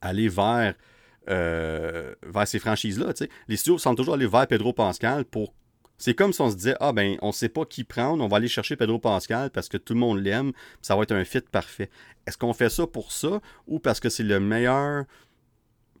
[0.00, 0.74] aller vers.
[1.30, 3.14] Euh, vers ces franchises-là.
[3.48, 5.54] Les studios semblent toujours aller vers Pedro Pascal pour.
[5.96, 8.28] C'est comme si on se disait Ah ben, on ne sait pas qui prendre, on
[8.28, 10.52] va aller chercher Pedro Pascal parce que tout le monde l'aime,
[10.82, 11.88] ça va être un fit parfait.
[12.26, 15.04] Est-ce qu'on fait ça pour ça ou parce que c'est le meilleur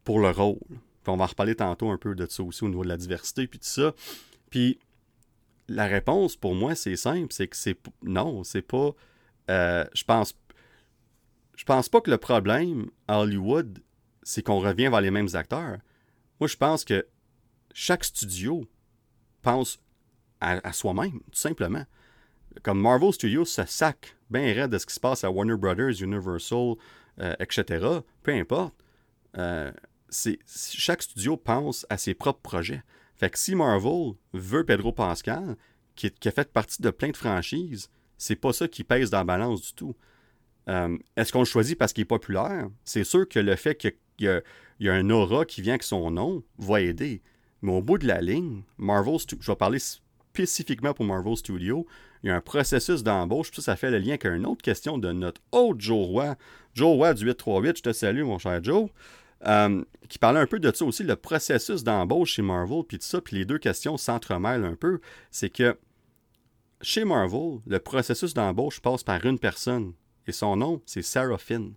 [0.02, 0.58] pour le rôle?
[0.68, 2.96] Puis on va en reparler tantôt un peu de ça aussi au niveau de la
[2.96, 3.94] diversité puis tout ça.
[4.50, 4.78] Puis
[5.68, 8.90] la réponse pour moi, c'est simple, c'est que c'est non, c'est pas.
[9.50, 10.34] Euh, je pense.
[11.56, 13.78] Je pense pas que le problème à Hollywood,
[14.22, 15.78] c'est qu'on revient vers les mêmes acteurs.
[16.40, 17.06] Moi, je pense que
[17.72, 18.66] chaque studio
[19.40, 19.78] pense
[20.40, 21.84] à, soi-même, tout simplement.
[22.62, 26.02] Comme Marvel Studios se sac bien raide de ce qui se passe à Warner Brothers,
[26.02, 26.74] Universal,
[27.20, 27.86] euh, etc.
[28.22, 28.74] Peu importe.
[29.38, 29.72] Euh,
[30.46, 32.82] chaque studio pense à ses propres projets.
[33.16, 35.56] Fait que si Marvel veut Pedro Pascal,
[35.94, 37.88] qui, a fait partie de plein de franchises,
[38.18, 39.94] c'est pas ça qui pèse dans la balance du tout.
[40.68, 42.68] Euh, est-ce qu'on le choisit parce qu'il est populaire?
[42.84, 46.42] C'est sûr que le fait qu'il y, a un aura qui vient avec son nom
[46.58, 47.22] va aider.
[47.62, 51.86] Mais au bout de la ligne, Marvel, je vais parler spécifiquement pour Marvel Studios,
[52.22, 54.62] il y a un processus d'embauche, puis ça, ça fait le lien avec une autre
[54.62, 56.36] question de notre autre Joe Roy.
[56.74, 58.88] Joe Roy du 838, je te salue, mon cher Joe.
[59.46, 63.06] Euh, qui parlait un peu de ça aussi, le processus d'embauche chez Marvel, puis tout
[63.06, 65.00] ça, puis les deux questions s'entremêlent un peu.
[65.30, 65.78] C'est que
[66.82, 69.94] chez Marvel, le processus d'embauche passe par une personne.
[70.26, 71.74] Et son nom, c'est Sarah Finn.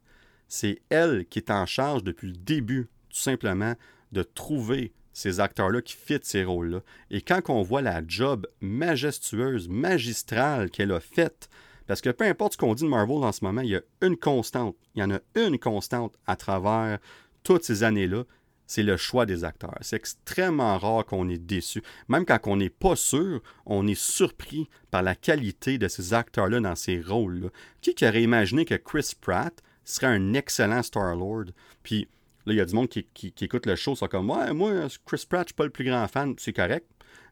[0.47, 3.73] C'est elle qui est en charge depuis le début, tout simplement,
[4.11, 6.81] de trouver ces acteurs-là qui fitent ces rôles-là.
[7.09, 11.49] Et quand on voit la job majestueuse, magistrale qu'elle a faite,
[11.87, 13.81] parce que peu importe ce qu'on dit de Marvel en ce moment, il y a
[14.01, 14.75] une constante.
[14.93, 16.99] Il y en a une constante à travers
[17.47, 18.25] toutes ces années-là,
[18.65, 19.77] c'est le choix des acteurs.
[19.79, 21.81] C'est extrêmement rare qu'on est déçu.
[22.09, 26.59] Même quand on n'est pas sûr, on est surpris par la qualité de ces acteurs-là
[26.59, 27.47] dans ces rôles-là.
[27.79, 31.45] Qui, aurait imaginé que Chris Pratt serait un excellent Star-Lord?
[31.83, 32.09] Puis
[32.45, 34.73] là, il y a du monde qui, écoute le show, sont comme Ouais, moi,
[35.05, 36.35] Chris Pratt, je suis pas le plus grand fan.
[36.37, 36.85] C'est correct.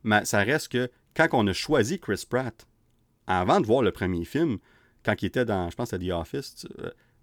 [0.06, 2.66] Mais ça reste que quand on a choisi Chris Pratt,
[3.28, 4.60] avant de voir le premier film,
[5.04, 6.66] quand il était dans, je pense, à The Office,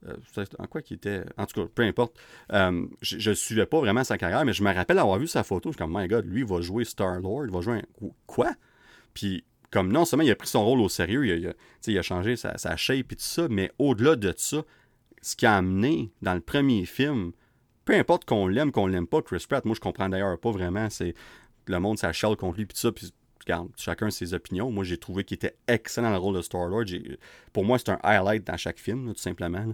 [0.08, 1.22] euh, en quoi qu'il était.
[1.36, 2.18] En tout cas, peu importe.
[2.52, 5.44] Euh, je ne suivais pas vraiment sa carrière, mais je me rappelle avoir vu sa
[5.44, 5.70] photo.
[5.70, 7.46] Je suis comme, my God, lui, il va jouer Star-Lord.
[7.46, 8.08] Il va jouer un.
[8.26, 8.52] Quoi?
[9.14, 11.48] Puis, comme non seulement il a pris son rôle au sérieux, il
[11.96, 14.62] a, a changé sa, shape et tout ça, mais au-delà de ça,
[15.22, 17.32] ce qui a amené dans le premier film,
[17.84, 20.90] peu importe qu'on l'aime, qu'on l'aime pas, Chris Pratt, moi je comprends d'ailleurs pas vraiment,
[20.90, 21.14] c'est
[21.66, 23.12] le monde s'achète contre lui et tout ça, puis
[23.44, 24.70] regarde, chacun ses opinions.
[24.70, 26.84] Moi, j'ai trouvé qu'il était excellent dans le rôle de Star-Lord.
[27.52, 29.64] Pour moi, c'est un highlight dans chaque film, tout simplement.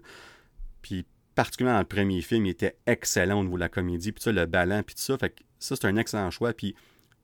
[0.82, 4.12] Puis, particulièrement dans le premier film, il était excellent au niveau de la comédie.
[4.12, 5.16] Puis ça, le ballon, puis tout ça.
[5.18, 6.52] Fait que ça, c'est un excellent choix.
[6.52, 6.74] Puis,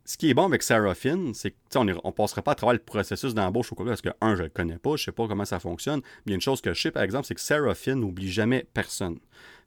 [0.05, 2.79] ce qui est bon avec Sarah Finn, c'est qu'on ne passera pas à travers le
[2.79, 5.13] processus d'embauche au cas parce que, un, je ne le connais pas, je ne sais
[5.13, 6.01] pas comment ça fonctionne.
[6.01, 7.99] Mais il y a une chose que je sais, par exemple, c'est que Sarah Finn
[7.99, 9.19] n'oublie jamais personne.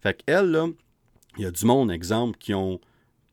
[0.01, 0.67] Fait qu'elle, là,
[1.37, 2.79] il y a du monde, exemple, qui ont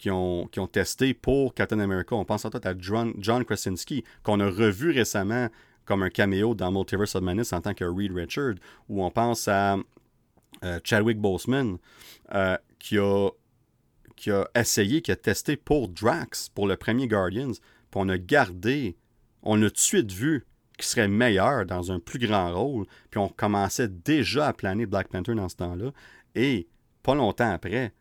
[0.05, 2.15] qui ont, qui testé pour Captain America.
[2.15, 5.49] On pense en tout à John, John Krasinski, qu'on a revu récemment
[5.87, 8.57] comme un caméo dans Multiverse of Madness en tant que Reed Richard,
[8.91, 9.79] ou on pense à
[10.63, 11.79] euh, Chadwick Boseman,
[12.35, 13.31] euh, qui, a,
[14.15, 18.19] qui a essayé, qui a testé pour Drax, pour le premier Guardians, puis on a
[18.19, 18.99] gardé,
[19.43, 20.45] on a tout de suite vu
[20.77, 25.09] qu'il serait meilleur dans un plus grand rôle, puis on commençait déjà à planer Black
[25.09, 25.93] Panther dans ce temps-là,
[26.35, 26.69] et
[27.03, 27.95] pas longtemps après,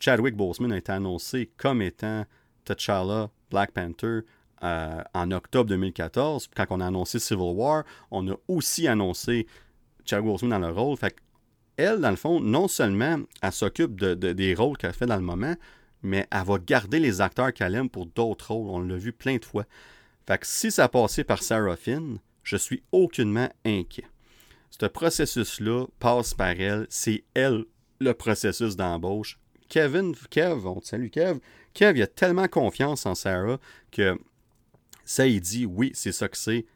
[0.00, 2.24] Chadwick Boseman a été annoncé comme étant
[2.64, 4.20] T'Challa, Black Panther,
[4.62, 6.48] euh, en octobre 2014.
[6.56, 9.46] Quand on a annoncé Civil War, on a aussi annoncé
[10.06, 10.96] Chadwick Boseman dans le rôle.
[10.96, 11.14] Fait
[11.76, 15.22] elle, dans le fond, non seulement elle s'occupe de, des rôles qu'elle fait dans le
[15.22, 15.54] moment,
[16.02, 18.70] mais elle va garder les acteurs qu'elle aime pour d'autres rôles.
[18.70, 19.64] On l'a vu plein de fois.
[20.26, 24.06] Fait si ça passait par Sarah Finn, je suis aucunement inquiet.
[24.70, 26.86] Ce processus-là passe par elle.
[26.88, 27.64] C'est elle
[27.98, 29.39] le processus d'embauche.
[29.70, 31.38] Kevin, Kev, on te salue Kev.
[31.72, 33.58] Kev, il a tellement confiance en Sarah
[33.90, 34.18] que
[35.04, 36.66] ça, il dit oui, c'est ça que c'est.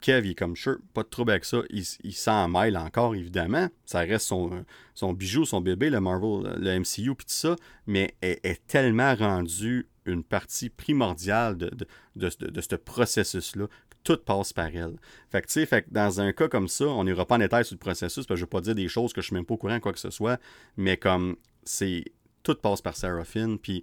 [0.00, 1.62] Kev, il est comme sure, pas de trouble avec ça.
[1.70, 3.68] Il, s'en mêle encore, évidemment.
[3.86, 7.56] Ça reste son, bijou, son bébé, le Marvel, le MCU, puis tout ça.
[7.86, 11.86] Mais elle est tellement rendu une partie primordiale de,
[12.30, 13.66] ce processus-là
[14.02, 14.96] tout passe par elle.
[15.30, 17.74] Fait que, tu sais, dans un cas comme ça, on n'ira pas en détail sur
[17.74, 19.34] le processus, parce que je ne vais pas dire des choses que je ne suis
[19.34, 20.38] même pas au courant, quoi que ce soit,
[20.76, 22.04] mais comme c'est
[22.44, 22.94] tout passe par
[23.24, 23.58] Finn.
[23.58, 23.82] Puis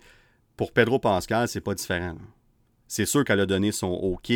[0.55, 2.15] pour Pedro Pascal, c'est pas différent.
[2.87, 4.33] C'est sûr qu'elle a donné son OK.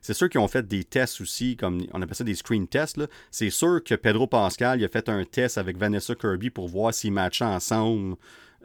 [0.00, 3.00] C'est sûr qu'ils ont fait des tests aussi, comme on appelle ça des screen tests.
[3.30, 7.12] C'est sûr que Pedro Pascal a fait un test avec Vanessa Kirby pour voir s'ils
[7.12, 8.16] matchaient ensemble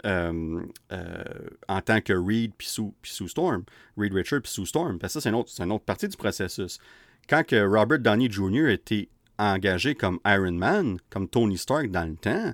[0.05, 0.61] euh,
[0.91, 1.23] euh,
[1.67, 3.63] en tant que Reed puis Sue, Storm.
[3.95, 4.97] Reed Richard puis Sue Storm.
[4.97, 5.35] Parce ça, c'est une,
[5.71, 6.79] autre, partie du processus.
[7.29, 8.69] Quand Robert Downey Jr.
[8.69, 9.07] était
[9.38, 12.53] engagé comme Iron Man, comme Tony Stark dans le temps,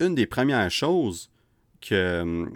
[0.00, 1.30] une des premières choses
[1.90, 2.46] euh,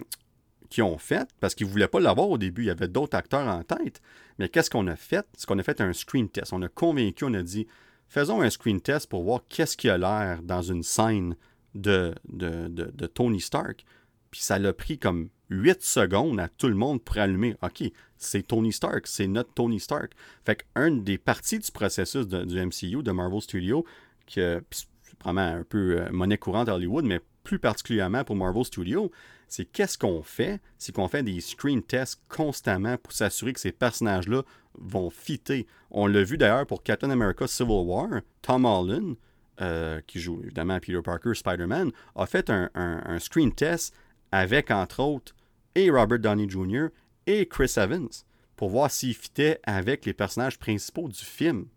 [0.69, 3.17] qui ont fait, parce qu'ils ne voulaient pas l'avoir au début, il y avait d'autres
[3.17, 4.01] acteurs en tête.
[4.39, 5.25] Mais qu'est-ce qu'on a fait?
[5.33, 6.53] C'est qu'on a fait un screen test.
[6.53, 7.67] On a convaincu, on a dit,
[8.07, 11.35] faisons un screen test pour voir qu'est-ce qui a l'air dans une scène
[11.75, 13.85] de, de, Tony Stark.
[14.31, 17.55] Puis ça l'a pris comme 8 secondes à tout le monde pour allumer.
[17.61, 17.83] OK,
[18.17, 20.13] c'est Tony Stark, c'est notre Tony Stark.
[20.45, 23.85] Fait qu'une des parties du processus du MCU, de Marvel Studios,
[24.25, 24.87] que c'est
[25.23, 29.09] vraiment un peu euh, monnaie courante à Hollywood, mais plus particulièrement pour Marvel Studios,
[29.47, 30.59] c'est qu'est-ce qu'on fait?
[30.77, 34.43] C'est qu'on fait des screen tests constamment pour s'assurer que ces personnages-là
[34.77, 35.65] vont fitter.
[35.89, 38.09] On l'a vu d'ailleurs pour Captain America Civil War,
[38.41, 39.15] Tom Holland,
[39.61, 43.95] euh, qui joue évidemment Peter Parker, Spider-Man, a fait un, screen test
[44.33, 45.33] avec, entre autres,
[45.73, 46.87] et Robert Downey Jr.
[47.27, 48.09] et Chris Evans
[48.57, 51.67] pour voir s'il fitait avec les personnages principaux du film.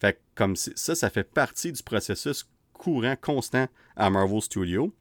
[0.00, 2.48] Fait comme ça, ça fait partie du processus
[2.78, 4.92] courant, constant à Marvel Studios.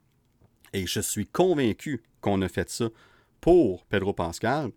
[0.73, 2.89] Et je suis convaincu qu'on a fait ça
[3.39, 4.71] pour Pedro Pascal.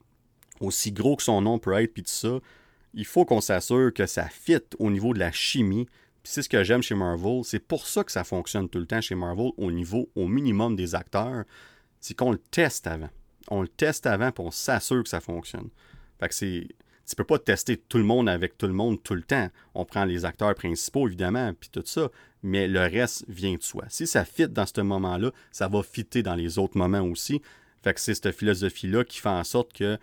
[0.61, 2.39] Aussi gros que son nom peut être, puis tout ça,
[2.95, 5.87] il faut qu'on s'assure que ça fit au niveau de la chimie.
[6.23, 7.43] Puis c'est ce que j'aime chez Marvel.
[7.45, 10.77] C'est pour ça que ça fonctionne tout le temps chez Marvel au niveau, au minimum
[10.77, 11.45] des acteurs.
[12.01, 13.11] C'est qu'on le teste avant.
[13.51, 15.71] On le teste avant, pour on s'assure que ça fonctionne.
[16.19, 16.69] Fait que c'est.
[17.09, 19.49] tu peux pas tester tout le monde avec tout le monde tout le temps.
[19.75, 22.11] On prend les acteurs principaux, évidemment, puis tout ça,
[22.43, 23.85] mais le reste vient de soi.
[23.89, 27.43] Si ça fit dans ce moment-là, ça va fitter dans les autres moments aussi.
[27.83, 29.99] Fait c'est cette philosophie-là qui fait en sorte que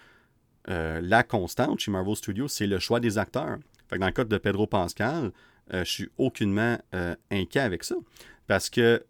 [0.70, 3.58] euh, la constante chez Marvel Studios, c'est le choix des acteurs.
[3.88, 5.32] Fait que dans le cas de Pedro Pascal,
[5.74, 7.96] euh, je suis aucunement euh, inquiet avec ça.
[8.48, 9.04] Parce que,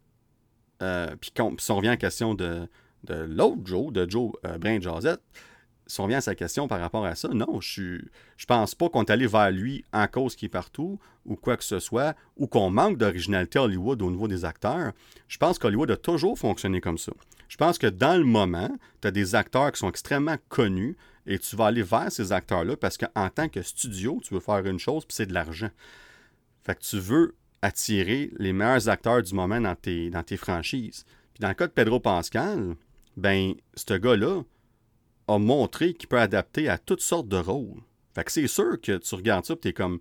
[0.80, 2.68] puis si on revient à la question de,
[3.04, 4.80] de l'autre Joe, de Joe Brain
[5.88, 8.00] si on revient à sa question par rapport à ça, non, je
[8.36, 11.58] je pense pas qu'on est allé vers lui en cause qui est partout ou quoi
[11.58, 14.94] que ce soit, ou qu'on manque d'originalité Hollywood au niveau des acteurs.
[15.28, 17.12] Je pense qu'Hollywood a toujours fonctionné comme ça.
[17.50, 18.70] Je pense que dans le moment,
[19.02, 20.96] tu as des acteurs qui sont extrêmement connus
[21.26, 24.66] et tu vas aller vers ces acteurs-là parce qu'en tant que studio, tu veux faire
[24.66, 25.70] une chose, puis c'est de l'argent.
[26.66, 31.06] Fait que tu veux attirer les meilleurs acteurs du moment dans tes, dans tes franchises.
[31.34, 32.76] Puis dans le cas de Pedro Pascal,
[33.18, 34.44] ben, ce gars-là,
[35.28, 37.82] a montré qu'il peut adapter à toutes sortes de rôles.
[38.16, 40.00] Fait que c'est sûr que tu regardes ça et tu es comme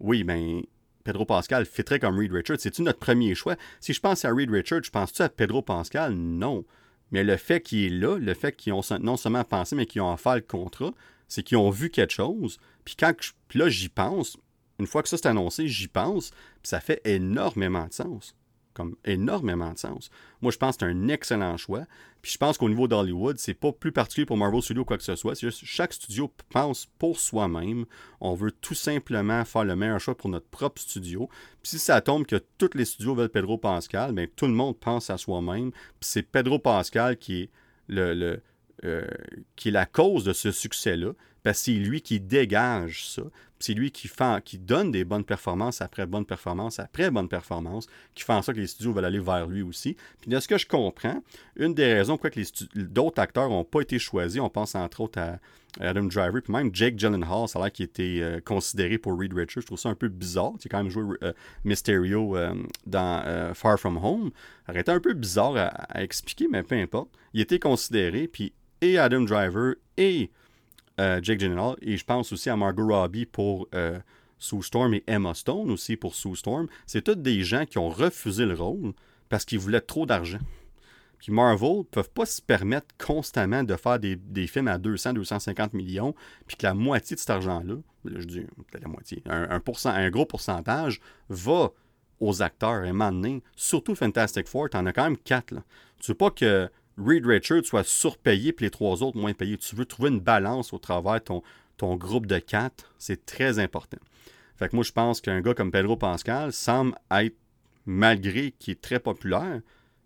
[0.00, 0.62] Oui, ben
[1.04, 2.60] Pedro Pascal fitterait comme Reed Richards.
[2.60, 3.56] C'est-tu notre premier choix?
[3.80, 6.14] Si je pense à Reed Richards, je pense-tu à Pedro Pascal?
[6.14, 6.64] Non.
[7.10, 10.02] Mais le fait qu'il est là, le fait qu'ils ont non seulement pensé, mais qu'ils
[10.02, 10.92] ont fait le contrat,
[11.26, 12.58] c'est qu'ils ont vu quelque chose.
[12.84, 13.14] Puis quand
[13.48, 14.36] puis là, j'y pense.
[14.78, 16.30] Une fois que ça c'est annoncé, j'y pense.
[16.30, 18.34] Puis ça fait énormément de sens
[18.74, 20.10] comme énormément de sens.
[20.40, 21.84] Moi, je pense que c'est un excellent choix.
[22.22, 24.98] Puis je pense qu'au niveau d'Hollywood, c'est pas plus particulier pour Marvel Studios ou quoi
[24.98, 25.34] que ce soit.
[25.34, 27.84] C'est juste chaque studio pense pour soi-même.
[28.20, 31.28] On veut tout simplement faire le meilleur choix pour notre propre studio.
[31.62, 34.78] Puis si ça tombe que tous les studios veulent Pedro Pascal, bien, tout le monde
[34.78, 35.70] pense à soi-même.
[35.70, 37.50] Puis c'est Pedro Pascal qui est
[38.84, 39.06] euh,
[39.56, 41.10] qui est la cause de ce succès-là,
[41.42, 43.22] parce que c'est lui qui dégage ça,
[43.60, 47.86] c'est lui qui, fait, qui donne des bonnes performances après bonnes performances après bonnes performances,
[48.14, 49.96] qui fait en sorte que les studios veulent aller vers lui aussi.
[50.20, 51.22] Puis de ce que je comprends,
[51.56, 52.42] une des raisons pourquoi
[52.74, 55.38] d'autres acteurs n'ont pas été choisis, on pense entre autres à
[55.80, 59.32] Adam Driver, puis même Jake Gyllenhaal, ça a l'air qu'il était euh, considéré pour Reed
[59.32, 59.62] Richards.
[59.62, 60.52] Je trouve ça un peu bizarre.
[60.60, 61.32] Il a quand même joué euh,
[61.64, 62.36] Mysterio
[62.86, 64.30] dans Far From Home.
[64.66, 67.10] Ça aurait été un peu bizarre à, à, expliquer, mais peu importe.
[67.32, 70.30] Il était considéré, puis et Adam Driver et
[70.98, 71.76] euh, Jake Gyllenhaal.
[71.82, 73.98] Et je pense aussi à Margot Robbie pour euh,
[74.38, 76.68] Sue Storm et Emma Stone aussi pour Sue Storm.
[76.86, 78.92] C'est tous des gens qui ont refusé le rôle
[79.28, 80.38] parce qu'ils voulaient trop d'argent.
[81.18, 86.14] Puis Marvel ne peuvent pas se permettre constamment de faire des, films à 200-250 millions,
[86.46, 90.26] puis que la moitié de cet argent-là, je dis peut-être la moitié, un, un, gros
[90.26, 91.72] pourcentage, va
[92.20, 92.84] aux acteurs.
[92.84, 95.52] Et maintenant, surtout Fantastic Four, tu en as quand même quatre.
[95.52, 95.64] Là.
[95.98, 99.56] Tu veux pas que Reed Richards soit surpayé puis les trois autres moins payés.
[99.56, 101.40] Tu veux trouver une balance au travers de
[101.76, 102.92] ton, groupe de quatre.
[102.98, 103.98] C'est très important.
[104.56, 107.36] Fait que moi, je pense qu'un gars comme Pedro Pascal semble être,
[107.86, 109.60] malgré qu'il est très populaire,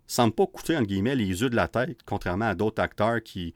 [0.05, 3.55] semble pas coûter, guillemets, les yeux de la tête, contrairement à d'autres acteurs qui,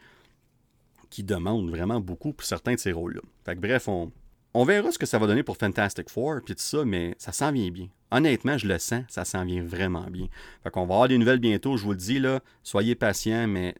[1.09, 3.22] qui demandent vraiment beaucoup pour certains de ces rôles-là.
[3.45, 4.11] Fait que bref, on,
[4.55, 7.31] on verra ce que ça va donner pour Fantastic Four, puis tout ça, mais ça
[7.31, 7.89] s'en vient bien.
[8.12, 10.28] Honnêtement, je le sens, ça s'en vient vraiment bien.
[10.64, 12.24] Fait qu'on va avoir des nouvelles bientôt, je vous le dis.
[12.64, 13.76] Soyez patients, mais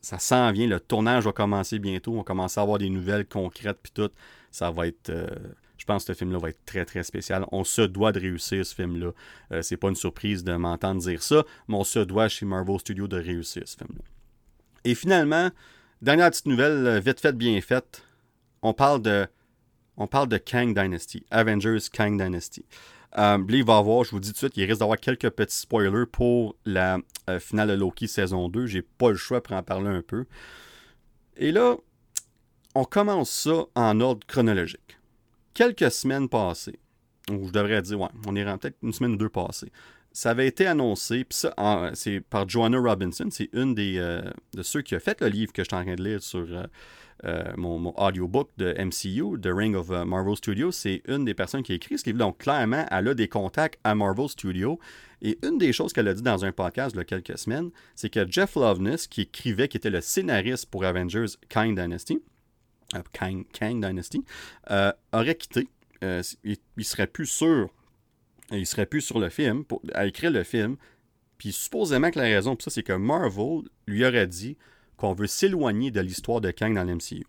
[0.00, 0.66] ça s'en vient.
[0.66, 2.12] Le tournage va commencer bientôt.
[2.12, 4.10] On va commencer à avoir des nouvelles concrètes, puis tout.
[4.50, 5.10] Ça va être.
[5.10, 5.26] Euh,
[5.78, 7.44] je pense que ce film-là va être très, très spécial.
[7.50, 9.10] On se doit de réussir ce film-là.
[9.52, 12.78] Euh, c'est pas une surprise de m'entendre dire ça, mais on se doit chez Marvel
[12.78, 14.04] Studios de réussir ce film-là.
[14.84, 15.50] Et finalement,
[16.00, 18.04] dernière petite nouvelle, euh, vite faite, bien faite.
[18.62, 19.26] On parle de
[19.96, 22.64] on parle de Kang Dynasty, Avengers Kang Dynasty.
[23.18, 25.56] Euh, il va avoir, je vous dis tout de suite, il risque d'avoir quelques petits
[25.56, 26.98] spoilers pour la
[27.28, 28.66] euh, finale de Loki saison 2.
[28.66, 30.24] J'ai pas le choix pour en parler un peu.
[31.36, 31.76] Et là,
[32.74, 34.98] on commence ça en ordre chronologique.
[35.52, 36.78] Quelques semaines passées,
[37.30, 39.70] ou je devrais dire, ouais, on est peut-être une semaine ou deux passées.
[40.12, 44.22] Ça avait été annoncé, puis ça, c'est par Joanna Robinson, c'est une des, euh,
[44.54, 46.46] de ceux qui a fait le livre que je suis en train de lire sur
[47.24, 51.62] euh, mon, audiobook de MCU, The Ring of euh, Marvel Studios, c'est une des personnes
[51.62, 52.18] qui a écrit ce livre.
[52.18, 54.80] Donc, clairement, elle a des contacts à Marvel Studios.
[55.20, 57.70] Et une des choses qu'elle a dit dans un podcast il y a quelques semaines,
[57.94, 62.20] c'est que Jeff Loveness, qui écrivait, qui était le scénariste pour Avengers Kang Dynasty,
[62.96, 63.02] euh,
[63.60, 64.24] Dynasty,
[65.12, 65.68] aurait quitté.
[66.02, 67.70] il, serait plus sûr,
[68.50, 70.76] il serait plus sur le film, pour, à écrire le film.
[71.38, 74.56] Puis supposément que la raison pour ça, c'est que Marvel lui aurait dit
[75.02, 77.26] qu'on veut s'éloigner de l'histoire de Kang dans l'MCU.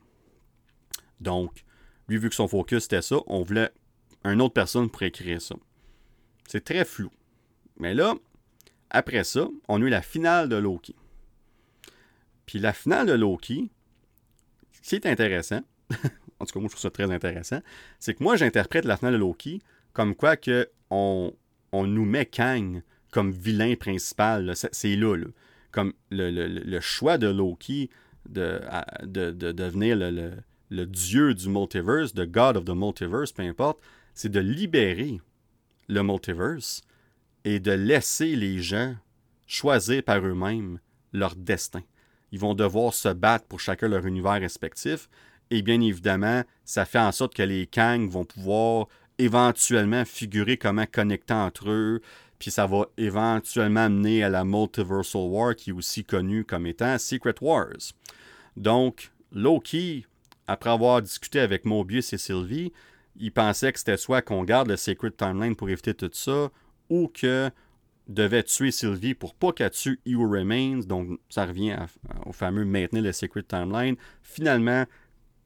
[1.21, 1.65] Donc,
[2.07, 3.71] lui, vu que son focus était ça, on voulait
[4.23, 5.55] une autre personne pour écrire ça.
[6.47, 7.09] C'est très flou.
[7.79, 8.13] Mais là,
[8.91, 10.95] après ça, on a eu la finale de Loki.
[12.45, 13.71] Puis la finale de Loki,
[14.83, 15.61] ce qui est intéressant,
[16.39, 17.59] en tout cas moi je trouve ça très intéressant,
[17.99, 19.63] c'est que moi j'interprète la finale de Loki
[19.93, 21.33] comme quoi que on,
[21.71, 24.53] on nous met Kang comme vilain principal.
[24.55, 25.25] C'est là, là
[25.73, 27.89] comme le, choix de Loki
[28.29, 28.61] de,
[29.03, 30.31] de, devenir le,
[30.69, 33.79] le dieu du multiverse, the God of the multiverse, peu importe,
[34.13, 35.19] c'est de libérer
[35.89, 36.81] le multiverse
[37.43, 38.95] et de laisser les gens
[39.45, 40.79] choisir par eux-mêmes
[41.11, 41.83] leur destin.
[42.31, 45.09] Ils vont devoir se battre pour chacun leur univers respectif.
[45.51, 48.87] Et bien évidemment, ça fait en sorte que les Kang vont pouvoir
[49.19, 52.01] éventuellement figurer comment connecter entre eux.
[52.43, 56.97] Puis ça va éventuellement mener à la Multiversal War, qui est aussi connue comme étant
[56.97, 57.93] Secret Wars.
[58.57, 60.05] Donc, Loki,
[60.45, 62.73] après avoir discuté avec Mobius et Sylvie,
[63.15, 66.51] il pensait que c'était soit qu'on garde le Secret Timeline pour éviter tout ça,
[66.89, 67.49] ou que
[68.09, 70.79] devait tuer Sylvie pour pas qu'elle tue Evil Remains.
[70.85, 71.77] Donc, ça revient
[72.25, 73.95] au fameux maintenir le Secret Timeline.
[74.21, 74.83] Finalement,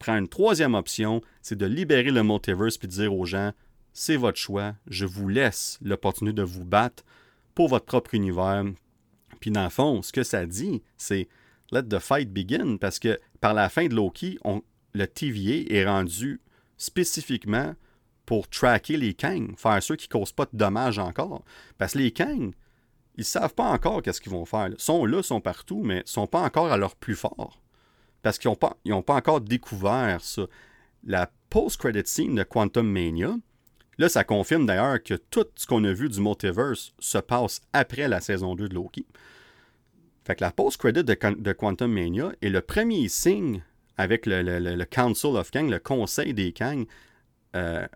[0.00, 3.52] prend une troisième option, c'est de libérer le multiverse puis de dire aux gens
[3.98, 7.04] c'est votre choix, je vous laisse l'opportunité de vous battre
[7.56, 8.64] pour votre propre univers.
[9.40, 11.28] Puis dans le fond, ce que ça dit, c'est
[11.72, 14.38] let the fight begin parce que par la fin de Loki,
[14.94, 16.40] le TVA est rendu
[16.76, 17.74] spécifiquement
[18.24, 21.42] pour tracker les Kang, faire ceux qui ne causent pas de dommages encore.
[21.76, 22.54] Parce que les Kang,
[23.16, 24.68] ils ne savent pas encore qu'est-ce qu'ils vont faire.
[24.68, 27.60] Ils sont là, sont partout, mais ils ne sont pas encore à leur plus fort.
[28.22, 30.46] Parce qu'ils n'ont pas, pas encore découvert ça.
[31.02, 33.34] La post-credit scene de Quantum Mania,
[33.98, 38.08] là, ça confirme d'ailleurs que tout ce qu'on a vu du multiverse se passe après
[38.08, 39.06] la saison 2 de Loki.
[40.24, 43.62] Fait que la post-credit de, Quantum Mania est le premier signe
[43.96, 46.86] avec le, Council of Kang, le Conseil des Kang,
[47.56, 47.86] euh,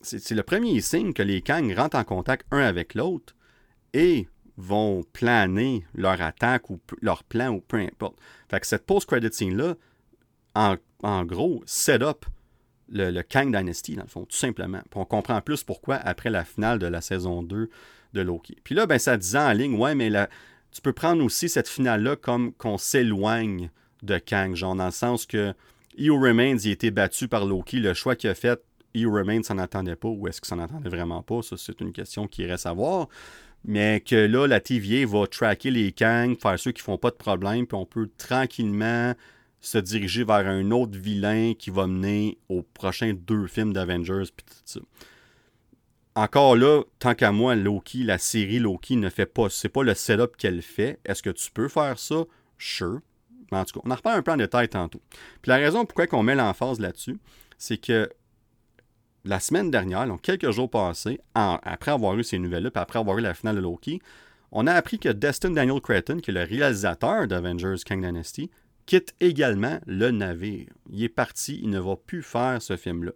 [0.00, 3.34] c'est le premier signe que les Kang rentrent en contact un avec l'autre
[3.92, 8.18] et vont planer leur attaque ou leur plan ou peu importe.
[8.50, 9.74] Fait que cette post-credit scene-là,
[10.54, 12.24] en, gros, set up
[12.90, 14.80] le, Kang Dynasty, dans le fond, tout simplement.
[14.94, 17.68] On comprend plus pourquoi après la finale de la saison 2
[18.14, 18.56] de Loki.
[18.64, 20.10] Puis là, ben, ça disait en ligne, ouais, mais
[20.72, 23.70] tu peux prendre aussi cette finale-là comme qu'on s'éloigne
[24.02, 25.52] de Kang, genre dans le sens que
[25.96, 27.80] Io Remains, a été battu par Loki.
[27.80, 28.60] Le choix qu'il a fait,
[28.94, 31.42] Io Remains s'en attendait pas ou est-ce qu'il s'en attendait vraiment pas?
[31.42, 33.08] Ça, c'est une question qui reste à voir.
[33.64, 37.16] Mais que là, la TVA va traquer les Kang, faire ceux qui font pas de
[37.16, 39.14] problème, puis on peut tranquillement
[39.60, 44.24] se diriger vers un autre vilain qui va mener aux prochains deux films d'Avengers,
[44.72, 44.86] tout.
[46.14, 49.94] Encore là, tant qu'à moi, Loki, la série Loki ne fait pas, c'est pas le
[49.94, 50.98] setup qu'elle fait.
[51.04, 52.24] Est-ce que tu peux faire ça?
[52.58, 53.00] Sure.
[53.52, 55.00] Mais en tout cas, on en reparle un peu en détail tantôt.
[55.42, 57.18] Puis la raison pourquoi on met l'emphase là-dessus,
[57.56, 58.10] c'est que
[59.24, 63.18] la semaine dernière, donc quelques jours passés, après avoir eu ces nouvelles-là, puis après avoir
[63.18, 64.00] eu la finale de Loki,
[64.50, 68.50] on a appris que Destin Daniel Cretton, qui est le réalisateur d'Avengers Kang Dynasty,
[68.88, 70.70] quitte également le navire.
[70.90, 73.12] Il est parti, il ne va plus faire ce film-là.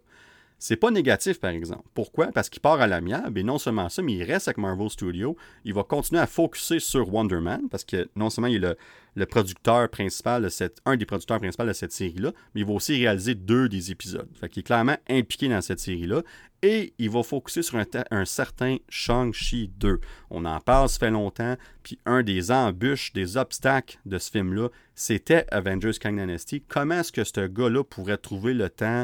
[0.63, 1.83] C'est pas négatif, par exemple.
[1.93, 2.27] Pourquoi?
[2.27, 5.35] Parce qu'il part à l'amiable, et non seulement ça, mais il reste avec Marvel Studios.
[5.65, 8.77] Il va continuer à focuser sur Wonder Man, parce que non seulement il est
[9.15, 10.49] le, producteur principal de
[10.85, 14.29] un des producteurs principaux de cette série-là, mais il va aussi réaliser deux des épisodes.
[14.39, 16.21] Fait qu'il est clairement impliqué dans cette série-là.
[16.61, 19.99] Et il va focuser sur un, un certain Shang-Chi 2.
[20.29, 21.57] On en parle, ça fait longtemps.
[21.83, 26.63] Puis un des embûches, des obstacles de ce film-là, c'était Avengers Kang Dynasty.
[26.65, 29.03] Comment est-ce que ce gars-là pourrait trouver le temps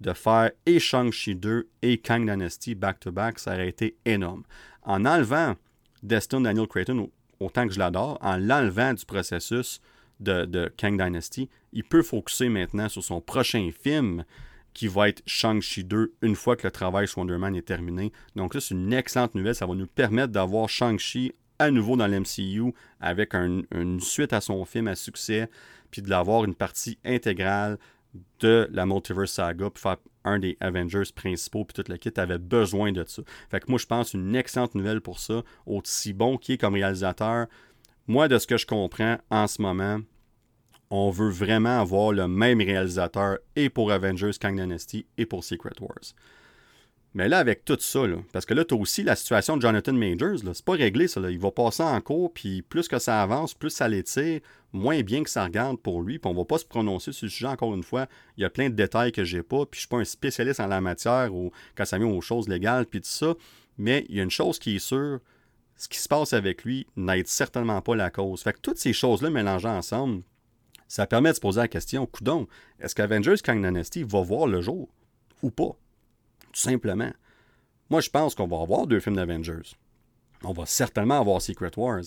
[0.00, 4.44] de faire et Shang-Chi 2 et Kang Dynasty back-to-back, ça aurait été énorme.
[4.82, 5.56] En enlevant
[6.02, 9.80] Destin Daniel Creighton, autant que je l'adore, en l'enlevant du processus
[10.20, 14.24] de, Kang Dynasty, il peut focuser maintenant sur son prochain film
[14.72, 18.12] qui va être Shang-Chi 2 une fois que le travail sur Wonder Man est terminé.
[18.36, 19.54] Donc ça, c'est une excellente nouvelle.
[19.54, 24.64] Ça va nous permettre d'avoir Shang-Chi à nouveau dans l'MCU avec une suite à son
[24.64, 25.50] film à succès,
[25.90, 27.78] puis de l'avoir une partie intégrale
[28.40, 32.92] de la Multiverse Saga pour faire un des Avengers principaux, puis toute l'équipe avait besoin
[32.92, 33.22] de ça.
[33.50, 35.42] Fait que moi, je pense une excellente nouvelle pour ça.
[35.66, 37.46] Aussi bon qui est comme réalisateur,
[38.06, 40.00] moi, de ce que je comprends en ce moment,
[40.90, 45.80] on veut vraiment avoir le même réalisateur et pour Avengers Kang Dynasty et pour Secret
[45.80, 46.14] Wars.
[47.12, 49.92] Mais là, avec tout ça, parce que là, tu as aussi la situation de Jonathan
[49.92, 51.20] Majors, c'est pas réglé ça.
[51.28, 54.40] Il va passer en cours, puis plus que ça avance, plus ça l'étire,
[54.72, 57.30] moins bien que ça regarde pour lui, puis on va pas se prononcer sur le
[57.30, 58.06] sujet encore une fois.
[58.36, 60.60] Il y a plein de détails que j'ai pas, puis je suis pas un spécialiste
[60.60, 63.34] en la matière ou quand ça vient aux choses légales, puis tout ça.
[63.76, 65.18] Mais il y a une chose qui est sûre,
[65.76, 68.42] ce qui se passe avec lui n'aide certainement pas la cause.
[68.42, 70.22] Fait que toutes ces choses-là mélangées ensemble,
[70.86, 72.46] ça permet de se poser la question, coudon,
[72.78, 74.88] est-ce qu'Avengers Kang Dynasty va voir le jour
[75.42, 75.76] ou pas?
[76.52, 77.10] Tout simplement.
[77.90, 79.74] Moi, je pense qu'on va avoir deux films d'Avengers.
[80.44, 82.02] On va certainement avoir Secret Wars.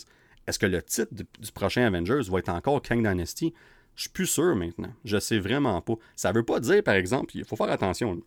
[0.48, 3.54] Est-ce que le titre du, prochain Avengers va être encore Kang Dynasty?
[3.96, 4.94] Je suis plus sûr maintenant.
[5.06, 5.94] Je sais vraiment pas.
[6.16, 8.22] Ça veut pas dire, par exemple, il faut faire attention.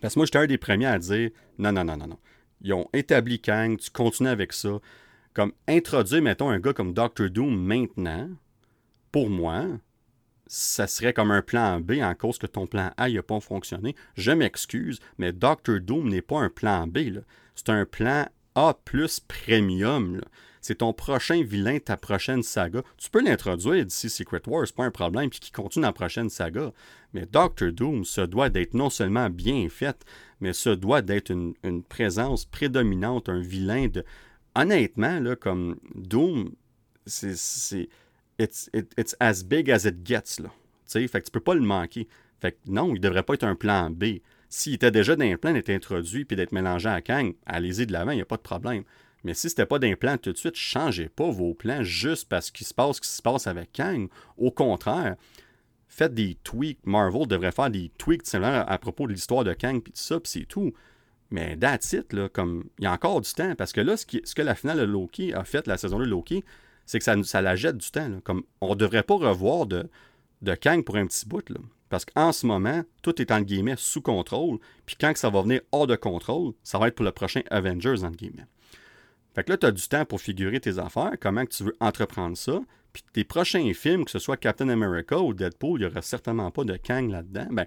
[0.00, 2.18] Parce que moi, j'étais un des premiers à dire non, non, non, non, non.
[2.62, 4.80] Ils ont établi Kang, tu continues avec ça.
[5.34, 8.30] Comme introduire, mettons, un gars comme Doctor Doom maintenant,
[9.12, 9.66] pour moi,
[10.46, 13.94] ça serait comme un plan B en cause que ton plan A n'a pas fonctionné.
[14.16, 16.98] Je m'excuse, mais Doctor Doom n'est pas un plan B.
[17.54, 20.20] C'est un plan A plus premium.
[20.60, 22.82] C'est ton prochain vilain, ta prochaine saga.
[22.96, 26.28] Tu peux l'introduire d'ici Secret Wars, pas un problème, puis qui continue dans la prochaine
[26.28, 26.72] saga.
[27.12, 29.96] Mais Doctor Doom, ça doit d'être non seulement bien fait,
[30.40, 34.04] mais ça doit d'être une, une, présence prédominante, un vilain de.
[34.56, 36.52] Honnêtement, là, comme Doom,
[37.04, 37.88] c'est
[38.38, 40.40] it's, it's as big as it gets.
[40.40, 40.50] Là.
[40.84, 42.08] sais, fait que tu peux pas le manquer.
[42.40, 44.18] Fait que non, il devrait pas être un plan B.
[44.48, 48.12] S'il était déjà d'un plan d'être introduit puis d'être mélangé à Kang, allez-y de l'avant,
[48.12, 48.84] il n'y a pas de problème.
[49.24, 52.50] Mais si c'était pas d'un plan tout de suite, changez pas vos plans juste parce
[52.50, 54.08] qu'il se passe ce qui se passe avec Kang.
[54.36, 55.16] Au contraire,
[55.88, 56.86] faites des tweaks.
[56.86, 60.30] Marvel devrait faire des tweaks à propos de l'histoire de Kang puis tout ça, puis
[60.30, 60.72] c'est tout.
[61.30, 63.56] Mais that's it, là, comme il y a encore du temps.
[63.56, 66.04] Parce que là, ce, ce que la finale de Loki a fait, la saison de
[66.04, 66.44] Loki,
[66.86, 68.20] c'est que ça, la jette du temps.
[68.24, 69.90] Comme on ne devrait pas revoir de,
[70.42, 71.44] de Kang pour un petit bout.
[71.88, 74.58] Parce qu'en ce moment, tout est en guillemets sous contrôle.
[74.86, 78.04] Puis quand ça va venir hors de contrôle, ça va être pour le prochain Avengers,
[78.04, 78.46] en guillemets.
[79.34, 82.36] Fait que là, tu as du temps pour figurer tes affaires, comment tu veux entreprendre
[82.36, 82.60] ça.
[82.92, 86.50] Puis tes prochains films, que ce soit Captain America ou Deadpool, il n'y aura certainement
[86.50, 87.46] pas de Kang là-dedans.
[87.50, 87.66] Ben,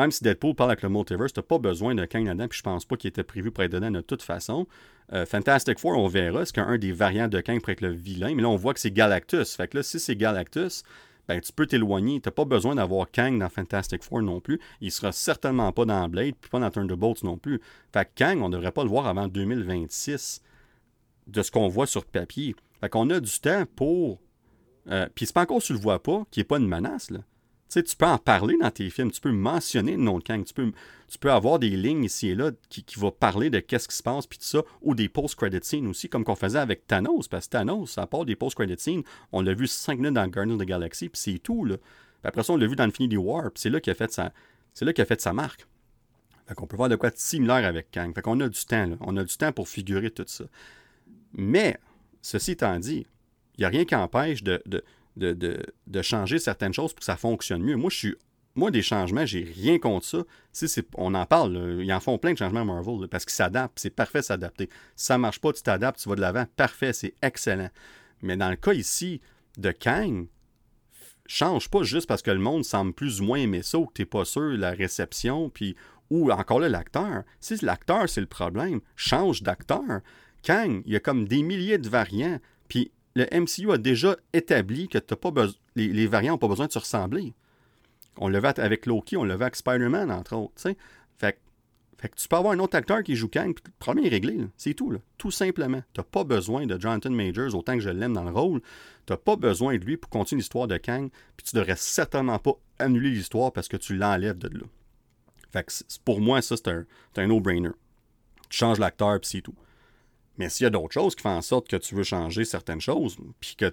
[0.00, 2.58] même si Deadpool parle avec le multiverse, tu n'as pas besoin de Kang là-dedans, puis
[2.58, 4.66] je pense pas qu'il était prévu pour être dedans de toute façon.
[5.12, 8.34] Euh, Fantastic Four, on verra, est-ce qu'un des variants de Kang pourrait être le vilain,
[8.34, 9.56] mais là, on voit que c'est Galactus.
[9.56, 10.84] Fait que là, si c'est Galactus,
[11.28, 12.20] ben, tu peux t'éloigner.
[12.20, 14.58] Tu n'as pas besoin d'avoir Kang dans Fantastic Four non plus.
[14.80, 17.60] Il sera certainement pas dans Blade, puis pas dans Thunderbolts non plus.
[17.92, 20.42] Fait que Kang, on ne devrait pas le voir avant 2026
[21.28, 22.56] de ce qu'on voit sur papier.
[22.80, 24.20] Fait qu'on a du temps pour.
[24.88, 27.10] Euh, puis c'est pas encore, tu le vois pas, qui n'est pas une menace.
[27.10, 27.20] Là
[27.70, 30.52] tu peux en parler dans tes films, tu peux mentionner le nom de Kang, tu
[30.52, 30.72] peux,
[31.08, 33.96] tu peux avoir des lignes ici et là qui, qui vont parler de qu'est-ce qui
[33.96, 37.28] se passe, puis tout ça, ou des post-credit scenes aussi, comme qu'on faisait avec Thanos,
[37.28, 39.02] parce que Thanos, à part des post-credit scenes,
[39.32, 41.76] on l'a vu 5 minutes dans Guardians of the Galaxy, puis c'est tout, là.
[42.24, 44.32] après ça, on l'a vu dans Infinity War, puis c'est là qu'il a fait sa,
[44.80, 45.66] là a fait sa marque.
[46.50, 48.12] Fait qu'on peut voir de quoi de similaire avec Kang.
[48.12, 48.96] Fait qu'on a du temps, là.
[49.02, 50.44] On a du temps pour figurer tout ça.
[51.32, 51.78] Mais,
[52.22, 53.06] ceci étant dit,
[53.56, 54.60] il n'y a rien qui empêche de,
[56.02, 57.76] changer certaines choses pour que ça fonctionne mieux.
[57.76, 58.14] Moi, je suis.
[58.56, 60.24] Moi, des changements, j'ai rien contre ça.
[60.52, 63.78] Si on en parle, ils en font plein de changements à Marvel parce qu'ils s'adaptent.
[63.78, 64.68] C'est parfait s'adapter.
[64.96, 66.46] Si ça marche pas, tu t'adaptes, tu vas de l'avant.
[66.56, 67.70] Parfait, c'est excellent.
[68.22, 69.20] Mais dans le cas ici
[69.56, 70.26] de Kang,
[71.26, 74.02] change pas juste parce que le monde semble plus ou moins aimer ça que tu
[74.02, 75.76] n'es pas sûr la réception, puis
[76.10, 77.22] ou encore là, l'acteur.
[77.38, 80.00] Si l'acteur, c'est le problème, change d'acteur.
[80.42, 84.88] Kang, il y a comme des milliers de variants, puis le MCU a déjà établi
[84.88, 85.32] que pas
[85.76, 87.34] les, variants n'ont pas besoin de se ressembler.
[88.16, 90.52] On le voit avec Loki, on le voit avec Spider-Man, entre autres.
[91.18, 91.38] Fait,
[91.98, 94.38] fait, tu peux avoir un autre acteur qui joue Kang, le problème est réglé.
[94.56, 94.94] C'est tout.
[95.18, 95.82] Tout simplement.
[95.92, 98.60] Tu n'as pas besoin de Jonathan Majors autant que je l'aime dans le rôle.
[99.06, 102.38] Tu n'as pas besoin de lui pour continuer l'histoire de Kang, puis tu devrais certainement
[102.38, 104.64] pas annuler l'histoire parce que tu l'enlèves de là.
[105.52, 107.70] Fait pour moi, ça, c'est un, un no-brainer.
[108.48, 109.54] Tu changes l'acteur, puis c'est tout.
[110.40, 112.80] Mais s'il y a d'autres choses qui font en sorte que tu veux changer certaines
[112.80, 113.70] choses, puis que,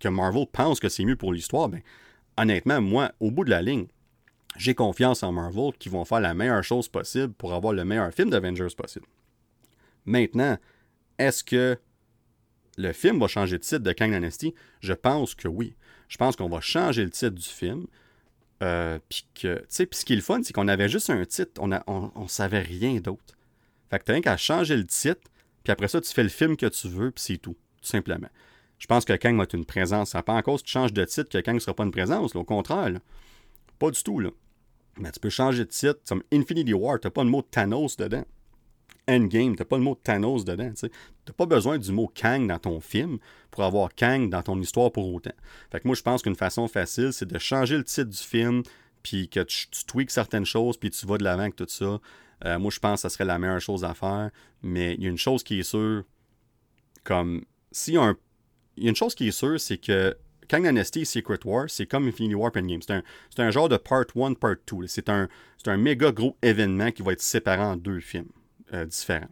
[0.00, 1.82] que Marvel pense que c'est mieux pour l'histoire, ben,
[2.38, 3.88] honnêtement, moi, au bout de la ligne,
[4.56, 8.10] j'ai confiance en Marvel qui vont faire la meilleure chose possible pour avoir le meilleur
[8.10, 9.04] film d'Avengers possible.
[10.06, 10.56] Maintenant,
[11.18, 11.78] est-ce que
[12.78, 14.54] le film va changer de titre de Kang Dynasty?
[14.80, 15.76] Je pense que oui.
[16.08, 17.86] Je pense qu'on va changer le titre du film.
[18.62, 21.70] Euh, puis que, ce qui est le fun, c'est qu'on avait juste un titre, on,
[21.70, 23.36] a, on, savait rien d'autre.
[23.90, 25.30] Fait que t'as rien qu'à changer le titre,
[25.64, 28.28] puis après ça, tu fais le film que tu veux, puis c'est tout, tout simplement.
[28.78, 30.10] Je pense que Kang va être une présence.
[30.10, 32.34] Ça pas en cause tu changes de titre que Kang ne sera pas une présence.
[32.34, 32.90] au contraire,
[33.78, 34.18] pas du tout.
[34.18, 34.30] Là.
[34.98, 36.00] Mais tu peux changer de titre.
[36.08, 38.24] Comme Infinity War, tu pas le mot Thanos dedans.
[39.08, 40.72] Endgame, tu pas le mot Thanos dedans.
[40.74, 43.18] Tu n'as pas besoin du mot Kang dans ton film
[43.52, 45.34] pour avoir Kang dans ton histoire pour autant.
[45.70, 48.64] Fait que moi, je pense qu'une façon facile, c'est de changer le titre du film,
[49.04, 52.00] puis que tu, tu tweaks certaines choses, puis tu vas de l'avant avec tout ça.
[52.44, 54.30] Euh, moi, je pense que ça serait la meilleure chose à faire.
[54.62, 56.04] Mais il y a une chose qui est sûre,
[57.04, 58.16] comme si un.
[58.76, 60.16] Il y a une chose qui est sûre, c'est que
[60.48, 62.80] Kang Dynasty Secret War, c'est comme Infinity War Endgame.
[62.82, 63.02] C'est un,
[63.38, 64.86] un, genre de part 1, part 2.
[64.86, 65.28] C'est un,
[65.66, 68.30] un méga gros événement qui va être séparé en deux films
[68.72, 69.28] euh, différents.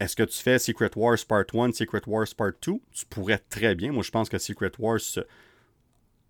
[0.00, 2.72] Est-ce que tu fais Secret Wars Part 1, Secret Wars Part 2?
[2.92, 3.92] Tu pourrais très bien.
[3.92, 5.00] Moi, je pense que Secret Wars.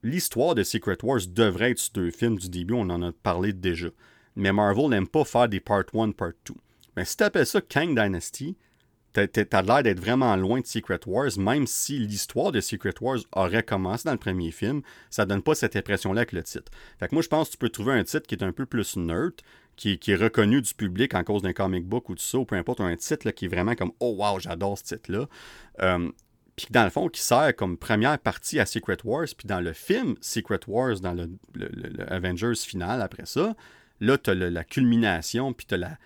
[0.02, 2.74] L'histoire de Secret Wars devrait être sur deux films du début.
[2.74, 3.88] On en a parlé déjà
[4.36, 6.55] mais Marvel n'aime pas faire des part 1, part 2.
[6.97, 8.56] Mais si tu appelles ça Kang Dynasty,
[9.12, 13.62] t'as l'air d'être vraiment loin de Secret Wars, même si l'histoire de Secret Wars aurait
[13.62, 16.73] commencé dans le premier film, ça donne pas cette impression-là avec le titre.
[16.98, 18.66] Fait que moi, je pense que tu peux trouver un titre qui est un peu
[18.66, 19.35] plus nerd,
[19.77, 22.56] qui, est reconnu du public en cause d'un comic book ou tout ça, ou peu
[22.56, 25.28] importe, un titre qui est vraiment comme «Oh wow, j'adore ce titre-là
[25.81, 26.11] euh,
[26.56, 29.73] puis dans le fond, qui sert comme première partie à Secret Wars, puis dans le
[29.73, 31.28] film Secret Wars, dans le,
[32.09, 33.55] Avengers final après ça,
[34.00, 35.98] là, tu as la culmination, puis tu as,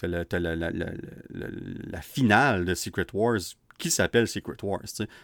[0.00, 3.40] la, finale de Secret Wars
[3.78, 4.82] qui s'appelle Secret Wars.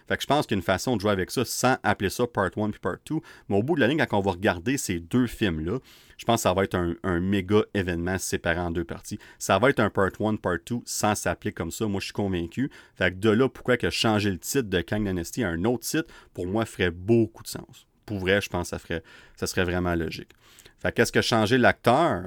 [0.09, 2.27] Fait je pense qu'il y a une façon de jouer avec ça sans appeler ça
[2.27, 3.16] Part 1 puis Part 2.
[3.49, 5.78] Mais au bout de la ligne, quand on va regarder ces deux films-là,
[6.19, 9.19] je pense que ça va être un, méga événement séparé en deux parties.
[9.39, 11.86] Ça va être un Part 1, Part 2 sans s'appeler comme ça.
[11.86, 12.70] Moi, je suis convaincu.
[12.94, 16.12] Fait de là, pourquoi que changer le titre de Kang Dynasty à un autre titre,
[16.35, 17.86] pour moi, ferait beaucoup de sens.
[18.07, 19.01] Pour vrai, je pense que ça,
[19.36, 20.31] ça serait vraiment logique.
[20.83, 22.25] Fait qu'est-ce que changer l'acteur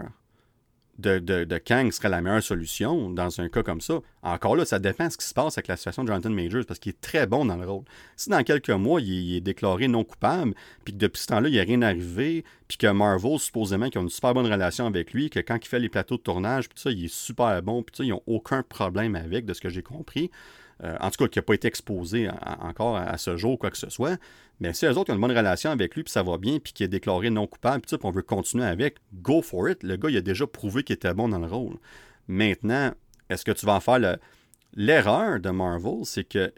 [0.98, 3.99] de, de, Kang serait la meilleure solution dans un cas comme ça?
[4.23, 6.64] Encore là, ça dépend de ce qui se passe avec la situation de Jonathan Majors
[6.65, 7.84] parce qu'il est très bon dans le rôle.
[8.15, 10.53] Si dans quelques mois, il est, déclaré non coupable,
[10.86, 13.98] puis que depuis ce temps-là, il n'y a rien arrivé, puis que Marvel, supposément, qui
[13.98, 16.69] ont une super bonne relation avec lui, que quand il fait les plateaux de tournage,
[16.69, 19.60] puis ça, il est super bon, puis ça, ils n'ont aucun problème avec, de ce
[19.60, 20.32] que j'ai compris.
[20.84, 22.30] Euh, en tout cas, qui n'a pas été exposé
[22.60, 24.19] encore à, ce jour, quoi que ce soit.
[24.60, 26.73] Mais si eux autres ont une bonne relation avec lui, puis ça va bien, puis
[26.73, 29.84] qu'il est déclaré non coupable, puis on veut continuer avec, go for it.
[29.84, 31.77] Le gars, il a déjà prouvé qu'il était bon dans le rôle.
[32.27, 32.91] Maintenant,
[33.30, 34.18] est-ce que tu vas en faire
[34.73, 36.52] l'erreur de Marvel, c'est que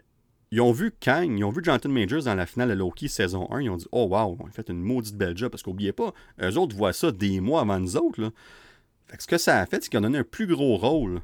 [0.50, 3.46] ils ont vu Kang, ils ont vu Jonathan Majors dans la finale de Loki saison
[3.50, 5.92] 1, ils ont dit Oh wow, on a fait une maudite belle job, parce qu'oubliez
[5.92, 8.20] pas, eux autres voient ça des mois avant nous autres.
[8.20, 8.30] Là.
[9.08, 11.20] Que ce que ça a fait, c'est qu'ils ont donné un plus gros rôle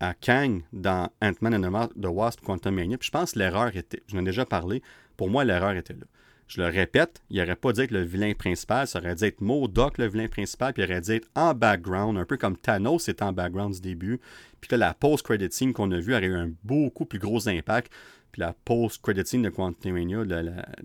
[0.00, 2.98] à Kang dans Ant-Man and the Wasp Quantum Mania.
[2.98, 4.82] Puis je pense que l'erreur était, je ai déjà parlé,
[5.16, 6.06] pour moi l'erreur était là.
[6.48, 9.42] Je le répète, il n'aurait pas dû être le vilain principal, ça aurait dû être
[9.42, 13.08] Modok le vilain principal, puis il aurait dû être en background, un peu comme Thanos
[13.08, 14.18] était en background du début.
[14.62, 17.92] Puis là, la post-credit scene qu'on a vue aurait eu un beaucoup plus gros impact.
[18.32, 20.22] Puis la post-credit scene de Quantum Mania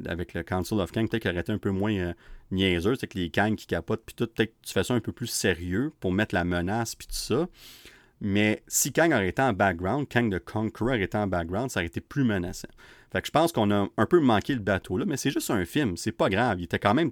[0.06, 2.14] avec le Council of Kang, peut-être qu'il aurait été un peu moins euh,
[2.52, 5.00] niaiseux, c'est que les Kang qui capotent, puis tout, peut-être que tu fais ça un
[5.00, 7.48] peu plus sérieux pour mettre la menace, puis tout ça.
[8.26, 11.82] Mais si Kang aurait été en background, Kang the Conqueror aurait été en background, ça
[11.82, 12.70] aurait été plus menaçant.
[13.12, 15.52] Fait que je pense qu'on a un peu manqué le bateau là, mais c'est juste
[15.52, 16.62] un film, c'est pas grave.
[16.62, 17.12] Il était quand même,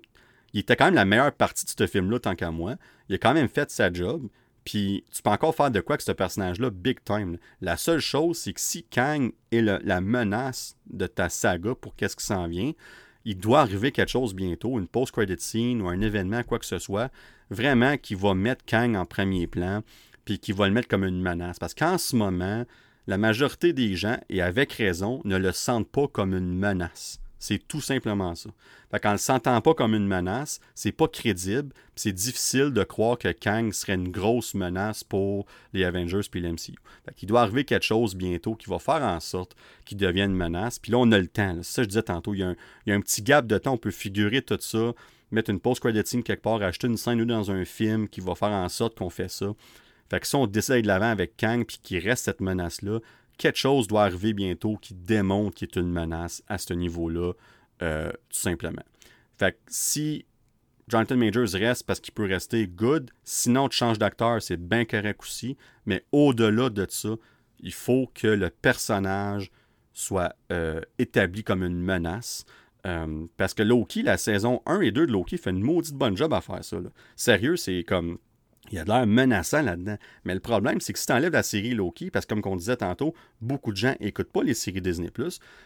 [0.53, 2.75] il était quand même la meilleure partie de ce film-là, tant qu'à moi.
[3.09, 4.29] Il a quand même fait sa job.
[4.63, 7.37] Puis tu peux encore faire de quoi que ce personnage-là, big time.
[7.59, 12.15] La seule chose, c'est que si Kang est la menace de ta saga pour qu'est-ce
[12.15, 12.71] qui s'en vient,
[13.25, 16.79] il doit arriver quelque chose bientôt, une post-credit scene ou un événement, quoi que ce
[16.79, 17.11] soit,
[17.49, 19.81] vraiment qui va mettre Kang en premier plan
[20.25, 21.59] puis qui va le mettre comme une menace.
[21.59, 22.65] Parce qu'en ce moment,
[23.07, 27.19] la majorité des gens, et avec raison, ne le sentent pas comme une menace.
[27.41, 28.51] C'est tout simplement ça.
[28.91, 32.83] Fait qu'en ne le sentant pas comme une menace, c'est pas crédible, c'est difficile de
[32.83, 36.75] croire que Kang serait une grosse menace pour les Avengers puis l'MCU.
[37.03, 40.37] Fait qu'il doit arriver quelque chose bientôt qui va faire en sorte qu'il devienne une
[40.37, 40.77] menace.
[40.77, 41.55] Puis là, on a le temps.
[41.63, 42.35] C'est ça que je disais tantôt.
[42.35, 43.73] Il y, a un, il y, a un, petit gap de temps.
[43.73, 44.93] On peut figurer tout ça,
[45.31, 48.35] mettre une post-credit scene quelque part, acheter une scène ou dans un film qui va
[48.35, 49.47] faire en sorte qu'on fait ça.
[50.11, 52.99] Fait que si on décide de l'avant avec Kang puis qu'il reste cette menace-là,
[53.37, 57.31] quelque chose doit arriver bientôt qui démontre qu'il est une menace à ce niveau-là,
[57.81, 58.83] euh, tout simplement.
[59.39, 60.25] Fait que si
[60.89, 65.21] Jonathan Majors reste parce qu'il peut rester good, sinon tu changes d'acteur, c'est bien correct
[65.21, 65.55] aussi,
[65.85, 67.15] mais au-delà de ça,
[67.61, 69.49] il faut que le personnage
[69.93, 72.45] soit euh, établi comme une menace.
[72.85, 76.17] Euh, parce que Loki, la saison 1 et 2 de Loki fait une maudite bonne
[76.17, 76.79] job à faire ça.
[77.15, 78.17] Sérieux, c'est comme
[78.71, 79.97] il y a de l'air menaçant là-dedans.
[80.23, 82.55] Mais le problème, c'est que si tu enlèves la série Loki, parce que comme on
[82.55, 85.09] disait tantôt, beaucoup de gens n'écoutent pas les séries Disney+,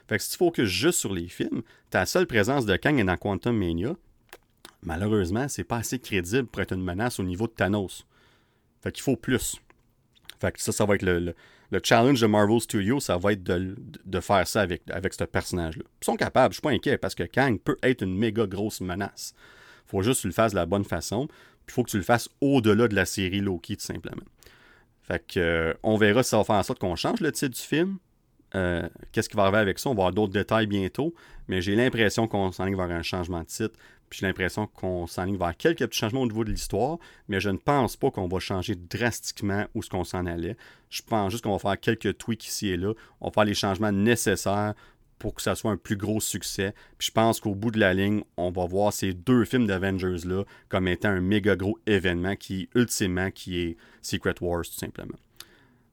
[0.08, 1.62] fait que si tu focuses juste sur les films,
[1.92, 3.96] ta seule présence de Kang est dans Quantum Mania.
[4.82, 8.06] Malheureusement, c'est pas assez crédible pour être une menace au niveau de Thanos.
[8.82, 9.58] Fait qu'il faut plus.
[10.40, 11.34] Fait que ça, ça va être le,
[11.84, 14.84] challenge de Marvel Studios, ça va être de, faire ça avec,
[15.14, 15.84] ce personnage-là.
[16.02, 18.82] Ils sont capables, je suis pas inquiet, parce que Kang peut être une méga grosse
[18.82, 19.34] menace.
[19.86, 21.28] Faut juste que tu le fasses de la bonne façon
[21.68, 24.24] il faut que tu le fasses au-delà de la série Loki, tout simplement.
[25.04, 27.56] Fait que, euh, on verra si ça va faire en sorte qu'on change le titre
[27.56, 27.98] du film.
[28.56, 29.90] Euh, qu'est-ce qui va arriver avec ça?
[29.90, 31.14] On va avoir d'autres détails bientôt,
[31.48, 33.78] mais j'ai l'impression qu'on s'enligne vers un changement de titre.
[34.10, 36.98] Puis j'ai l'impression qu'on s'enligne vers quelques petits changements au niveau de l'histoire,
[37.28, 40.58] mais je ne pense pas qu'on va changer drastiquement où ce qu'on s'en allait.
[40.90, 42.94] Je pense juste qu'on va faire quelques tweaks ici et là.
[43.20, 44.74] On va faire les changements nécessaires
[45.20, 46.74] pour que ça soit un plus gros succès.
[46.98, 50.44] Puis je pense qu'au bout de la ligne, on va voir ces deux films d'Avengers-là
[50.70, 55.18] comme étant un méga gros événement qui, ultimement, qui est Secret Wars, tout simplement.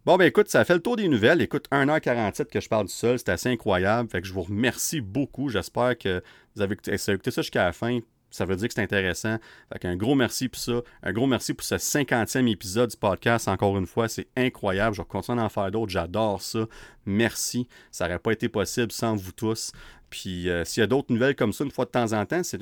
[0.04, 1.40] Bon, ben écoute, ça fait le tour des nouvelles.
[1.42, 4.10] Écoute, 1h47 que je parle du seul, c'est assez incroyable.
[4.10, 5.48] Fait que je vous remercie beaucoup.
[5.48, 6.22] J'espère que
[6.56, 8.00] vous avez écouté ça jusqu'à la fin
[8.32, 9.36] ça veut dire que c'est intéressant.
[9.72, 10.80] Fait un gros merci pour ça.
[11.02, 13.46] Un gros merci pour ce 50e épisode du podcast.
[13.46, 14.96] Encore une fois, c'est incroyable.
[14.96, 15.92] Je vais continuer à en faire d'autres.
[15.92, 16.66] J'adore ça.
[17.06, 17.68] Merci.
[17.90, 19.72] Ça n'aurait pas été possible sans vous tous.
[20.10, 22.42] Puis euh, s'il y a d'autres nouvelles comme ça, une fois de temps en temps,
[22.42, 22.58] c'est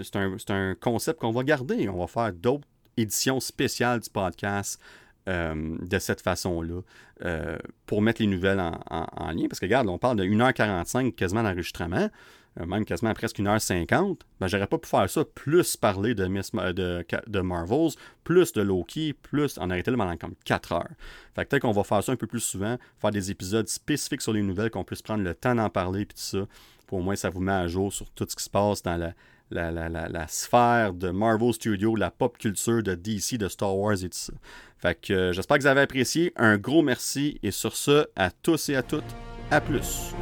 [0.51, 1.89] un, concept qu'on va garder.
[1.89, 2.67] On va faire d'autres
[2.97, 4.81] éditions spéciales du podcast.
[5.29, 6.81] euh, de cette façon-là
[7.25, 9.47] euh, pour mettre les nouvelles en, lien.
[9.49, 12.09] Parce que regarde, on parle de 1h45 quasiment d'enregistrement,
[12.57, 14.19] même quasiment presque 1h50.
[14.41, 16.27] Ben, j'aurais pas pu faire ça, plus parler de,
[17.43, 17.91] Marvels,
[18.25, 20.89] plus de Loki, plus en arrêter là pendant comme 4 heures.
[21.35, 24.23] Fait que peut-être qu'on va faire ça un peu plus souvent, faire des épisodes spécifiques
[24.23, 26.47] sur les nouvelles, qu'on puisse prendre le temps d'en parler, puis tout ça.
[26.87, 28.97] Pour au moins, ça vous met à jour sur tout ce qui se passe dans
[28.97, 29.15] la,
[29.51, 33.95] la, la, la, sphère de Marvel Studios, la pop culture de DC, de Star Wars
[34.03, 34.33] et tout ça.
[34.79, 36.33] Fait que euh, j'espère que vous avez apprécié.
[36.37, 39.05] Un gros merci et sur ce, à tous et à toutes,
[39.51, 40.15] à plus.